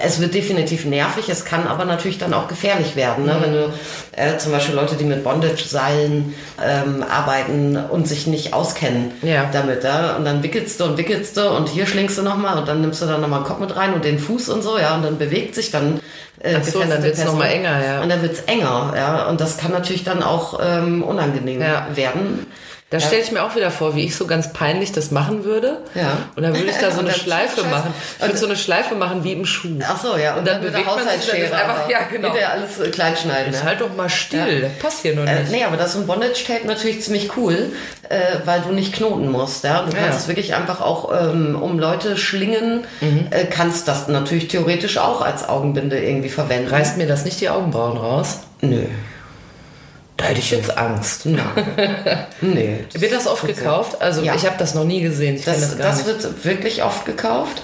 es 0.04 0.20
wird 0.20 0.34
definitiv 0.34 0.86
nervig, 0.86 1.30
es 1.30 1.46
kann 1.46 1.68
aber 1.68 1.86
natürlich 1.86 2.18
dann 2.18 2.34
auch 2.34 2.48
gefährlich 2.48 2.96
werden. 2.96 3.26
Ne? 3.26 3.38
Wenn 3.40 3.54
du 3.54 3.72
äh, 4.14 4.38
zum 4.40 4.52
Beispiel 4.52 4.74
Leute, 4.74 4.96
die 4.96 5.04
mit 5.04 5.24
Bondage-Seilen 5.24 6.34
ähm, 6.64 7.04
arbeiten 7.08 7.78
und 7.78 8.08
sich 8.08 8.26
nicht 8.26 8.54
auskennen 8.54 9.12
Ja. 9.22 9.48
damit, 9.54 9.84
ja? 9.84 10.16
und 10.16 10.26
dann 10.26 10.42
wickelst 10.42 10.80
du 10.80 10.86
und 10.86 10.98
wickelst 10.98 11.38
du 11.38 11.48
und 11.50 11.70
hier 11.70 11.86
schlingst 11.86 12.18
du 12.18 12.24
nochmal 12.24 12.58
und 12.58 12.68
dann 12.68 12.82
nimmst 12.82 13.02
du 13.02 13.06
dann 13.06 13.22
nochmal 13.22 13.42
den 13.42 13.46
Kopf 13.46 13.60
mit 13.60 13.76
rein 13.76 13.94
und 13.94 14.04
den 14.04 14.18
Fuß 14.18 14.50
und 14.50 14.64
so, 14.64 14.80
ja, 14.80 14.96
und 14.96 15.04
dann 15.04 15.18
bewegt 15.20 15.54
sich 15.54 15.70
dann 15.70 16.00
äh, 16.40 16.56
Ach 16.60 16.64
so, 16.64 16.80
und 16.80 16.90
dann 16.90 17.02
gefesselte 17.02 17.04
wird's 17.04 17.18
noch 17.20 17.26
Person. 17.26 17.40
mal 17.40 17.46
enger, 17.48 17.86
ja. 17.86 18.02
Und 18.02 18.10
dann 18.10 18.22
wird's 18.24 18.42
enger, 18.48 18.94
ja, 18.96 19.28
und 19.28 19.40
das 19.40 19.58
kann 19.58 19.72
natürlich 19.72 20.04
dann 20.04 20.24
auch 20.24 20.60
ähm, 20.64 21.04
unangenehm 21.04 21.62
Ja. 21.62 21.88
werden. 21.94 22.48
Da 22.94 23.00
stelle 23.00 23.22
ich 23.24 23.32
mir 23.32 23.44
auch 23.44 23.56
wieder 23.56 23.72
vor, 23.72 23.96
wie 23.96 24.06
ich 24.06 24.16
so 24.16 24.28
ganz 24.28 24.54
peinlich 24.54 24.92
das 24.92 25.10
machen 25.12 25.44
würde. 25.44 25.80
Ja. 25.96 26.18
Und 26.36 26.44
dann 26.44 26.54
würde 26.56 26.70
ich 26.70 26.78
da 26.78 26.92
so 26.92 27.00
eine 27.02 27.12
Schleife 27.12 27.64
machen. 27.66 27.94
Ich 28.20 28.26
würde 28.26 28.38
so 28.38 28.46
eine 28.46 28.56
Schleife 28.56 28.96
machen 28.96 29.24
wie 29.24 29.34
im 29.34 29.46
Schuh. 29.46 29.80
Ach 29.86 30.00
so, 30.02 30.16
ja, 30.16 30.34
und, 30.34 30.40
Und 30.40 30.48
dann 30.48 30.62
dann, 30.62 30.72
bewegt 30.72 30.86
man 30.86 31.00
sich, 31.00 31.28
dann 31.30 31.38
ist 31.42 31.52
einfach- 31.54 31.90
ja, 31.90 32.00
genau. 32.12 32.28
Hinterher 32.30 32.52
alles 32.52 32.80
äh, 32.80 32.90
klein 32.90 33.18
schneiden. 33.18 33.52
Jetzt 33.52 33.62
ja. 33.64 33.70
halt 33.70 33.82
doch 33.82 33.96
mal 33.96 34.10
still, 34.10 34.62
das 34.62 34.72
passt 34.80 35.02
hier 35.02 35.16
noch 35.16 35.26
Äh, 35.26 35.40
nicht. 35.42 35.52
nee, 35.52 35.64
aber 35.64 35.76
das 35.76 35.96
ist 35.96 36.02
ein 36.02 36.08
Bondage-Tape 36.08 36.68
natürlich 36.68 37.02
ziemlich 37.02 37.36
cool, 37.36 37.72
äh, 38.10 38.20
weil 38.46 38.62
du 38.62 38.72
nicht 38.72 38.94
knoten 38.94 39.32
musst. 39.32 39.64
Ja? 39.64 39.80
Du 39.82 39.92
kannst 39.92 39.98
Ja. 40.10 40.16
es 40.16 40.28
wirklich 40.28 40.54
einfach 40.54 40.80
auch 40.80 41.12
ähm, 41.20 41.58
um 41.62 41.80
Leute 41.80 42.16
schlingen, 42.16 42.86
Mhm. 43.02 43.28
äh, 43.32 43.46
kannst 43.46 43.88
das 43.88 44.08
natürlich 44.08 44.50
theoretisch 44.50 45.00
auch 45.00 45.22
als 45.22 45.50
Augenbinde 45.50 45.98
irgendwie 46.00 46.30
verwenden. 46.30 46.70
Reißt 46.70 46.98
mir 46.98 47.08
das 47.08 47.26
nicht 47.26 47.42
die 47.42 47.50
Augenbrauen 47.50 47.98
raus? 47.98 48.40
Nö. 48.62 48.84
Da 50.24 50.30
hätte 50.30 50.40
ich 50.40 50.52
jetzt 50.52 50.78
Angst. 50.78 51.26
Nee. 52.42 52.80
Wird 52.94 53.12
das 53.14 53.28
oft 53.28 53.46
gekauft? 53.46 54.02
Also 54.02 54.22
Ja. 54.22 54.36
ich 54.36 54.46
habe 54.46 54.56
das 54.58 54.74
noch 54.74 54.86
nie 54.86 55.02
gesehen. 55.02 55.36
Ich 55.36 55.44
Das, 55.46 55.60
das, 55.60 55.78
das 55.78 56.06
wird 56.06 56.46
wirklich 56.46 56.82
oft 56.84 57.06
gekauft. 57.06 57.62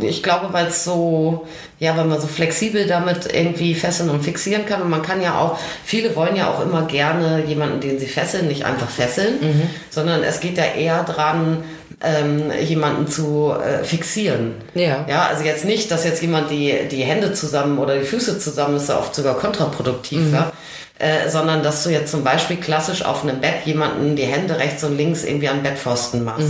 Ich 0.00 0.22
glaube, 0.22 0.52
weil 0.52 0.66
es 0.68 0.84
so, 0.84 1.46
ja, 1.80 1.96
weil 1.96 2.04
man 2.04 2.20
so 2.20 2.28
flexibel 2.28 2.86
damit 2.86 3.32
irgendwie 3.32 3.74
fesseln 3.74 4.10
und 4.10 4.22
fixieren 4.22 4.64
kann. 4.64 4.82
Und 4.82 4.90
man 4.90 5.02
kann 5.02 5.20
ja 5.20 5.38
auch, 5.40 5.58
viele 5.84 6.14
wollen 6.14 6.36
ja 6.36 6.50
auch 6.50 6.60
immer 6.62 6.82
gerne 6.82 7.42
jemanden, 7.46 7.80
den 7.80 7.98
sie 7.98 8.06
fesseln, 8.06 8.46
nicht 8.48 8.64
einfach 8.64 8.88
fesseln, 8.88 9.40
Mhm. 9.40 9.62
sondern 9.90 10.22
es 10.22 10.38
geht 10.40 10.56
ja 10.56 10.64
eher 10.66 11.02
dran, 11.02 11.64
ähm, 12.00 12.52
jemanden 12.64 13.08
zu 13.08 13.52
äh, 13.54 13.82
fixieren. 13.82 14.52
Ja. 14.74 15.04
Ja, 15.08 15.26
also 15.26 15.42
jetzt 15.42 15.64
nicht, 15.64 15.90
dass 15.90 16.04
jetzt 16.04 16.22
jemand 16.22 16.48
die, 16.50 16.86
die 16.88 17.02
Hände 17.02 17.32
zusammen 17.32 17.78
oder 17.78 17.98
die 17.98 18.04
Füße 18.04 18.38
zusammen, 18.38 18.74
das 18.74 18.84
ist 18.84 18.88
ja 18.90 18.98
oft 18.98 19.14
sogar 19.16 19.34
kontraproduktiv, 19.36 20.18
Mhm. 20.20 20.34
ja. 20.34 20.52
Äh, 21.00 21.28
sondern 21.28 21.62
dass 21.62 21.84
du 21.84 21.90
jetzt 21.90 22.10
zum 22.10 22.24
Beispiel 22.24 22.56
klassisch 22.56 23.04
auf 23.04 23.22
einem 23.22 23.40
Bett 23.40 23.64
jemanden 23.64 24.16
die 24.16 24.24
Hände 24.24 24.58
rechts 24.58 24.82
und 24.82 24.96
links 24.96 25.22
irgendwie 25.22 25.48
an 25.48 25.62
Bettpfosten 25.62 26.24
machst. 26.24 26.48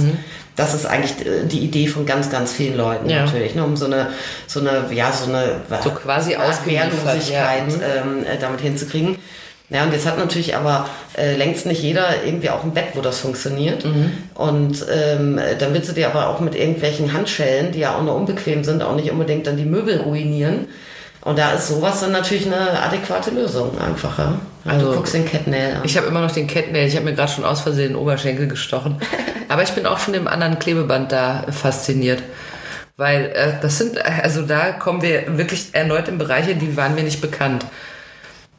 Das 0.57 0.73
ist 0.73 0.87
eigentlich 0.87 1.27
äh, 1.27 1.45
die 1.45 1.59
Idee 1.59 1.87
von 1.87 2.07
ganz, 2.07 2.31
ganz 2.31 2.53
vielen 2.53 2.77
Leuten 2.77 3.05
Mhm. 3.05 3.11
Ja. 3.11 3.25
natürlich, 3.27 3.55
ne, 3.55 3.63
um 3.63 3.77
so 3.77 3.85
eine, 3.85 4.09
so 4.47 4.61
eine, 4.61 4.87
ja, 4.91 5.13
so 5.13 5.31
eine 5.31 5.61
So 5.85 5.91
quasi 5.91 6.35
ausgeliefert, 6.37 7.05
Wehrlosigkeit 7.05 7.73
ja. 7.73 8.05
Mhm. 8.05 8.21
ähm, 8.21 8.25
äh, 8.25 8.39
damit 8.41 8.61
hinzukriegen. 8.63 9.17
Ja, 9.71 9.83
und 9.83 9.93
jetzt 9.93 10.07
hat 10.07 10.17
natürlich 10.17 10.57
aber 10.57 10.89
äh, 11.19 11.37
längst 11.37 11.67
nicht 11.67 11.83
jeder 11.83 12.25
irgendwie 12.25 12.49
auch 12.49 12.65
ein 12.65 12.73
Bett, 12.73 12.87
wo 12.95 13.03
das 13.03 13.19
funktioniert. 13.19 13.85
Mhm. 13.85 14.13
Und 14.35 14.87
ähm, 14.91 15.39
dann 15.59 15.75
willst 15.75 15.91
du 15.91 15.93
dir 15.93 16.07
aber 16.09 16.29
auch 16.31 16.41
mit 16.41 16.55
irgendwelchen 16.55 17.13
Handschellen, 17.13 17.71
die 17.73 17.81
ja 17.81 17.95
auch 17.95 18.03
nur 18.03 18.15
unbequem 18.15 18.65
sind, 18.65 18.83
auch 18.83 18.97
nicht 18.97 19.11
unbedingt 19.11 19.47
dann 19.47 19.59
die 19.59 19.67
Möbel 19.67 19.99
ruinieren. 20.01 20.69
Und 21.29 21.39
da 21.39 21.51
ist 21.51 21.69
sowas 21.69 22.01
dann 22.01 22.13
natürlich 22.13 22.47
eine 22.47 22.83
adäquate 22.83 23.31
Lösung 23.31 23.79
einfacher. 23.79 24.41
Also, 24.65 24.93
du 24.93 24.97
guckst 24.97 25.13
den 25.13 25.27
Catnail 25.27 25.75
an. 25.75 25.83
Ich 25.85 25.95
habe 25.99 26.07
immer 26.07 26.23
noch 26.23 26.31
den 26.31 26.47
Kettnail. 26.47 26.89
Ich 26.89 26.97
habe 26.97 27.05
mir 27.05 27.13
gerade 27.13 27.31
schon 27.31 27.45
aus 27.45 27.61
Versehen 27.61 27.89
den 27.89 27.97
Oberschenkel 27.97 28.49
gestochen. 28.49 28.97
Aber 29.51 29.63
ich 29.63 29.73
bin 29.73 29.85
auch 29.85 29.99
von 29.99 30.15
dem 30.15 30.27
anderen 30.27 30.59
Klebeband 30.59 31.13
da 31.13 31.45
fasziniert. 31.51 32.23
Weil 32.97 33.27
äh, 33.27 33.53
das 33.61 33.77
sind, 33.77 34.03
also 34.03 34.41
da 34.41 34.73
kommen 34.73 35.03
wir 35.03 35.37
wirklich 35.37 35.69
erneut 35.73 36.09
in 36.09 36.17
Bereiche, 36.17 36.55
die 36.55 36.79
waren 36.79 36.95
mir 36.95 37.03
nicht 37.03 37.21
bekannt. 37.21 37.67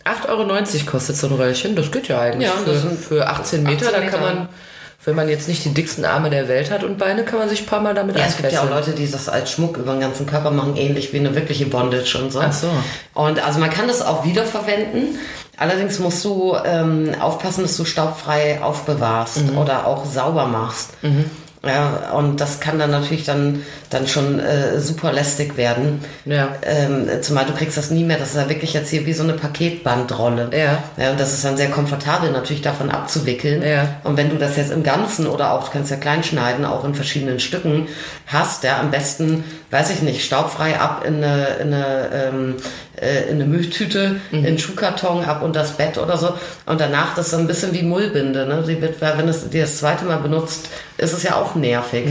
8,90 0.05 0.27
Euro 0.29 0.91
kostet 0.91 1.15
so 1.17 1.25
ein 1.25 1.33
Röllchen, 1.33 1.75
das 1.75 1.91
geht 1.91 2.07
ja 2.07 2.21
eigentlich. 2.21 2.49
Ja, 2.49 2.53
für, 2.53 2.77
sind 2.77 2.99
für 2.99 3.27
18 3.27 3.63
Meter, 3.63 3.87
18 3.87 3.91
da 3.93 4.09
kann 4.11 4.21
Meter. 4.21 4.35
man, 4.35 4.49
wenn 5.09 5.15
man 5.15 5.27
jetzt 5.27 5.47
nicht 5.49 5.65
die 5.65 5.73
dicksten 5.73 6.05
Arme 6.05 6.29
der 6.29 6.47
Welt 6.47 6.71
hat 6.71 6.83
und 6.85 6.97
Beine, 6.97 7.23
kann 7.25 7.39
man 7.39 7.49
sich 7.49 7.63
ein 7.63 7.65
paar 7.65 7.81
Mal 7.81 7.93
damit 7.93 8.15
Ja, 8.17 8.25
es 8.27 8.37
gibt 8.37 8.51
ja 8.51 8.61
auch. 8.61 8.69
Leute, 8.69 8.91
die 8.91 9.09
das 9.11 9.27
als 9.27 9.51
Schmuck 9.51 9.77
über 9.77 9.91
den 9.93 10.01
ganzen 10.01 10.25
Körper 10.25 10.51
machen, 10.51 10.77
ähnlich 10.77 11.11
wie 11.11 11.17
eine 11.19 11.35
wirkliche 11.35 11.65
Bondage 11.65 12.17
und 12.21 12.31
so. 12.31 12.39
Ach 12.39 12.53
so. 12.53 12.67
Und 13.13 13.43
also 13.45 13.59
man 13.59 13.69
kann 13.69 13.87
das 13.87 14.01
auch 14.01 14.23
wiederverwenden. 14.23 15.17
Allerdings 15.57 15.99
musst 15.99 16.23
du 16.23 16.55
ähm, 16.63 17.11
aufpassen, 17.19 17.63
dass 17.63 17.75
du 17.75 17.83
staubfrei 17.83 18.61
aufbewahrst 18.61 19.51
Mhm. 19.51 19.57
oder 19.57 19.87
auch 19.87 20.05
sauber 20.05 20.45
machst. 20.45 20.91
Ja, 21.65 22.11
und 22.13 22.39
das 22.39 22.61
kann 22.61 22.79
dann 22.79 22.91
natürlich 22.91 23.25
dann, 23.25 23.63
dann 23.89 24.07
schon 24.07 24.39
äh, 24.39 24.79
super 24.79 25.11
lästig 25.11 25.57
werden. 25.57 26.03
Ja. 26.25 26.49
Ähm, 26.63 27.07
zumal 27.21 27.45
du 27.45 27.53
kriegst 27.53 27.77
das 27.77 27.89
nie 27.89 28.03
mehr, 28.03 28.17
das 28.17 28.29
ist 28.29 28.35
ja 28.35 28.49
wirklich 28.49 28.73
jetzt 28.73 28.89
hier 28.89 29.05
wie 29.05 29.13
so 29.13 29.23
eine 29.23 29.33
Paketbandrolle. 29.33 30.49
Ja. 30.53 30.83
ja. 30.97 31.11
Und 31.11 31.19
das 31.19 31.33
ist 31.33 31.43
dann 31.43 31.57
sehr 31.57 31.69
komfortabel 31.69 32.31
natürlich 32.31 32.61
davon 32.61 32.89
abzuwickeln. 32.91 33.63
Ja. 33.63 33.95
Und 34.03 34.17
wenn 34.17 34.29
du 34.29 34.37
das 34.37 34.57
jetzt 34.57 34.71
im 34.71 34.83
Ganzen 34.83 35.27
oder 35.27 35.53
auch, 35.53 35.65
du 35.65 35.71
kannst 35.71 35.91
ja 35.91 35.97
klein 35.97 36.23
schneiden, 36.23 36.65
auch 36.65 36.85
in 36.85 36.93
verschiedenen 36.93 37.39
Stücken 37.39 37.87
hast, 38.27 38.63
ja, 38.63 38.79
am 38.79 38.91
besten, 38.91 39.43
weiß 39.71 39.89
ich 39.91 40.01
nicht, 40.01 40.23
staubfrei 40.23 40.79
ab 40.79 41.03
in 41.07 41.23
eine, 41.23 41.47
in 41.61 41.73
eine, 41.73 42.09
ähm, 42.13 42.55
äh, 43.01 43.23
in 43.29 43.35
eine 43.35 43.45
Mülltüte, 43.45 44.17
Mhm. 44.31 44.39
in 44.39 44.45
einen 44.45 44.59
Schuhkarton, 44.59 45.23
ab 45.23 45.41
unter 45.41 45.61
das 45.61 45.71
Bett 45.71 45.97
oder 45.97 46.17
so. 46.17 46.33
Und 46.65 46.79
danach, 46.79 47.15
das 47.15 47.27
ist 47.27 47.31
so 47.31 47.37
ein 47.37 47.47
bisschen 47.47 47.73
wie 47.73 47.81
Mullbinde, 47.83 48.45
ne? 48.45 48.63
Die 48.67 48.81
wird, 48.81 49.01
wenn 49.01 49.27
es 49.27 49.49
die 49.49 49.59
das 49.59 49.77
zweite 49.77 50.05
Mal 50.05 50.17
benutzt, 50.17 50.67
ist 50.97 51.13
es 51.13 51.23
ja 51.23 51.35
auch 51.35 51.55
nervig. 51.55 52.05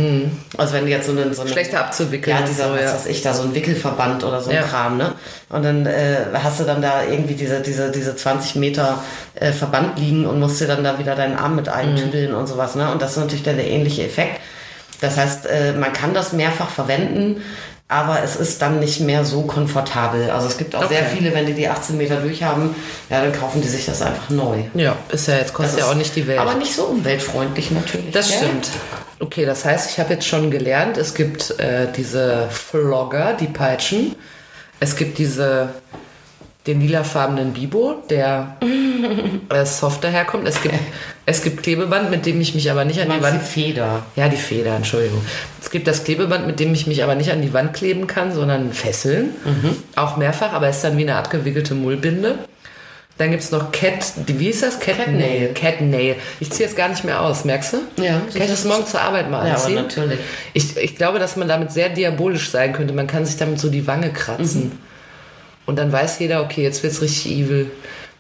Also 0.56 0.72
wenn 0.72 0.84
du 0.86 0.90
jetzt 0.90 1.06
so 1.06 1.12
eine, 1.12 1.32
so 1.34 1.42
eine 1.42 1.50
Schlechter 1.68 1.84
abzuwickeln 1.86 2.36
ja, 2.38 2.46
dieser, 2.46 2.68
so, 2.68 2.74
was 2.74 2.80
ja. 2.82 2.94
weiß 2.94 3.06
ich, 3.06 3.22
da 3.22 3.34
so 3.34 3.42
ein 3.42 3.54
Wickelverband 3.54 4.24
oder 4.24 4.40
so 4.40 4.50
ein 4.50 4.56
Ja. 4.56 4.62
Kram, 4.62 4.96
ne? 4.96 5.12
Und 5.48 5.64
dann 5.64 5.86
äh, 5.86 6.16
hast 6.34 6.60
du 6.60 6.64
dann 6.64 6.82
da 6.82 7.02
irgendwie 7.04 7.34
diese, 7.34 7.60
diese, 7.60 7.90
diese 7.90 8.16
20 8.16 8.56
Meter 8.56 9.02
äh, 9.34 9.52
Verband 9.52 9.98
liegen 9.98 10.26
und 10.26 10.40
musst 10.40 10.60
dir 10.60 10.66
dann 10.66 10.84
da 10.84 10.98
wieder 10.98 11.14
deinen 11.14 11.36
Arm 11.36 11.56
mit 11.56 11.68
eintüdeln 11.68 12.34
und 12.34 12.46
sowas, 12.46 12.74
ne? 12.74 12.90
Und 12.92 13.02
das 13.02 13.12
ist 13.12 13.16
natürlich 13.18 13.44
dann 13.44 13.56
der 13.56 13.66
ähnliche 13.68 14.04
Effekt. 14.04 14.40
Das 15.00 15.16
heißt, 15.16 15.46
äh, 15.46 15.72
man 15.74 15.92
kann 15.92 16.12
das 16.12 16.32
mehrfach 16.32 16.70
verwenden, 16.70 17.42
aber 17.86 18.22
es 18.22 18.36
ist 18.36 18.60
dann 18.60 18.80
nicht 18.80 19.00
mehr 19.00 19.24
so 19.24 19.42
komfortabel. 19.42 20.30
Also 20.30 20.48
es 20.48 20.58
gibt 20.58 20.74
auch 20.74 20.88
sehr 20.88 21.02
Okay. 21.02 21.16
viele, 21.16 21.32
wenn 21.34 21.46
die 21.46 21.54
die 21.54 21.68
18 21.68 21.96
Meter 21.96 22.16
durchhaben, 22.16 22.74
ja, 23.08 23.22
dann 23.22 23.32
kaufen 23.32 23.62
die 23.62 23.68
sich 23.68 23.86
das 23.86 24.02
einfach 24.02 24.28
neu. 24.28 24.58
Ja, 24.74 24.96
ist 25.10 25.28
ja 25.28 25.36
jetzt 25.36 25.54
kostet 25.54 25.78
Das 25.78 25.86
ja 25.86 25.90
auch 25.92 25.96
nicht 25.96 26.14
die 26.16 26.26
Welt. 26.26 26.38
Aber 26.38 26.54
nicht 26.54 26.74
so 26.74 26.84
umweltfreundlich 26.84 27.70
natürlich. 27.70 28.10
Das 28.12 28.28
gell? 28.28 28.38
stimmt. 28.38 28.68
Okay, 29.20 29.44
das 29.44 29.64
heißt, 29.64 29.90
ich 29.90 29.98
habe 29.98 30.14
jetzt 30.14 30.26
schon 30.26 30.50
gelernt, 30.50 30.96
es 30.96 31.14
gibt 31.14 31.58
äh, 31.58 31.88
diese 31.96 32.48
Flogger, 32.50 33.34
die 33.34 33.46
peitschen. 33.46 34.14
Es 34.80 34.94
gibt 34.94 35.18
diese 35.18 35.70
den 36.68 36.82
lilafarbenen 36.82 37.54
Bibo, 37.54 38.02
der 38.10 38.58
äh, 39.48 39.64
soft 39.64 40.04
daherkommt. 40.04 40.46
Es 40.46 40.60
gibt, 40.60 40.74
es 41.24 41.42
gibt 41.42 41.62
Klebeband, 41.62 42.10
mit 42.10 42.26
dem 42.26 42.40
ich 42.40 42.54
mich 42.54 42.70
aber 42.70 42.84
nicht 42.84 43.00
an 43.00 43.08
die 43.10 43.22
Wand... 43.22 43.40
die 43.40 43.44
Feder. 43.44 44.02
Ja, 44.16 44.28
die 44.28 44.36
Feder, 44.36 44.76
Entschuldigung. 44.76 45.22
Es 45.60 45.70
gibt 45.70 45.86
das 45.86 46.04
Klebeband, 46.04 46.46
mit 46.46 46.60
dem 46.60 46.74
ich 46.74 46.86
mich 46.86 47.02
aber 47.02 47.14
nicht 47.14 47.32
an 47.32 47.40
die 47.40 47.54
Wand 47.54 47.72
kleben 47.72 48.06
kann, 48.06 48.32
sondern 48.32 48.74
fesseln. 48.74 49.30
Auch 49.96 50.18
mehrfach, 50.18 50.52
aber 50.52 50.68
ist 50.68 50.82
dann 50.84 50.98
wie 50.98 51.02
eine 51.02 51.16
abgewickelte 51.16 51.74
Mullbinde. 51.74 52.38
Dann 53.18 53.32
gibt 53.32 53.42
es 53.42 53.50
noch 53.50 53.72
Cat, 53.72 54.12
wie 54.26 54.48
ist 54.48 54.62
das? 54.62 54.78
Cat 54.78 54.96
Catnail. 54.96 55.52
Catnail. 55.52 56.16
Ich 56.38 56.50
ziehe 56.52 56.68
es 56.68 56.76
gar 56.76 56.88
nicht 56.88 57.02
mehr 57.04 57.20
aus, 57.20 57.44
merkst 57.44 57.72
du? 57.72 58.02
Ja, 58.02 58.20
Kann 58.32 58.42
ich 58.42 58.48
das 58.50 58.64
morgen 58.64 58.86
zur 58.86 59.00
Arbeit 59.00 59.28
mal 59.28 59.46
Ja, 59.46 59.54
anziehen? 59.54 59.74
natürlich. 59.74 60.20
Ich, 60.54 60.76
ich 60.76 60.94
glaube, 60.96 61.18
dass 61.18 61.34
man 61.34 61.48
damit 61.48 61.72
sehr 61.72 61.88
diabolisch 61.88 62.50
sein 62.50 62.72
könnte. 62.72 62.94
Man 62.94 63.08
kann 63.08 63.26
sich 63.26 63.36
damit 63.36 63.58
so 63.58 63.70
die 63.70 63.88
Wange 63.88 64.12
kratzen. 64.12 64.66
Mhm. 64.66 64.78
Und 65.66 65.76
dann 65.76 65.92
weiß 65.92 66.20
jeder, 66.20 66.42
okay, 66.42 66.62
jetzt 66.62 66.82
wird's 66.84 67.02
richtig 67.02 67.30
evil. 67.32 67.70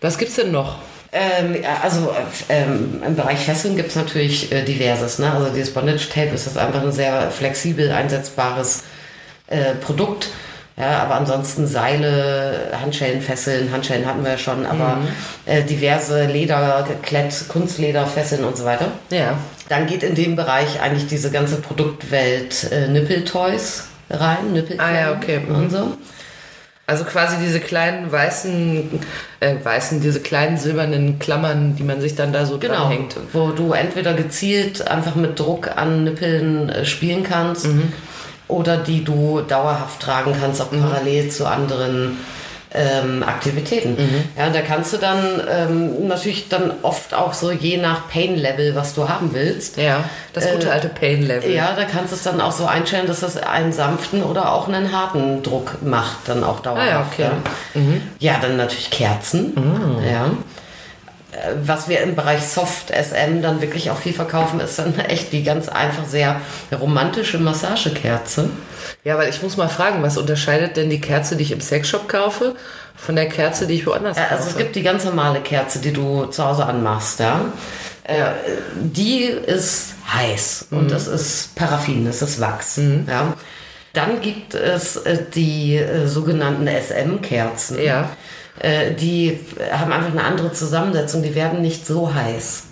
Was 0.00 0.18
gibt's 0.18 0.34
denn 0.34 0.50
noch? 0.50 0.78
Ähm, 1.12 1.56
ja, 1.62 1.78
also 1.82 2.10
äh, 2.50 2.62
ähm, 2.62 3.00
im 3.06 3.16
Bereich 3.16 3.38
Fesseln 3.38 3.76
gibt 3.76 3.88
es 3.90 3.96
natürlich 3.96 4.52
äh, 4.52 4.62
diverses. 4.64 5.18
Ne? 5.18 5.32
Also 5.32 5.48
dieses 5.54 5.72
Bondage 5.72 6.08
Tape 6.12 6.34
ist 6.34 6.46
das 6.46 6.56
einfach 6.56 6.82
ein 6.82 6.92
sehr 6.92 7.30
flexibel 7.30 7.90
einsetzbares 7.92 8.82
äh, 9.46 9.74
Produkt. 9.76 10.28
Ja, 10.78 11.02
aber 11.02 11.16
ansonsten 11.16 11.66
Seile, 11.66 12.68
Handschellen, 12.80 13.20
Fesseln, 13.20 13.72
Handschellen 13.72 14.06
hatten 14.06 14.22
wir 14.22 14.32
ja 14.32 14.38
schon, 14.38 14.64
aber 14.64 14.98
äh, 15.44 15.62
diverse 15.64 16.26
Leder, 16.26 16.86
Klett, 17.02 17.34
Kunstlederfesseln 17.48 18.44
und 18.44 18.56
so 18.56 18.64
weiter. 18.64 18.86
Ja. 19.10 19.36
Dann 19.68 19.86
geht 19.86 20.02
in 20.04 20.14
dem 20.14 20.36
Bereich 20.36 20.80
eigentlich 20.80 21.06
diese 21.08 21.30
ganze 21.30 21.56
Produktwelt 21.56 22.70
äh, 22.70 22.86
Nippeltoys 22.88 23.88
rein, 24.10 24.52
Nippelklemmen 24.52 24.94
Ah 24.96 25.00
ja, 25.00 25.12
okay. 25.16 25.40
Mhm. 25.40 25.54
und 25.54 25.70
so. 25.70 25.96
Also 26.86 27.04
quasi 27.04 27.36
diese 27.44 27.60
kleinen 27.60 28.10
weißen, 28.10 29.00
äh, 29.40 29.56
weißen, 29.62 30.00
diese 30.00 30.20
kleinen 30.20 30.56
silbernen 30.56 31.18
Klammern, 31.18 31.76
die 31.76 31.82
man 31.82 32.00
sich 32.00 32.14
dann 32.14 32.32
da 32.32 32.46
so 32.46 32.56
Genau, 32.58 32.74
dranhängt. 32.84 33.14
wo 33.34 33.48
du 33.50 33.72
entweder 33.72 34.14
gezielt 34.14 34.88
einfach 34.88 35.14
mit 35.14 35.38
Druck 35.38 35.76
an 35.76 36.04
Nippeln 36.04 36.70
äh, 36.70 36.84
spielen 36.86 37.24
kannst 37.24 37.66
oder 38.48 38.76
die 38.78 39.04
du 39.04 39.42
dauerhaft 39.46 40.00
tragen 40.00 40.34
kannst, 40.40 40.60
auch 40.60 40.70
parallel 40.70 41.30
zu 41.30 41.46
anderen 41.46 42.18
ähm, 42.74 43.22
Aktivitäten. 43.22 43.96
Ja, 44.36 44.50
da 44.50 44.60
kannst 44.60 44.92
du 44.92 44.98
dann 44.98 45.40
ähm, 45.50 46.06
natürlich 46.06 46.48
dann 46.48 46.72
oft 46.82 47.14
auch 47.14 47.32
so 47.32 47.50
je 47.50 47.78
nach 47.78 48.08
Pain-Level, 48.10 48.74
was 48.74 48.94
du 48.94 49.08
haben 49.08 49.30
willst. 49.32 49.78
Ja, 49.78 50.04
das 50.34 50.50
gute 50.50 50.70
alte 50.70 50.88
Pain-Level. 50.88 51.50
Äh, 51.50 51.54
Ja, 51.56 51.72
da 51.74 51.84
kannst 51.84 52.12
du 52.12 52.16
es 52.16 52.22
dann 52.22 52.40
auch 52.40 52.52
so 52.52 52.66
einstellen, 52.66 53.06
dass 53.06 53.20
das 53.20 53.38
einen 53.38 53.72
sanften 53.72 54.22
oder 54.22 54.52
auch 54.52 54.68
einen 54.68 54.92
harten 54.92 55.42
Druck 55.42 55.78
macht, 55.82 56.16
dann 56.26 56.44
auch 56.44 56.60
dauerhaft. 56.60 56.88
Ah 56.88 56.90
ja, 56.90 57.06
okay. 57.10 57.30
Ja, 58.20 58.32
ja 58.32 58.38
dann 58.40 58.56
natürlich 58.56 58.90
Kerzen. 58.90 59.54
Ja. 60.10 60.30
Was 61.64 61.88
wir 61.88 62.00
im 62.00 62.14
Bereich 62.14 62.42
Soft 62.42 62.90
SM 62.90 63.42
dann 63.42 63.60
wirklich 63.60 63.90
auch 63.90 63.98
viel 63.98 64.12
verkaufen, 64.12 64.60
ist 64.60 64.78
dann 64.78 64.98
echt 64.98 65.32
die 65.32 65.42
ganz 65.42 65.68
einfach 65.68 66.06
sehr 66.06 66.40
romantische 66.78 67.38
Massagekerze. 67.38 68.50
Ja, 69.04 69.18
weil 69.18 69.28
ich 69.28 69.42
muss 69.42 69.56
mal 69.56 69.68
fragen, 69.68 70.02
was 70.02 70.16
unterscheidet 70.16 70.76
denn 70.76 70.90
die 70.90 71.00
Kerze, 71.00 71.36
die 71.36 71.42
ich 71.44 71.52
im 71.52 71.60
Sexshop 71.60 72.08
kaufe, 72.08 72.54
von 72.96 73.16
der 73.16 73.28
Kerze, 73.28 73.66
die 73.66 73.74
ich 73.74 73.86
woanders 73.86 74.16
kaufe? 74.16 74.30
Also 74.30 74.50
es 74.50 74.56
gibt 74.56 74.76
die 74.76 74.82
ganz 74.82 75.04
normale 75.04 75.40
Kerze, 75.40 75.78
die 75.78 75.92
du 75.92 76.26
zu 76.26 76.44
Hause 76.44 76.66
anmachst, 76.66 77.20
ja. 77.20 77.40
Äh, 78.04 78.18
Ja. 78.18 78.34
Die 78.74 79.24
ist 79.24 79.94
heiß 80.12 80.68
und 80.70 80.90
das 80.90 81.06
ist 81.06 81.54
Paraffin, 81.54 82.06
das 82.06 82.22
ist 82.22 82.40
Wachs, 82.40 82.80
ja. 83.06 83.34
Dann 83.92 84.20
gibt 84.20 84.54
es 84.54 84.96
äh, 84.96 85.18
die 85.34 85.76
äh, 85.76 86.06
sogenannten 86.06 86.66
SM-Kerzen. 86.68 87.82
Ja. 87.82 88.10
Äh, 88.60 88.94
die 88.94 89.38
haben 89.72 89.92
einfach 89.92 90.10
eine 90.10 90.24
andere 90.24 90.52
Zusammensetzung, 90.52 91.22
die 91.22 91.34
werden 91.34 91.62
nicht 91.62 91.86
so 91.86 92.12
heiß. 92.12 92.64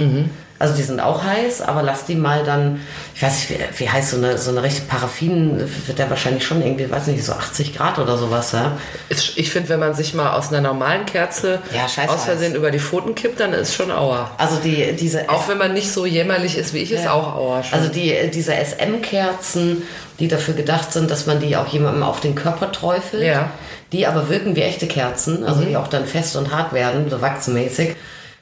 Also 0.58 0.74
die 0.74 0.82
sind 0.82 1.00
auch 1.00 1.22
heiß, 1.22 1.60
aber 1.60 1.82
lass 1.82 2.06
die 2.06 2.14
mal 2.14 2.42
dann, 2.44 2.80
ich 3.14 3.22
weiß 3.22 3.34
nicht, 3.34 3.50
wie, 3.50 3.80
wie 3.80 3.90
heißt 3.90 4.10
so 4.10 4.16
eine, 4.16 4.38
so 4.38 4.50
eine 4.50 4.62
rechte 4.62 4.82
Paraffin, 4.82 5.60
wird 5.86 5.98
der 5.98 6.08
wahrscheinlich 6.08 6.46
schon 6.46 6.62
irgendwie, 6.62 6.90
weiß 6.90 7.08
nicht, 7.08 7.22
so 7.24 7.32
80 7.32 7.76
Grad 7.76 7.98
oder 7.98 8.16
sowas, 8.16 8.52
ja. 8.52 8.72
Ist- 9.10 9.36
Ich 9.36 9.50
finde, 9.50 9.68
wenn 9.68 9.80
man 9.80 9.94
sich 9.94 10.14
mal 10.14 10.32
aus 10.32 10.48
einer 10.48 10.62
normalen 10.62 11.04
Kerze 11.04 11.58
Ja, 11.74 11.84
aus 12.08 12.24
Versehen 12.24 12.54
über 12.54 12.70
die 12.70 12.78
Pfoten 12.78 13.14
kippt, 13.14 13.38
dann 13.40 13.52
ist 13.52 13.74
schon 13.74 13.90
Aua. 13.90 14.30
Also 14.38 14.56
die, 14.56 14.92
diese 14.98 15.28
Auch 15.28 15.46
wenn 15.48 15.58
man 15.58 15.74
nicht 15.74 15.92
so 15.92 16.06
jämmerlich 16.06 16.56
ist 16.56 16.72
wie 16.72 16.78
ich, 16.78 16.92
ist 16.92 17.04
Ja. 17.04 17.12
auch 17.12 17.34
Aua 17.36 17.62
schon. 17.62 17.78
Also 17.78 17.90
die, 17.92 18.14
diese 18.32 18.54
SM-Kerzen, 18.54 19.82
die 20.18 20.28
dafür 20.28 20.54
gedacht 20.54 20.92
sind, 20.92 21.10
dass 21.10 21.26
man 21.26 21.40
die 21.40 21.56
auch 21.56 21.66
jemandem 21.66 22.02
auf 22.02 22.20
den 22.20 22.34
Körper 22.34 22.72
träufelt, 22.72 23.22
Ja. 23.24 23.42
Mhm. 23.42 23.46
die 23.92 24.06
aber 24.06 24.28
wirken 24.28 24.56
wie 24.56 24.62
echte 24.62 24.86
Kerzen, 24.86 25.44
also 25.44 25.62
die 25.62 25.76
auch 25.76 25.88
dann 25.88 26.06
fest 26.06 26.36
und 26.36 26.52
hart 26.52 26.72
werden, 26.72 27.08
so 27.10 27.20
wachsmäßig, 27.20 27.94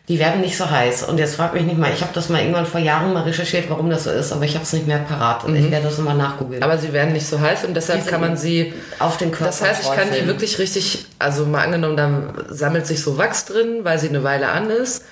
die 0.09 0.19
werden 0.19 0.43
nicht 0.43 0.57
so 0.57 0.71
heiß. 0.71 1.05
Und 1.05 1.19
jetzt 1.19 1.37
frag 1.37 1.55
mich 1.55 1.63
nicht 1.63 1.79
mal, 1.79 1.91
ich 1.93 2.03
habe 2.03 2.13
das 2.13 2.29
mal 2.29 2.41
irgendwann 2.41 2.67
vor 2.67 2.81
Jahren 2.81 3.15
mal 3.15 3.23
recherchiert, 3.23 3.71
warum 3.71 3.89
das 3.89 4.05
so 4.05 4.11
ist, 4.11 4.33
aber 4.33 4.45
ich 4.45 4.55
habe 4.55 4.65
es 4.65 4.73
nicht 4.75 4.87
mehr 4.87 4.99
parat. 4.99 5.45
Und 5.45 5.57
ich 5.57 5.71
werde 5.71 5.87
das 5.87 5.97
nochmal 5.97 6.17
nachgoogeln. 6.17 6.59
Mhm. 6.59 6.63
aber 6.63 6.77
sie 6.77 6.93
werden 6.93 7.15
nicht 7.15 7.27
so 7.27 7.41
heiß 7.41 7.65
und 7.65 7.75
deshalb 7.75 8.07
kann 8.07 8.21
man 8.21 8.37
sie 8.37 8.75
auf 8.99 9.17
den 9.17 9.31
Körper 9.31 9.47
Das 9.47 9.63
heißt, 9.63 9.83
ich 9.83 9.93
kann 9.93 10.09
die 10.13 10.27
wirklich 10.27 10.59
richtig, 10.59 11.07
also 11.19 11.47
mal 11.47 11.65
angenommen, 11.65 11.97
da 11.97 12.55
sammelt 12.55 12.87
sich 12.87 13.03
so 13.03 13.17
Wachs 13.17 13.47
drin, 13.47 13.81
weil 13.83 13.99
sie 13.99 14.09
eine 14.09 14.23
Weile 14.23 14.49
an 14.49 14.69
ist. 14.69 15.05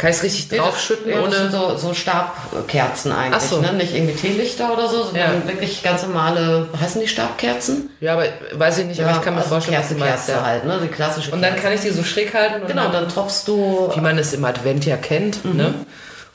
Kann 0.00 0.08
ich 0.08 0.16
es 0.16 0.22
richtig 0.22 0.48
draufschütten, 0.48 1.10
ja, 1.10 1.20
das 1.20 1.34
sind 1.36 1.54
ohne. 1.54 1.76
so, 1.78 1.88
so 1.88 1.92
Stabkerzen 1.94 3.12
eigentlich, 3.12 3.42
so. 3.42 3.60
ne? 3.60 3.74
Nicht 3.74 3.94
irgendwie 3.94 4.14
Teelichter 4.14 4.72
oder 4.72 4.88
so, 4.88 5.02
sondern 5.04 5.42
Ja. 5.42 5.46
wirklich 5.46 5.82
ganz 5.82 6.02
normale, 6.04 6.68
heißen 6.80 7.02
die 7.02 7.06
Stabkerzen? 7.06 7.90
Ja, 8.00 8.14
aber 8.14 8.24
weiß 8.54 8.78
ich 8.78 8.86
nicht, 8.86 9.02
aber 9.02 9.10
ich 9.10 9.20
kann 9.20 9.34
mir 9.34 9.40
also 9.40 9.50
vorstellen, 9.50 9.76
was 9.78 9.88
Kerze, 9.88 10.00
meinst. 10.00 10.26
Kerze 10.26 10.40
Ja. 10.40 10.46
halt, 10.46 10.64
ne? 10.64 10.78
Die 10.82 10.88
klassische 10.88 11.30
Und 11.32 11.42
dann 11.42 11.50
Kerze. 11.50 11.64
kann 11.66 11.74
ich 11.74 11.80
die 11.82 11.90
so 11.90 12.02
schräg 12.02 12.32
halten 12.32 12.62
und 12.62 12.68
Genau, 12.68 12.84
dann, 12.84 12.92
dann 12.92 13.08
tropfst 13.10 13.42
du 13.46 13.90
wie 13.94 14.00
man 14.00 14.16
es 14.16 14.32
im 14.32 14.42
Advent 14.42 14.86
ja 14.86 14.96
kennt, 14.96 15.44
Mhm. 15.44 15.56
ne? 15.56 15.74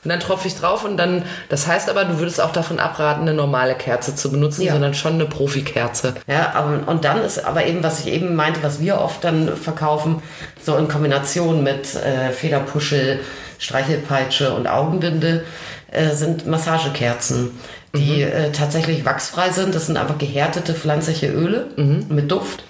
Und 0.06 0.10
dann 0.10 0.20
tropfe 0.20 0.46
ich 0.46 0.54
drauf 0.54 0.84
und 0.84 0.96
dann, 0.98 1.24
das 1.48 1.66
heißt 1.66 1.90
aber, 1.90 2.04
du 2.04 2.20
würdest 2.20 2.40
auch 2.40 2.52
davon 2.52 2.78
abraten, 2.78 3.22
eine 3.22 3.34
normale 3.34 3.74
Kerze 3.74 4.14
zu 4.14 4.30
benutzen, 4.30 4.62
Ja. 4.62 4.74
sondern 4.74 4.94
schon 4.94 5.14
eine 5.14 5.24
Profikerze. 5.24 6.14
Ja, 6.28 6.64
und 6.86 7.04
dann 7.04 7.22
ist 7.22 7.44
aber 7.44 7.66
eben, 7.66 7.82
was 7.82 7.98
ich 7.98 8.06
eben 8.12 8.36
meinte, 8.36 8.62
was 8.62 8.78
wir 8.78 9.00
oft 9.00 9.24
dann 9.24 9.56
verkaufen, 9.56 10.22
so 10.62 10.76
in 10.76 10.86
Kombination 10.86 11.64
mit 11.64 11.96
äh, 11.96 12.30
Federpuschel, 12.30 13.18
Streichelpeitsche 13.58 14.52
und 14.52 14.68
Augenbinde, 14.68 15.42
äh, 15.90 16.10
sind 16.14 16.46
Massagekerzen, 16.46 17.50
die 17.96 18.22
äh, 18.22 18.52
tatsächlich 18.52 19.04
wachsfrei 19.04 19.50
sind. 19.50 19.74
Das 19.74 19.86
sind 19.86 19.96
einfach 19.96 20.18
gehärtete 20.18 20.72
pflanzliche 20.72 21.26
Öle 21.32 21.66
mit 21.76 22.30
Duft. 22.30 22.62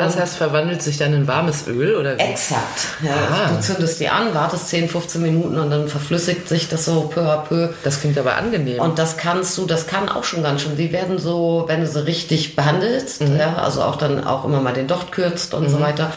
Das 0.00 0.16
heißt, 0.18 0.36
verwandelt 0.36 0.82
sich 0.82 0.98
dann 0.98 1.12
in 1.14 1.26
warmes 1.28 1.66
Öl 1.68 1.94
oder 1.94 2.16
wie? 2.18 2.22
Exakt. 2.22 2.86
Ja, 3.02 3.12
Ah. 3.12 3.48
Du 3.54 3.60
zündest 3.60 4.00
die 4.00 4.08
an, 4.08 4.34
wartest 4.34 4.68
10, 4.68 4.88
15 4.88 5.22
Minuten 5.22 5.58
und 5.58 5.70
dann 5.70 5.88
verflüssigt 5.88 6.48
sich 6.48 6.68
das 6.68 6.84
so 6.84 7.02
peu 7.14 7.20
à 7.22 7.38
peu. 7.44 7.68
Das 7.84 8.00
klingt 8.00 8.18
aber 8.18 8.36
angenehm. 8.36 8.80
Und 8.80 8.98
das 8.98 9.16
kannst 9.16 9.56
du, 9.56 9.66
das 9.66 9.86
kann 9.86 10.08
auch 10.08 10.24
schon 10.24 10.42
ganz 10.42 10.62
schön. 10.62 10.76
Die 10.76 10.92
werden 10.92 11.18
so, 11.18 11.64
wenn 11.68 11.80
du 11.80 11.86
sie 11.86 12.04
richtig 12.06 12.56
behandelst, 12.56 13.20
Mhm. 13.22 13.36
ja, 13.38 13.54
also 13.56 13.82
auch 13.82 13.96
dann 13.96 14.24
auch 14.24 14.44
immer 14.44 14.60
mal 14.60 14.72
den 14.74 14.88
Docht 14.88 15.12
kürzt 15.12 15.54
und 15.54 15.68
so 15.68 15.80
weiter, 15.80 16.12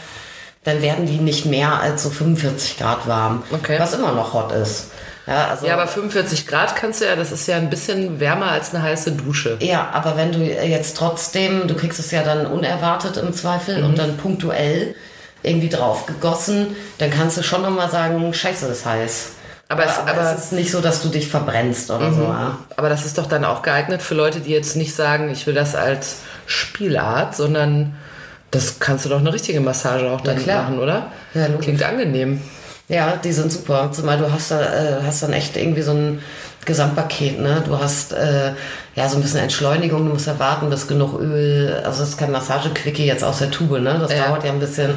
dann 0.64 0.82
werden 0.82 1.06
die 1.06 1.18
nicht 1.18 1.46
mehr 1.46 1.80
als 1.80 2.02
so 2.02 2.10
45 2.10 2.78
Grad 2.78 3.06
warm. 3.06 3.42
Okay. 3.52 3.76
Was 3.78 3.94
immer 3.94 4.12
noch 4.12 4.34
hot 4.34 4.52
ist. 4.52 4.88
Ja, 5.28 5.48
also, 5.48 5.66
Ja, 5.66 5.74
aber 5.74 5.86
45 5.86 6.46
Grad 6.46 6.74
kannst 6.74 7.00
du 7.00 7.04
ja, 7.04 7.14
das 7.14 7.30
ist 7.32 7.46
ja 7.46 7.56
ein 7.56 7.68
bisschen 7.68 8.18
wärmer 8.18 8.50
als 8.52 8.74
eine 8.74 8.82
heiße 8.82 9.12
Dusche. 9.12 9.56
ja, 9.60 9.88
aber 9.92 10.16
wenn 10.16 10.32
du 10.32 10.38
jetzt 10.38 10.96
trotzdem, 10.96 11.68
du 11.68 11.74
kriegst 11.74 11.98
es 11.98 12.10
ja 12.10 12.22
dann 12.22 12.46
unerwartet 12.46 13.16
im 13.18 13.32
Zweifel 13.34 13.78
Mhm. 13.78 13.84
und 13.84 13.98
dann 13.98 14.16
punktuell 14.16 14.94
irgendwie 15.42 15.68
drauf 15.68 16.06
gegossen, 16.06 16.68
dann 16.98 17.10
kannst 17.10 17.36
du 17.36 17.42
schon 17.42 17.62
nochmal 17.62 17.90
sagen, 17.90 18.32
scheiße, 18.32 18.66
ist 18.66 18.86
heiß. 18.86 19.28
Aber 19.68 19.84
es- 19.84 19.98
aber, 19.98 20.12
aber- 20.12 20.32
es 20.34 20.44
ist 20.46 20.52
nicht 20.52 20.70
so, 20.70 20.80
dass 20.80 21.02
du 21.02 21.10
dich 21.10 21.28
verbrennst 21.28 21.90
oder 21.90 22.10
so. 22.12 22.22
Ja. 22.22 22.58
Aber 22.76 22.88
das 22.88 23.04
ist 23.04 23.18
doch 23.18 23.26
dann 23.26 23.44
auch 23.44 23.60
geeignet 23.60 24.00
für 24.00 24.14
Leute, 24.14 24.40
die 24.40 24.50
jetzt 24.50 24.76
nicht 24.76 24.96
sagen, 24.96 25.28
ich 25.30 25.46
will 25.46 25.52
das 25.54 25.74
als 25.74 26.16
Spielart, 26.46 27.36
sondern 27.36 27.94
das 28.50 28.80
kannst 28.80 29.04
du 29.04 29.10
doch 29.10 29.18
eine 29.18 29.30
richtige 29.32 29.60
Massage 29.60 30.10
auch 30.10 30.22
dann 30.22 30.38
klar. 30.42 30.62
machen, 30.62 30.78
oder? 30.78 31.12
Ja, 31.34 31.46
logisch. 31.48 31.64
Klingt 31.66 31.82
angenehm. 31.82 32.40
Ja, 32.88 33.16
die 33.22 33.32
sind 33.32 33.52
super. 33.52 33.90
Zumal 33.92 34.16
du 34.18 34.32
hast 34.32 34.50
da, 34.50 34.60
äh, 34.62 35.02
hast 35.04 35.22
dann 35.22 35.32
echt 35.34 35.56
irgendwie 35.56 35.82
so 35.82 35.92
ein 35.92 36.22
Gesamtpaket, 36.64 37.38
ne? 37.40 37.62
Du 37.66 37.78
hast 37.78 38.12
äh, 38.12 38.52
ja 38.94 39.08
so 39.08 39.16
ein 39.16 39.22
bisschen 39.22 39.40
Entschleunigung, 39.40 40.06
du 40.06 40.12
musst 40.12 40.26
ja 40.26 40.38
warten, 40.38 40.70
bis 40.70 40.86
genug 40.86 41.20
Öl, 41.20 41.82
also 41.84 42.02
es 42.02 42.10
ist 42.10 42.18
kein 42.18 42.32
Massagequickie 42.32 43.04
jetzt 43.06 43.24
aus 43.24 43.38
der 43.38 43.50
Tube, 43.50 43.80
ne? 43.80 43.98
Das 44.00 44.12
Ja. 44.12 44.28
dauert 44.28 44.44
ja 44.44 44.52
ein 44.52 44.58
bisschen. 44.60 44.88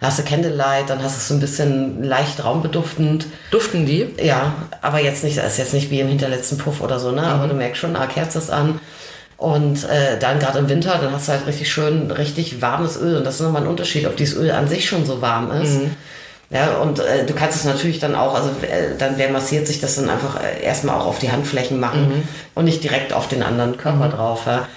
Dann 0.00 0.08
hast 0.10 0.18
du 0.18 0.24
Candlelight, 0.24 0.90
dann 0.90 1.02
hast 1.02 1.14
du 1.14 1.18
es 1.18 1.28
so 1.28 1.34
ein 1.34 1.40
bisschen 1.40 2.02
leicht 2.02 2.44
raumbeduftend. 2.44 3.26
Duften 3.50 3.86
die? 3.86 4.08
Ja, 4.20 4.52
aber 4.82 5.00
jetzt 5.00 5.22
nicht, 5.24 5.38
das 5.38 5.52
ist 5.52 5.58
jetzt 5.58 5.74
nicht 5.74 5.90
wie 5.90 6.00
im 6.00 6.08
hinterletzten 6.08 6.58
Puff 6.58 6.80
oder 6.82 6.98
so, 6.98 7.12
ne? 7.12 7.22
Aber 7.22 7.46
du 7.46 7.54
merkst 7.54 7.80
schon, 7.80 7.94
ah, 7.96 8.06
Kerze 8.06 8.38
ist 8.38 8.50
an. 8.50 8.80
Und 9.36 9.84
äh, 9.84 10.18
dann 10.18 10.38
gerade 10.38 10.58
im 10.58 10.68
Winter, 10.68 10.98
dann 11.00 11.12
hast 11.12 11.28
du 11.28 11.32
halt 11.32 11.46
richtig 11.46 11.72
schön, 11.72 12.10
richtig 12.10 12.60
warmes 12.62 13.00
Öl. 13.00 13.16
Und 13.16 13.24
das 13.24 13.36
ist 13.36 13.40
nochmal 13.40 13.62
ein 13.62 13.68
Unterschied, 13.68 14.06
ob 14.06 14.16
dieses 14.16 14.36
Öl 14.36 14.50
an 14.50 14.68
sich 14.68 14.86
schon 14.88 15.06
so 15.06 15.20
warm 15.22 15.50
ist. 15.62 15.78
Ja, 16.52 16.76
und 16.76 16.98
äh, 16.98 17.24
du 17.24 17.32
kannst 17.32 17.56
es 17.56 17.64
natürlich 17.64 17.98
dann 17.98 18.14
auch, 18.14 18.34
also 18.34 18.50
äh, 18.62 18.96
dann 18.98 19.14
wer 19.16 19.30
massiert 19.30 19.66
sich 19.66 19.80
das 19.80 19.96
dann 19.96 20.10
einfach 20.10 20.38
äh, 20.38 20.62
erstmal 20.62 20.96
auch 20.96 21.06
auf 21.06 21.18
die 21.18 21.32
Handflächen 21.32 21.80
machen 21.80 22.28
und 22.54 22.66
nicht 22.66 22.84
direkt 22.84 23.14
auf 23.14 23.26
den 23.26 23.42
anderen 23.42 23.78
Körper 23.78 24.08
drauf. 24.08 24.42
Ja. 24.46 24.68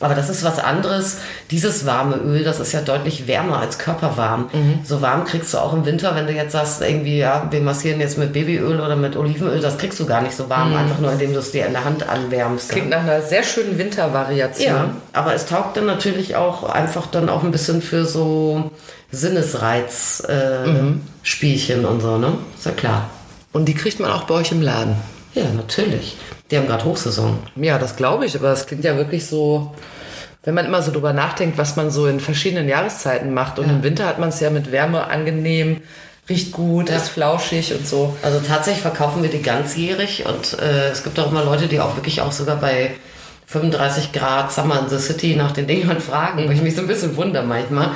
Aber 0.00 0.14
das 0.14 0.30
ist 0.30 0.44
was 0.44 0.60
anderes. 0.60 1.18
Dieses 1.50 1.84
warme 1.84 2.16
Öl, 2.16 2.44
das 2.44 2.60
ist 2.60 2.72
ja 2.72 2.80
deutlich 2.80 3.26
wärmer 3.26 3.58
als 3.58 3.78
körperwarm. 3.78 4.48
So 4.84 5.02
warm 5.02 5.24
kriegst 5.24 5.52
du 5.52 5.58
auch 5.58 5.72
im 5.72 5.84
Winter, 5.86 6.14
wenn 6.14 6.28
du 6.28 6.32
jetzt 6.32 6.52
sagst, 6.52 6.80
irgendwie, 6.82 7.18
ja, 7.18 7.48
wir 7.50 7.60
massieren 7.60 7.98
jetzt 7.98 8.16
mit 8.16 8.32
Babyöl 8.32 8.80
oder 8.80 8.94
mit 8.94 9.16
Olivenöl, 9.16 9.58
das 9.60 9.76
kriegst 9.76 9.98
du 9.98 10.06
gar 10.06 10.22
nicht 10.22 10.36
so 10.36 10.48
warm, 10.48 10.76
einfach 10.76 11.00
nur 11.00 11.10
indem 11.10 11.32
du 11.32 11.40
es 11.40 11.50
dir 11.50 11.66
in 11.66 11.72
der 11.72 11.84
Hand 11.84 12.08
anwärmst. 12.08 12.68
Klingt 12.70 12.90
nach 12.90 13.00
einer 13.00 13.22
sehr 13.22 13.42
schönen 13.42 13.76
Wintervariation. 13.76 14.72
Ja, 14.72 14.90
aber 15.12 15.34
es 15.34 15.46
taugt 15.46 15.76
dann 15.76 15.86
natürlich 15.86 16.36
auch 16.36 16.62
einfach 16.62 17.08
dann 17.08 17.28
auch 17.28 17.42
ein 17.42 17.50
bisschen 17.50 17.82
für 17.82 18.04
so 18.04 18.70
Sinnesreiz-Spielchen 19.10 20.94
äh, 20.96 21.17
Spielchen 21.28 21.84
und 21.84 22.00
so, 22.00 22.16
ne? 22.16 22.38
Ist 22.56 22.64
ja 22.64 22.72
klar. 22.72 23.10
Und 23.52 23.66
die 23.66 23.74
kriegt 23.74 24.00
man 24.00 24.10
auch 24.10 24.24
bei 24.24 24.34
euch 24.34 24.50
im 24.50 24.62
Laden. 24.62 24.96
Ja, 25.34 25.44
natürlich. 25.54 26.16
Die 26.50 26.56
haben 26.56 26.66
gerade 26.66 26.84
Hochsaison. 26.86 27.38
Ja, 27.56 27.78
das 27.78 27.96
glaube 27.96 28.24
ich, 28.24 28.34
aber 28.34 28.50
es 28.50 28.66
klingt 28.66 28.82
ja 28.82 28.96
wirklich 28.96 29.26
so, 29.26 29.74
wenn 30.44 30.54
man 30.54 30.64
immer 30.64 30.80
so 30.80 30.90
drüber 30.90 31.12
nachdenkt, 31.12 31.58
was 31.58 31.76
man 31.76 31.90
so 31.90 32.06
in 32.06 32.18
verschiedenen 32.18 32.66
Jahreszeiten 32.66 33.34
macht. 33.34 33.58
Und 33.58 33.68
im 33.68 33.82
Winter 33.82 34.06
hat 34.06 34.18
man 34.18 34.30
es 34.30 34.40
ja 34.40 34.48
mit 34.48 34.72
Wärme 34.72 35.08
angenehm, 35.08 35.82
riecht 36.30 36.52
gut, 36.52 36.88
ist 36.88 37.10
flauschig 37.10 37.74
und 37.74 37.86
so. 37.86 38.16
Also 38.22 38.40
tatsächlich 38.40 38.80
verkaufen 38.80 39.22
wir 39.22 39.28
die 39.28 39.42
ganzjährig 39.42 40.24
und 40.24 40.58
äh, 40.58 40.88
es 40.88 41.04
gibt 41.04 41.20
auch 41.20 41.30
immer 41.30 41.44
Leute, 41.44 41.66
die 41.66 41.78
auch 41.78 41.94
wirklich 41.96 42.22
auch 42.22 42.32
sogar 42.32 42.56
bei 42.56 42.92
35 43.48 44.12
Grad 44.12 44.50
Summer 44.50 44.80
in 44.80 44.88
the 44.88 44.98
City 44.98 45.36
nach 45.36 45.52
den 45.52 45.66
Dingern 45.66 46.00
fragen, 46.00 46.48
wo 46.48 46.52
ich 46.52 46.62
mich 46.62 46.74
so 46.74 46.80
ein 46.80 46.86
bisschen 46.86 47.16
wundere 47.16 47.44
manchmal. 47.44 47.90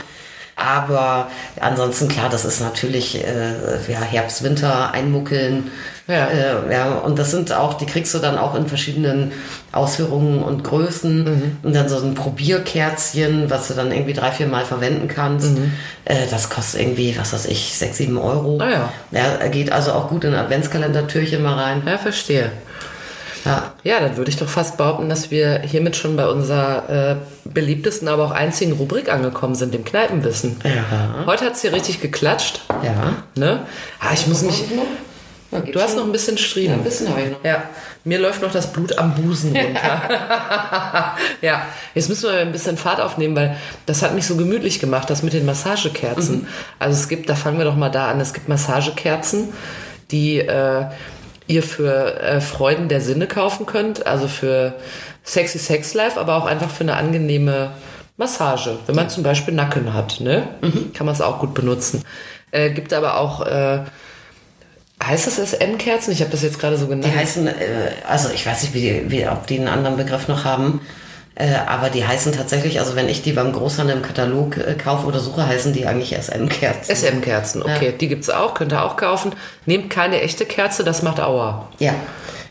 Aber 0.56 1.28
ansonsten 1.60 2.08
klar, 2.08 2.28
das 2.28 2.44
ist 2.44 2.60
natürlich 2.60 3.24
äh, 3.24 3.52
ja, 3.88 4.00
Herbst, 4.00 4.42
Winter, 4.42 4.92
einmuckeln. 4.92 5.70
Ja. 6.06 6.26
Äh, 6.26 6.72
ja, 6.72 6.92
und 6.98 7.18
das 7.18 7.30
sind 7.30 7.52
auch, 7.52 7.74
die 7.74 7.86
kriegst 7.86 8.12
du 8.14 8.18
dann 8.18 8.36
auch 8.36 8.54
in 8.54 8.66
verschiedenen 8.66 9.32
Ausführungen 9.70 10.42
und 10.42 10.62
Größen. 10.62 11.58
Und 11.62 11.74
dann 11.74 11.88
so 11.88 11.98
ein 11.98 12.14
Probierkerzchen, 12.14 13.50
was 13.50 13.68
du 13.68 13.74
dann 13.74 13.92
irgendwie 13.92 14.12
drei, 14.12 14.30
vier 14.30 14.46
Mal 14.46 14.64
verwenden 14.64 15.08
kannst. 15.08 15.56
Äh, 16.04 16.26
das 16.30 16.50
kostet 16.50 16.80
irgendwie, 16.80 17.16
was 17.18 17.32
weiß 17.32 17.46
ich, 17.46 17.74
sechs, 17.76 17.96
sieben 17.96 18.18
Euro. 18.18 18.58
Ah 18.60 18.70
ja. 18.70 18.92
Ja, 19.10 19.48
geht 19.48 19.72
also 19.72 19.92
auch 19.92 20.08
gut 20.08 20.24
in 20.24 20.34
Adventskalendertürchen 20.34 21.42
mal 21.42 21.54
rein. 21.54 21.82
Ja, 21.86 21.98
verstehe. 21.98 22.50
Ja. 23.44 23.72
Ja, 23.82 24.00
dann 24.00 24.16
würde 24.16 24.30
ich 24.30 24.36
doch 24.36 24.48
fast 24.48 24.76
behaupten, 24.76 25.08
dass 25.08 25.30
wir 25.30 25.60
hiermit 25.60 25.96
schon 25.96 26.16
bei 26.16 26.26
unserer 26.28 26.88
äh, 26.88 27.16
beliebtesten, 27.44 28.08
aber 28.08 28.24
auch 28.24 28.30
einzigen 28.30 28.72
Rubrik 28.72 29.12
angekommen 29.12 29.54
sind, 29.54 29.74
dem 29.74 29.84
Kneipenwissen. 29.84 30.60
Ja. 30.64 31.24
Heute 31.26 31.44
hat's 31.46 31.60
hier 31.62 31.72
richtig 31.72 32.00
geklatscht. 32.00 32.60
Ja. 32.84 33.14
Ne? 33.34 33.60
Ah, 34.00 34.10
ich 34.14 34.26
muss 34.26 34.42
mich. 34.42 34.64
Ja, 34.70 35.60
Du 35.60 35.80
hast 35.82 35.96
noch 35.96 36.04
ein 36.04 36.12
bisschen 36.12 36.36
Ja, 36.36 36.42
Striemen. 36.42 36.78
ein 36.78 36.82
bisschen 36.84 37.08
habe 37.10 37.20
ich 37.20 37.30
noch. 37.32 37.44
Ja, 37.44 37.64
mir 38.04 38.18
läuft 38.18 38.40
noch 38.40 38.50
das 38.52 38.72
Blut 38.72 38.96
am 38.98 39.14
Busen 39.14 39.54
runter. 39.56 40.02
ja, 41.42 41.66
jetzt 41.94 42.08
müssen 42.08 42.30
wir 42.30 42.38
ein 42.38 42.52
bisschen 42.52 42.78
Fahrt 42.78 43.00
aufnehmen, 43.00 43.36
weil 43.36 43.56
das 43.84 44.02
hat 44.02 44.14
mich 44.14 44.26
so 44.26 44.36
gemütlich 44.36 44.80
gemacht, 44.80 45.10
das 45.10 45.22
mit 45.22 45.34
den 45.34 45.44
Massagekerzen. 45.44 46.46
Also 46.78 46.98
es 46.98 47.08
gibt, 47.08 47.28
da 47.28 47.34
fangen 47.34 47.58
wir 47.58 47.66
doch 47.66 47.76
mal 47.76 47.90
da 47.90 48.08
an, 48.08 48.18
es 48.20 48.32
gibt 48.32 48.48
Massagekerzen, 48.48 49.52
die 50.10 50.38
äh, 50.38 50.86
ihr 51.52 51.62
für 51.62 52.20
äh, 52.20 52.40
Freuden 52.40 52.88
der 52.88 53.00
Sinne 53.00 53.26
kaufen 53.26 53.66
könnt, 53.66 54.06
also 54.06 54.28
für 54.28 54.74
sexy 55.24 55.58
Sex 55.58 55.94
Life, 55.94 56.18
aber 56.18 56.36
auch 56.36 56.46
einfach 56.46 56.70
für 56.70 56.84
eine 56.84 56.96
angenehme 56.96 57.72
Massage. 58.16 58.78
Wenn 58.86 58.94
man 58.94 59.08
zum 59.08 59.22
Beispiel 59.22 59.54
Nacken 59.54 59.94
hat, 59.94 60.20
ne? 60.20 60.48
Kann 60.94 61.06
man 61.06 61.14
es 61.14 61.20
auch 61.20 61.38
gut 61.38 61.54
benutzen. 61.54 62.04
Äh, 62.50 62.70
gibt 62.70 62.92
aber 62.92 63.18
auch 63.18 63.46
äh, 63.46 63.80
Heißt 65.02 65.26
das 65.26 65.36
SM-Kerzen? 65.36 66.12
Ich 66.12 66.20
habe 66.20 66.30
das 66.30 66.42
jetzt 66.42 66.60
gerade 66.60 66.76
so 66.76 66.86
genannt. 66.86 67.12
Die 67.12 67.18
heißen, 67.18 67.48
äh, 67.48 67.52
also 68.08 68.28
ich 68.32 68.46
weiß 68.46 68.62
nicht, 68.62 68.74
wie, 68.74 69.10
wie, 69.10 69.26
ob 69.26 69.46
die 69.46 69.58
einen 69.58 69.68
anderen 69.68 69.96
Begriff 69.96 70.28
noch 70.28 70.44
haben, 70.44 70.80
äh, 71.34 71.54
aber 71.66 71.88
die 71.88 72.06
heißen 72.06 72.32
tatsächlich, 72.32 72.78
also 72.78 72.94
wenn 72.96 73.08
ich 73.08 73.22
die 73.22 73.32
beim 73.32 73.52
Großhandel 73.52 73.96
im 73.96 74.02
Katalog 74.02 74.56
äh, 74.58 74.74
kaufe 74.74 75.06
oder 75.06 75.20
suche, 75.20 75.46
heißen 75.46 75.72
die 75.72 75.86
eigentlich 75.86 76.14
SM-Kerzen. 76.16 76.94
SM-Kerzen, 76.94 77.62
okay. 77.62 77.94
Die 77.98 78.08
gibt's 78.08 78.28
auch, 78.30 78.54
könnt 78.54 78.72
ihr 78.72 78.84
auch 78.84 78.96
kaufen. 78.96 79.32
Nehmt 79.66 79.90
keine 79.90 80.20
echte 80.20 80.44
Kerze, 80.44 80.84
das 80.84 81.02
macht 81.02 81.20
Aua. 81.20 81.68
Ja. 81.78 81.94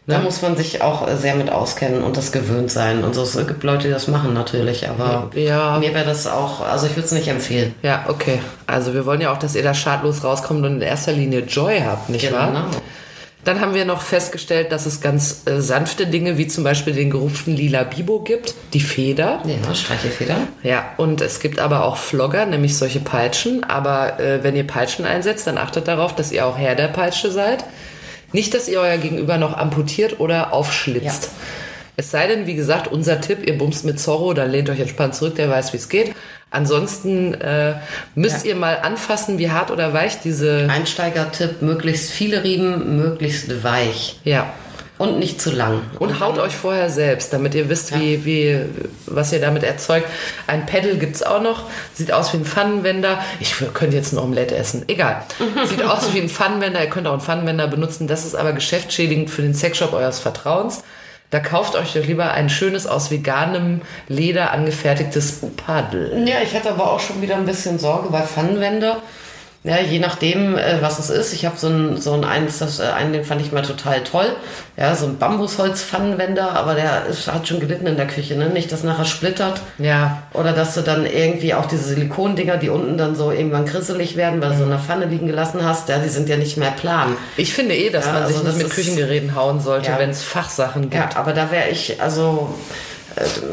Da 0.08 0.18
muss 0.20 0.42
man 0.42 0.58
sich 0.58 0.82
auch 0.82 1.08
äh, 1.08 1.16
sehr 1.16 1.36
mit 1.36 1.52
auskennen 1.52 2.04
und 2.04 2.18
das 2.18 2.32
gewöhnt 2.32 2.72
sein. 2.72 3.04
Und 3.04 3.14
so, 3.14 3.22
es 3.22 3.38
gibt 3.48 3.64
Leute, 3.64 3.88
die 3.88 3.94
das 3.94 4.08
machen 4.08 4.34
natürlich, 4.34 4.90
aber 4.90 5.30
Ja. 5.36 5.78
mir 5.78 5.94
wäre 5.94 6.04
das 6.06 6.26
auch, 6.28 6.60
also 6.62 6.88
ich 6.88 6.96
würde 6.96 7.06
es 7.06 7.12
nicht 7.12 7.28
empfehlen. 7.28 7.76
Ja, 7.84 8.06
okay. 8.10 8.40
Also 8.68 8.94
wir 8.94 9.06
wollen 9.06 9.22
ja 9.22 9.32
auch, 9.32 9.38
dass 9.38 9.56
ihr 9.56 9.64
da 9.64 9.74
schadlos 9.74 10.24
rauskommt 10.24 10.66
und 10.66 10.76
in 10.78 10.82
erster 10.82 11.14
Linie 11.14 11.42
Joy 11.42 11.82
habt, 11.86 12.10
nicht 12.10 12.30
wahr? 12.34 12.66
Dann 13.44 13.60
haben 13.60 13.74
wir 13.74 13.86
noch 13.86 14.02
festgestellt, 14.02 14.72
dass 14.72 14.86
es 14.86 15.02
ganz 15.02 15.44
äh, 15.46 15.62
sanfte 15.62 16.06
Dinge 16.06 16.38
wie 16.38 16.48
zum 16.48 16.64
Beispiel 16.64 16.94
den 16.94 17.10
gerupften 17.10 17.56
lila 17.56 17.84
Bibo 17.84 18.20
gibt, 18.20 18.54
die 18.74 18.80
Feder. 18.80 19.42
Ja, 19.46 19.74
Streichelfeder. 19.74 20.36
Ja, 20.62 20.94
und 20.98 21.22
es 21.22 21.40
gibt 21.40 21.60
aber 21.60 21.86
auch 21.86 21.98
Flogger, 21.98 22.46
nämlich 22.46 22.78
solche 22.78 23.00
Peitschen. 23.00 23.64
Aber 23.64 24.20
äh, 24.20 24.44
wenn 24.44 24.56
ihr 24.56 24.68
Peitschen 24.68 25.06
einsetzt, 25.06 25.48
dann 25.48 25.58
achtet 25.58 25.88
darauf, 25.88 26.16
dass 26.16 26.32
ihr 26.32 26.46
auch 26.46 26.58
Herr 26.58 26.76
der 26.76 26.90
Peitsche 26.90 27.32
seid. 27.32 27.64
Nicht, 28.32 28.54
dass 28.54 28.68
ihr 28.68 28.80
euer 28.80 28.98
Gegenüber 28.98 29.38
noch 29.38 29.58
amputiert 29.58 30.20
oder 30.20 30.54
aufschlitzt. 30.54 31.24
Ja. 31.24 31.30
Es 31.98 32.12
sei 32.12 32.28
denn, 32.28 32.48
wie 32.48 32.56
gesagt, 32.56 32.88
unser 32.88 33.22
Tipp, 33.22 33.46
ihr 33.46 33.58
bumst 33.58 33.86
mit 33.86 34.00
Zorro, 34.00 34.34
dann 34.34 34.50
lehnt 34.52 34.70
euch 34.70 34.80
entspannt 34.80 35.16
zurück, 35.16 35.36
der 35.36 35.50
weiß, 35.50 35.74
wie 35.74 35.78
es 35.78 35.90
geht. 35.90 36.14
Ansonsten 36.52 37.34
äh, 37.36 37.76
müsst 38.14 38.46
ihr 38.46 38.56
mal 38.56 38.80
anfassen, 38.82 39.38
wie 39.38 39.50
hart 39.50 39.72
oder 39.72 39.94
weich 39.94 40.20
diese... 40.20 40.68
Einsteigertipp, 40.70 41.62
möglichst 41.62 42.12
viele 42.12 42.44
Riemen, 42.44 42.98
möglichst 42.98 43.64
weich. 43.64 44.20
Ja. 44.26 44.52
Und 44.98 45.18
nicht 45.18 45.42
zu 45.42 45.50
lang. 45.50 45.82
Und 45.98 46.20
haut 46.20 46.38
euch 46.38 46.54
vorher 46.54 46.90
selbst, 46.90 47.32
damit 47.32 47.56
ihr 47.56 47.70
wisst, 47.70 47.98
wie, 47.98 48.26
wie, 48.26 48.60
was 49.08 49.32
ihr 49.32 49.40
damit 49.40 49.64
erzeugt. 49.64 50.06
Ein 50.46 50.66
Pedal 50.66 50.98
gibt's 50.98 51.24
auch 51.24 51.42
noch. 51.42 51.64
Sieht 51.94 52.12
aus 52.12 52.34
wie 52.34 52.38
ein 52.38 52.46
Pfannenwender. 52.46 53.20
Ich 53.40 53.56
könnte 53.74 53.96
jetzt 53.96 54.12
ein 54.12 54.20
Omelette 54.20 54.56
essen. 54.56 54.84
Egal. 54.88 55.24
Sieht 55.66 55.84
aus 55.84 56.14
wie 56.14 56.20
ein 56.20 56.30
Pfannenwender. 56.30 56.82
Ihr 56.82 56.90
könnt 56.90 57.08
auch 57.08 57.14
einen 57.14 57.22
Pfannenwender 57.22 57.68
benutzen. 57.68 58.08
Das 58.08 58.26
ist 58.26 58.36
aber 58.36 58.52
geschäftsschädigend 58.52 59.30
für 59.30 59.42
den 59.42 59.56
Sexshop 59.56 59.94
eures 59.94 60.20
Vertrauens. 60.20 60.84
Da 61.32 61.40
kauft 61.40 61.76
euch 61.76 61.94
doch 61.94 62.06
lieber 62.06 62.32
ein 62.32 62.50
schönes, 62.50 62.86
aus 62.86 63.10
veganem 63.10 63.82
Leder 64.10 64.52
angefertigtes 64.52 65.40
Paddel. 65.56 66.28
Ja, 66.28 66.42
ich 66.44 66.54
hatte 66.54 66.72
aber 66.72 66.92
auch 66.92 67.00
schon 67.00 67.22
wieder 67.22 67.38
ein 67.38 67.46
bisschen 67.46 67.80
Sorge 67.80 68.10
bei 68.10 68.22
Pfannenwender. 68.22 69.02
Ja, 69.64 69.78
je 69.80 70.00
nachdem, 70.00 70.58
äh, 70.58 70.82
was 70.82 70.98
es 70.98 71.12
ist. 71.12 71.34
Ich 71.34 71.46
habe 71.46 71.56
so 71.56 71.68
einen, 71.68 72.02
so 72.02 72.14
einen, 72.14 72.24
eins, 72.24 72.58
das, 72.58 72.80
äh, 72.80 72.84
einen, 72.84 73.14
den 73.14 73.24
fand 73.24 73.42
ich 73.42 73.52
mal 73.52 73.62
total 73.62 74.04
toll. 74.04 74.26
Ja, 74.76 74.96
so 74.96 75.06
ein 75.06 75.20
Bambusholz-Pfannenwender, 75.20 76.54
aber 76.54 76.74
der 76.74 77.06
ist, 77.06 77.32
hat 77.32 77.48
schon 77.48 77.60
gelitten 77.60 77.86
in 77.86 77.96
der 77.96 78.08
Küche, 78.08 78.36
ne? 78.36 78.50
Nicht, 78.50 78.72
dass 78.72 78.82
nachher 78.84 79.06
splittert. 79.06 79.62
Ja. 79.78 80.24
Oder 80.34 80.54
dass 80.54 80.74
du 80.74 80.82
dann 80.82 81.06
irgendwie 81.06 81.54
auch 81.54 81.68
diese 81.68 81.84
Silikondinger, 81.84 82.58
die 82.58 82.70
unten 82.70 82.98
dann 82.98 83.16
so 83.16 83.32
irgendwann 83.32 83.66
krisselig 83.66 84.16
werden, 84.16 84.42
weil 84.42 84.50
du 84.50 84.58
so 84.58 84.64
in 84.64 84.70
der 84.72 84.80
Pfanne 84.80 85.06
liegen 85.06 85.28
gelassen 85.28 85.64
hast, 85.64 85.90
ja, 85.90 86.00
die 86.00 86.10
sind 86.10 86.28
ja 86.28 86.38
nicht 86.38 86.58
mehr 86.58 86.72
plan. 86.72 87.16
Ich 87.38 87.54
finde 87.54 87.76
eh, 87.76 87.92
dass 87.92 88.08
Ja, 88.08 88.14
man 88.14 88.28
sich 88.28 88.38
also 88.38 88.48
nicht 88.48 88.58
das 88.60 88.64
mit 88.64 88.74
Küchengeräten 88.74 89.36
hauen 89.36 89.60
sollte, 89.60 89.92
Ja. 89.92 90.00
wenn 90.00 90.10
es 90.10 90.24
Fachsachen 90.24 90.90
gibt. 90.90 90.96
Ja, 90.96 91.10
aber 91.16 91.34
da 91.34 91.52
wäre 91.52 91.70
ich, 91.70 92.02
also 92.02 92.56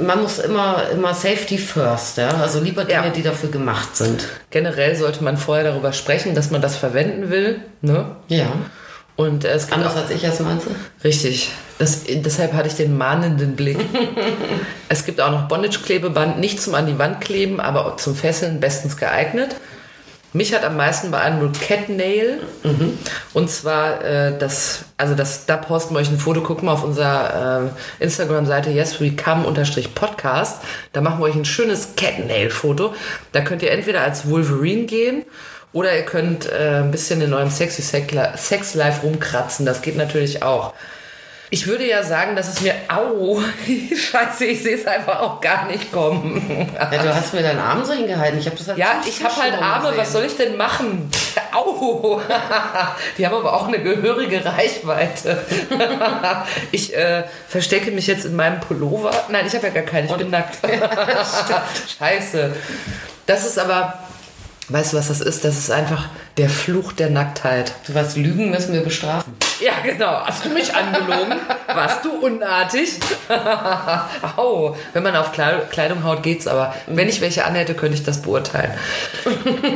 man 0.06 0.22
muss 0.22 0.38
immer, 0.38 0.88
immer 0.92 1.14
Safety 1.14 1.58
first, 1.58 2.18
ja. 2.18 2.28
Also 2.28 2.60
lieber 2.60 2.84
Dinge, 2.84 3.06
Ja. 3.06 3.10
die 3.10 3.22
dafür 3.22 3.50
gemacht 3.50 3.96
sind. 3.96 4.26
Generell 4.50 4.94
sollte 4.96 5.22
man 5.24 5.36
vorher 5.36 5.64
darüber 5.64 5.92
sprechen, 5.92 6.34
dass 6.34 6.50
man 6.50 6.62
das 6.62 6.76
verwenden 6.76 7.30
will. 7.30 7.60
Ne? 7.80 8.16
Ja. 8.28 8.46
Und 9.16 9.44
äh, 9.44 9.48
es 9.48 9.70
Anders 9.72 9.94
auch, 9.96 10.02
als 10.02 10.10
ich 10.10 10.22
das 10.22 10.38
meinte. 10.40 10.68
richtig. 11.02 11.50
Das, 11.78 12.02
deshalb 12.08 12.52
hatte 12.52 12.68
ich 12.68 12.74
den 12.74 12.96
mahnenden 12.96 13.56
Blick. 13.56 13.78
es 14.88 15.04
gibt 15.04 15.20
auch 15.20 15.30
noch 15.30 15.48
Bondage-Klebeband, 15.48 16.38
nicht 16.38 16.60
zum 16.62 16.74
an 16.74 16.86
die 16.86 16.98
Wand 16.98 17.20
kleben, 17.20 17.60
aber 17.60 17.96
zum 17.96 18.14
Fesseln 18.14 18.60
bestens 18.60 18.96
geeignet. 18.96 19.56
Mich 20.34 20.54
hat 20.54 20.62
am 20.62 20.76
meisten 20.76 21.10
beeindruckt 21.10 21.60
Cat 21.60 21.88
Nail. 21.88 22.40
Und 23.32 23.50
zwar 23.50 24.04
äh, 24.04 24.36
das, 24.38 24.84
also 24.98 25.14
das, 25.14 25.46
da 25.46 25.56
posten 25.56 25.94
wir 25.94 26.00
euch 26.00 26.10
ein 26.10 26.18
Foto, 26.18 26.42
gucken 26.42 26.68
wir 26.68 26.72
auf 26.72 26.84
unserer 26.84 27.70
äh, 28.00 28.04
Instagram-Seite 28.04 28.70
yeswecome-podcast. 28.70 30.60
Da 30.92 31.00
machen 31.00 31.20
wir 31.20 31.24
euch 31.24 31.34
ein 31.34 31.46
schönes 31.46 31.96
Cat 31.96 32.26
Nail 32.26 32.50
Foto. 32.50 32.94
Da 33.32 33.40
könnt 33.40 33.62
ihr 33.62 33.70
entweder 33.70 34.02
als 34.02 34.28
Wolverine 34.28 34.84
gehen 34.84 35.24
oder 35.72 35.96
ihr 35.96 36.04
könnt 36.04 36.50
äh, 36.52 36.80
ein 36.82 36.90
bisschen 36.90 37.22
in 37.22 37.32
eurem 37.32 37.50
sexy 37.50 37.80
Sex 37.80 38.74
Life 38.74 39.02
rumkratzen. 39.02 39.64
Das 39.64 39.80
geht 39.80 39.96
natürlich 39.96 40.42
auch. 40.42 40.74
Ich 41.50 41.66
würde 41.66 41.86
ja 41.88 42.02
sagen, 42.02 42.36
dass 42.36 42.48
es 42.48 42.60
mir, 42.60 42.74
au, 42.88 43.40
scheiße, 43.96 44.44
ich 44.44 44.62
sehe 44.62 44.76
es 44.76 44.86
einfach 44.86 45.20
auch 45.20 45.40
gar 45.40 45.66
nicht 45.66 45.90
kommen. 45.90 46.68
Ja, 46.74 47.02
du 47.02 47.14
hast 47.14 47.32
mir 47.32 47.42
deinen 47.42 47.58
Arm 47.58 47.84
so 47.84 47.92
hingehalten. 47.94 48.38
Ich 48.38 48.46
habe 48.46 48.56
das 48.56 48.68
halt 48.68 48.78
Ja, 48.78 49.00
ich 49.06 49.24
habe 49.24 49.34
halt 49.36 49.54
Arme, 49.54 49.84
gesehen. 49.88 49.98
was 49.98 50.12
soll 50.12 50.24
ich 50.24 50.36
denn 50.36 50.56
machen? 50.56 51.10
Au! 51.52 52.20
Die 53.16 53.26
haben 53.26 53.34
aber 53.36 53.54
auch 53.54 53.66
eine 53.68 53.78
gehörige 53.82 54.44
Reichweite. 54.44 55.42
Ich 56.70 56.94
äh, 56.94 57.24
verstecke 57.48 57.90
mich 57.92 58.06
jetzt 58.06 58.26
in 58.26 58.36
meinem 58.36 58.60
Pullover. 58.60 59.10
Nein, 59.28 59.46
ich 59.46 59.54
habe 59.54 59.66
ja 59.68 59.72
gar 59.72 59.84
keinen, 59.84 60.06
ich 60.06 60.14
bin 60.14 60.30
nackt. 60.30 60.58
Scheiße. 61.98 62.54
Das 63.26 63.46
ist 63.46 63.58
aber, 63.58 63.98
weißt 64.68 64.92
du, 64.92 64.96
was 64.98 65.08
das 65.08 65.20
ist? 65.20 65.44
Das 65.44 65.56
ist 65.58 65.70
einfach 65.70 66.06
der 66.36 66.48
Fluch 66.50 66.92
der 66.92 67.10
Nacktheit. 67.10 67.72
Du 67.86 67.94
was 67.94 68.16
lügen, 68.16 68.50
müssen 68.50 68.72
wir 68.72 68.82
bestrafen. 68.82 69.34
Ja, 69.60 69.72
genau. 69.82 70.20
Hast 70.24 70.44
du 70.44 70.50
mich 70.50 70.72
angelogen? 70.72 71.34
Warst 71.66 72.04
du 72.04 72.10
unartig? 72.24 72.90
Au. 74.36 74.76
Wenn 74.92 75.02
man 75.02 75.16
auf 75.16 75.32
Kle- 75.34 75.66
Kleidung 75.70 76.04
haut, 76.04 76.22
geht's 76.22 76.46
aber. 76.46 76.72
Wenn 76.86 77.08
ich 77.08 77.20
welche 77.20 77.44
anhätte, 77.44 77.74
könnte 77.74 77.96
ich 77.96 78.04
das 78.04 78.22
beurteilen. 78.22 78.70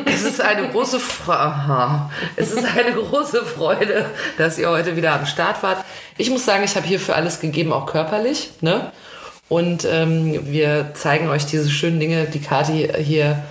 Es 0.05 0.23
ist 0.23 0.41
eine 0.41 0.69
große 0.69 1.01
Freude. 1.01 2.03
Es 2.37 2.53
ist 2.53 2.65
eine 2.65 2.93
große 2.95 3.45
Freude, 3.45 4.07
dass 4.39 4.57
ihr 4.57 4.69
heute 4.71 4.95
wieder 4.97 5.15
am 5.15 5.27
Start 5.27 5.65
wart. 5.65 5.79
Ich 6.17 6.31
muss 6.31 6.45
sagen, 6.45 6.63
ich 6.63 6.77
habe 6.77 6.87
hier 6.87 7.01
für 7.01 7.17
alles 7.17 7.41
gegeben, 7.41 7.73
auch 7.73 7.87
körperlich. 7.87 8.51
Ne? 8.61 8.93
Und 9.49 9.85
ähm, 9.85 10.47
wir 10.53 10.95
zeigen 10.95 11.29
euch 11.29 11.45
diese 11.47 11.69
schönen 11.71 11.99
Dinge, 11.99 12.27
die 12.27 12.41
Kati 12.41 12.89
hier. 13.03 13.43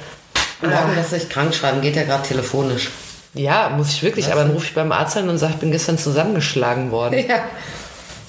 Morgen 0.61 0.95
lässt 0.95 1.11
sich 1.11 1.29
krank 1.29 1.53
schreiben, 1.53 1.81
geht 1.81 1.95
ja 1.95 2.03
gerade 2.03 2.27
telefonisch. 2.27 2.89
Ja, 3.33 3.69
muss 3.69 3.89
ich 3.89 4.03
wirklich. 4.03 4.31
Aber 4.31 4.41
dann 4.43 4.51
rufe 4.51 4.65
ich 4.65 4.73
beim 4.73 4.91
Arzt 4.91 5.17
an 5.17 5.29
und 5.29 5.37
sage, 5.37 5.53
ich 5.53 5.59
bin 5.59 5.71
gestern 5.71 5.97
zusammengeschlagen 5.97 6.91
worden. 6.91 7.23
Ja. 7.27 7.43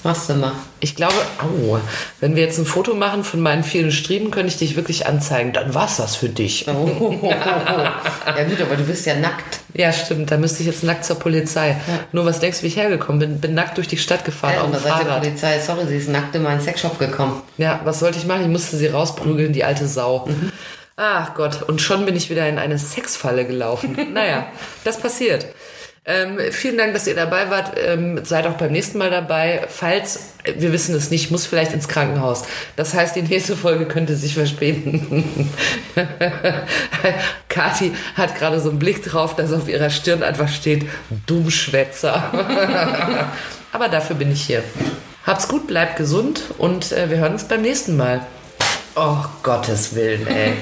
Machst 0.05 0.27
du 0.29 0.33
mal. 0.33 0.51
Ich 0.81 0.97
glaube, 0.97 1.15
au, 1.41 1.79
wenn 2.19 2.35
wir 2.35 2.43
jetzt 2.43 2.57
ein 2.57 2.65
Foto 2.65 2.93
machen 2.93 3.23
von 3.23 3.39
meinen 3.39 3.63
vielen 3.63 3.91
Striemen, 3.93 4.31
könnte 4.31 4.49
ich 4.49 4.57
dich 4.57 4.75
wirklich 4.75 5.07
anzeigen. 5.07 5.53
Dann 5.53 5.73
war's 5.73 5.95
das 5.95 6.17
für 6.17 6.27
dich. 6.27 6.65
Oh, 6.67 6.71
oh, 6.99 7.19
oh, 7.21 7.23
oh. 7.23 7.29
Ja 7.31 8.43
gut, 8.43 8.61
aber 8.61 8.75
du 8.75 8.83
bist 8.83 9.05
ja 9.05 9.15
nackt. 9.15 9.59
Ja, 9.73 9.93
stimmt. 9.93 10.29
Da 10.29 10.35
müsste 10.35 10.59
ich 10.61 10.67
jetzt 10.67 10.83
nackt 10.83 11.05
zur 11.05 11.17
Polizei. 11.19 11.77
Nur 12.11 12.25
was 12.25 12.41
denkst 12.41 12.57
du, 12.57 12.63
wie 12.63 12.67
ich 12.67 12.75
hergekommen 12.75 13.19
bin? 13.19 13.39
Bin 13.39 13.53
nackt 13.53 13.77
durch 13.77 13.87
die 13.87 13.97
Stadt 13.97 14.25
gefahren 14.25 14.55
Ja, 14.55 14.59
auf 14.61 14.65
und 14.67 14.73
dem 14.73 14.83
da 14.83 14.89
sagt 14.89 15.01
die 15.01 15.05
Fahrrad. 15.05 15.23
Polizei, 15.23 15.59
sorry, 15.59 15.87
sie 15.87 15.95
ist 15.97 16.09
nackt 16.09 16.35
in 16.35 16.43
meinen 16.43 16.59
Sexshop 16.59 16.99
gekommen. 16.99 17.41
Ja, 17.57 17.79
was 17.85 17.99
sollte 17.99 18.17
ich 18.17 18.25
machen? 18.25 18.41
Ich 18.41 18.49
musste 18.49 18.75
sie 18.75 18.87
rausprügeln, 18.87 19.53
die 19.53 19.63
alte 19.63 19.87
Sau. 19.87 20.27
Ach 20.95 21.33
Gott, 21.33 21.63
und 21.63 21.81
schon 21.81 22.05
bin 22.05 22.15
ich 22.15 22.29
wieder 22.29 22.47
in 22.47 22.59
eine 22.59 22.77
Sexfalle 22.77 23.45
gelaufen. 23.45 24.13
naja, 24.13 24.47
das 24.83 24.99
passiert. 24.99 25.47
Ähm, 26.05 26.37
vielen 26.51 26.77
Dank, 26.77 26.93
dass 26.93 27.07
ihr 27.07 27.15
dabei 27.15 27.49
wart. 27.49 27.77
Ähm, 27.77 28.25
seid 28.25 28.45
auch 28.45 28.55
beim 28.55 28.73
nächsten 28.73 28.97
Mal 28.97 29.09
dabei. 29.09 29.65
Falls, 29.69 30.33
äh, 30.43 30.53
wir 30.57 30.73
wissen 30.73 30.93
es 30.93 31.09
nicht, 31.09 31.31
muss 31.31 31.45
vielleicht 31.45 31.71
ins 31.71 31.87
Krankenhaus. 31.87 32.43
Das 32.75 32.93
heißt, 32.93 33.15
die 33.15 33.21
nächste 33.21 33.55
Folge 33.55 33.85
könnte 33.85 34.15
sich 34.17 34.33
verspäten. 34.33 35.49
Kathi 37.49 37.93
hat 38.15 38.35
gerade 38.37 38.59
so 38.59 38.69
einen 38.69 38.79
Blick 38.79 39.01
drauf, 39.01 39.37
dass 39.37 39.53
auf 39.53 39.69
ihrer 39.69 39.89
Stirn 39.89 40.23
einfach 40.23 40.49
steht, 40.49 40.85
Dummschwätzer. 41.25 42.31
Aber 43.71 43.87
dafür 43.87 44.17
bin 44.17 44.29
ich 44.29 44.41
hier. 44.41 44.61
Habt's 45.25 45.47
gut, 45.47 45.67
bleibt 45.67 45.95
gesund 45.95 46.43
und 46.57 46.91
äh, 46.91 47.09
wir 47.09 47.17
hören 47.17 47.33
uns 47.33 47.45
beim 47.45 47.61
nächsten 47.61 47.95
Mal. 47.95 48.25
Oh, 48.95 49.17
Gottes 49.41 49.95
Willen, 49.95 50.27
ey. 50.27 50.53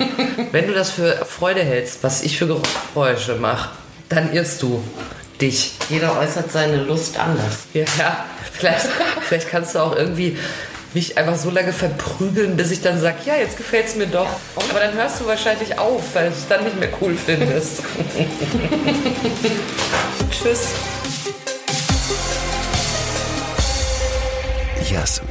Wenn 0.51 0.67
du 0.67 0.73
das 0.73 0.91
für 0.91 1.25
Freude 1.25 1.61
hältst, 1.63 2.01
was 2.01 2.23
ich 2.23 2.37
für 2.37 2.47
Geräusche 2.47 3.35
mache, 3.35 3.71
dann 4.07 4.31
irrst 4.31 4.61
du 4.61 4.81
dich. 5.41 5.73
Jeder 5.89 6.17
äußert 6.17 6.49
seine 6.49 6.77
Lust 6.77 7.19
anders. 7.19 7.65
Ja, 7.73 8.25
vielleicht, 8.53 8.87
vielleicht 9.21 9.49
kannst 9.49 9.75
du 9.75 9.79
auch 9.79 9.95
irgendwie 9.95 10.37
mich 10.93 11.17
einfach 11.17 11.35
so 11.35 11.49
lange 11.49 11.73
verprügeln, 11.73 12.55
bis 12.55 12.71
ich 12.71 12.81
dann 12.81 12.99
sage, 12.99 13.17
ja, 13.25 13.35
jetzt 13.35 13.57
gefällt's 13.57 13.95
mir 13.95 14.07
doch. 14.07 14.29
Aber 14.55 14.79
dann 14.79 14.93
hörst 14.93 15.19
du 15.19 15.25
wahrscheinlich 15.25 15.77
auf, 15.77 16.01
weil 16.13 16.29
du 16.29 16.33
es 16.33 16.47
dann 16.47 16.63
nicht 16.63 16.79
mehr 16.79 16.89
cool 17.01 17.15
findest. 17.15 17.81
Tschüss. 20.31 20.67
Yes, 24.89 25.21
we 25.21 25.27
come. 25.27 25.30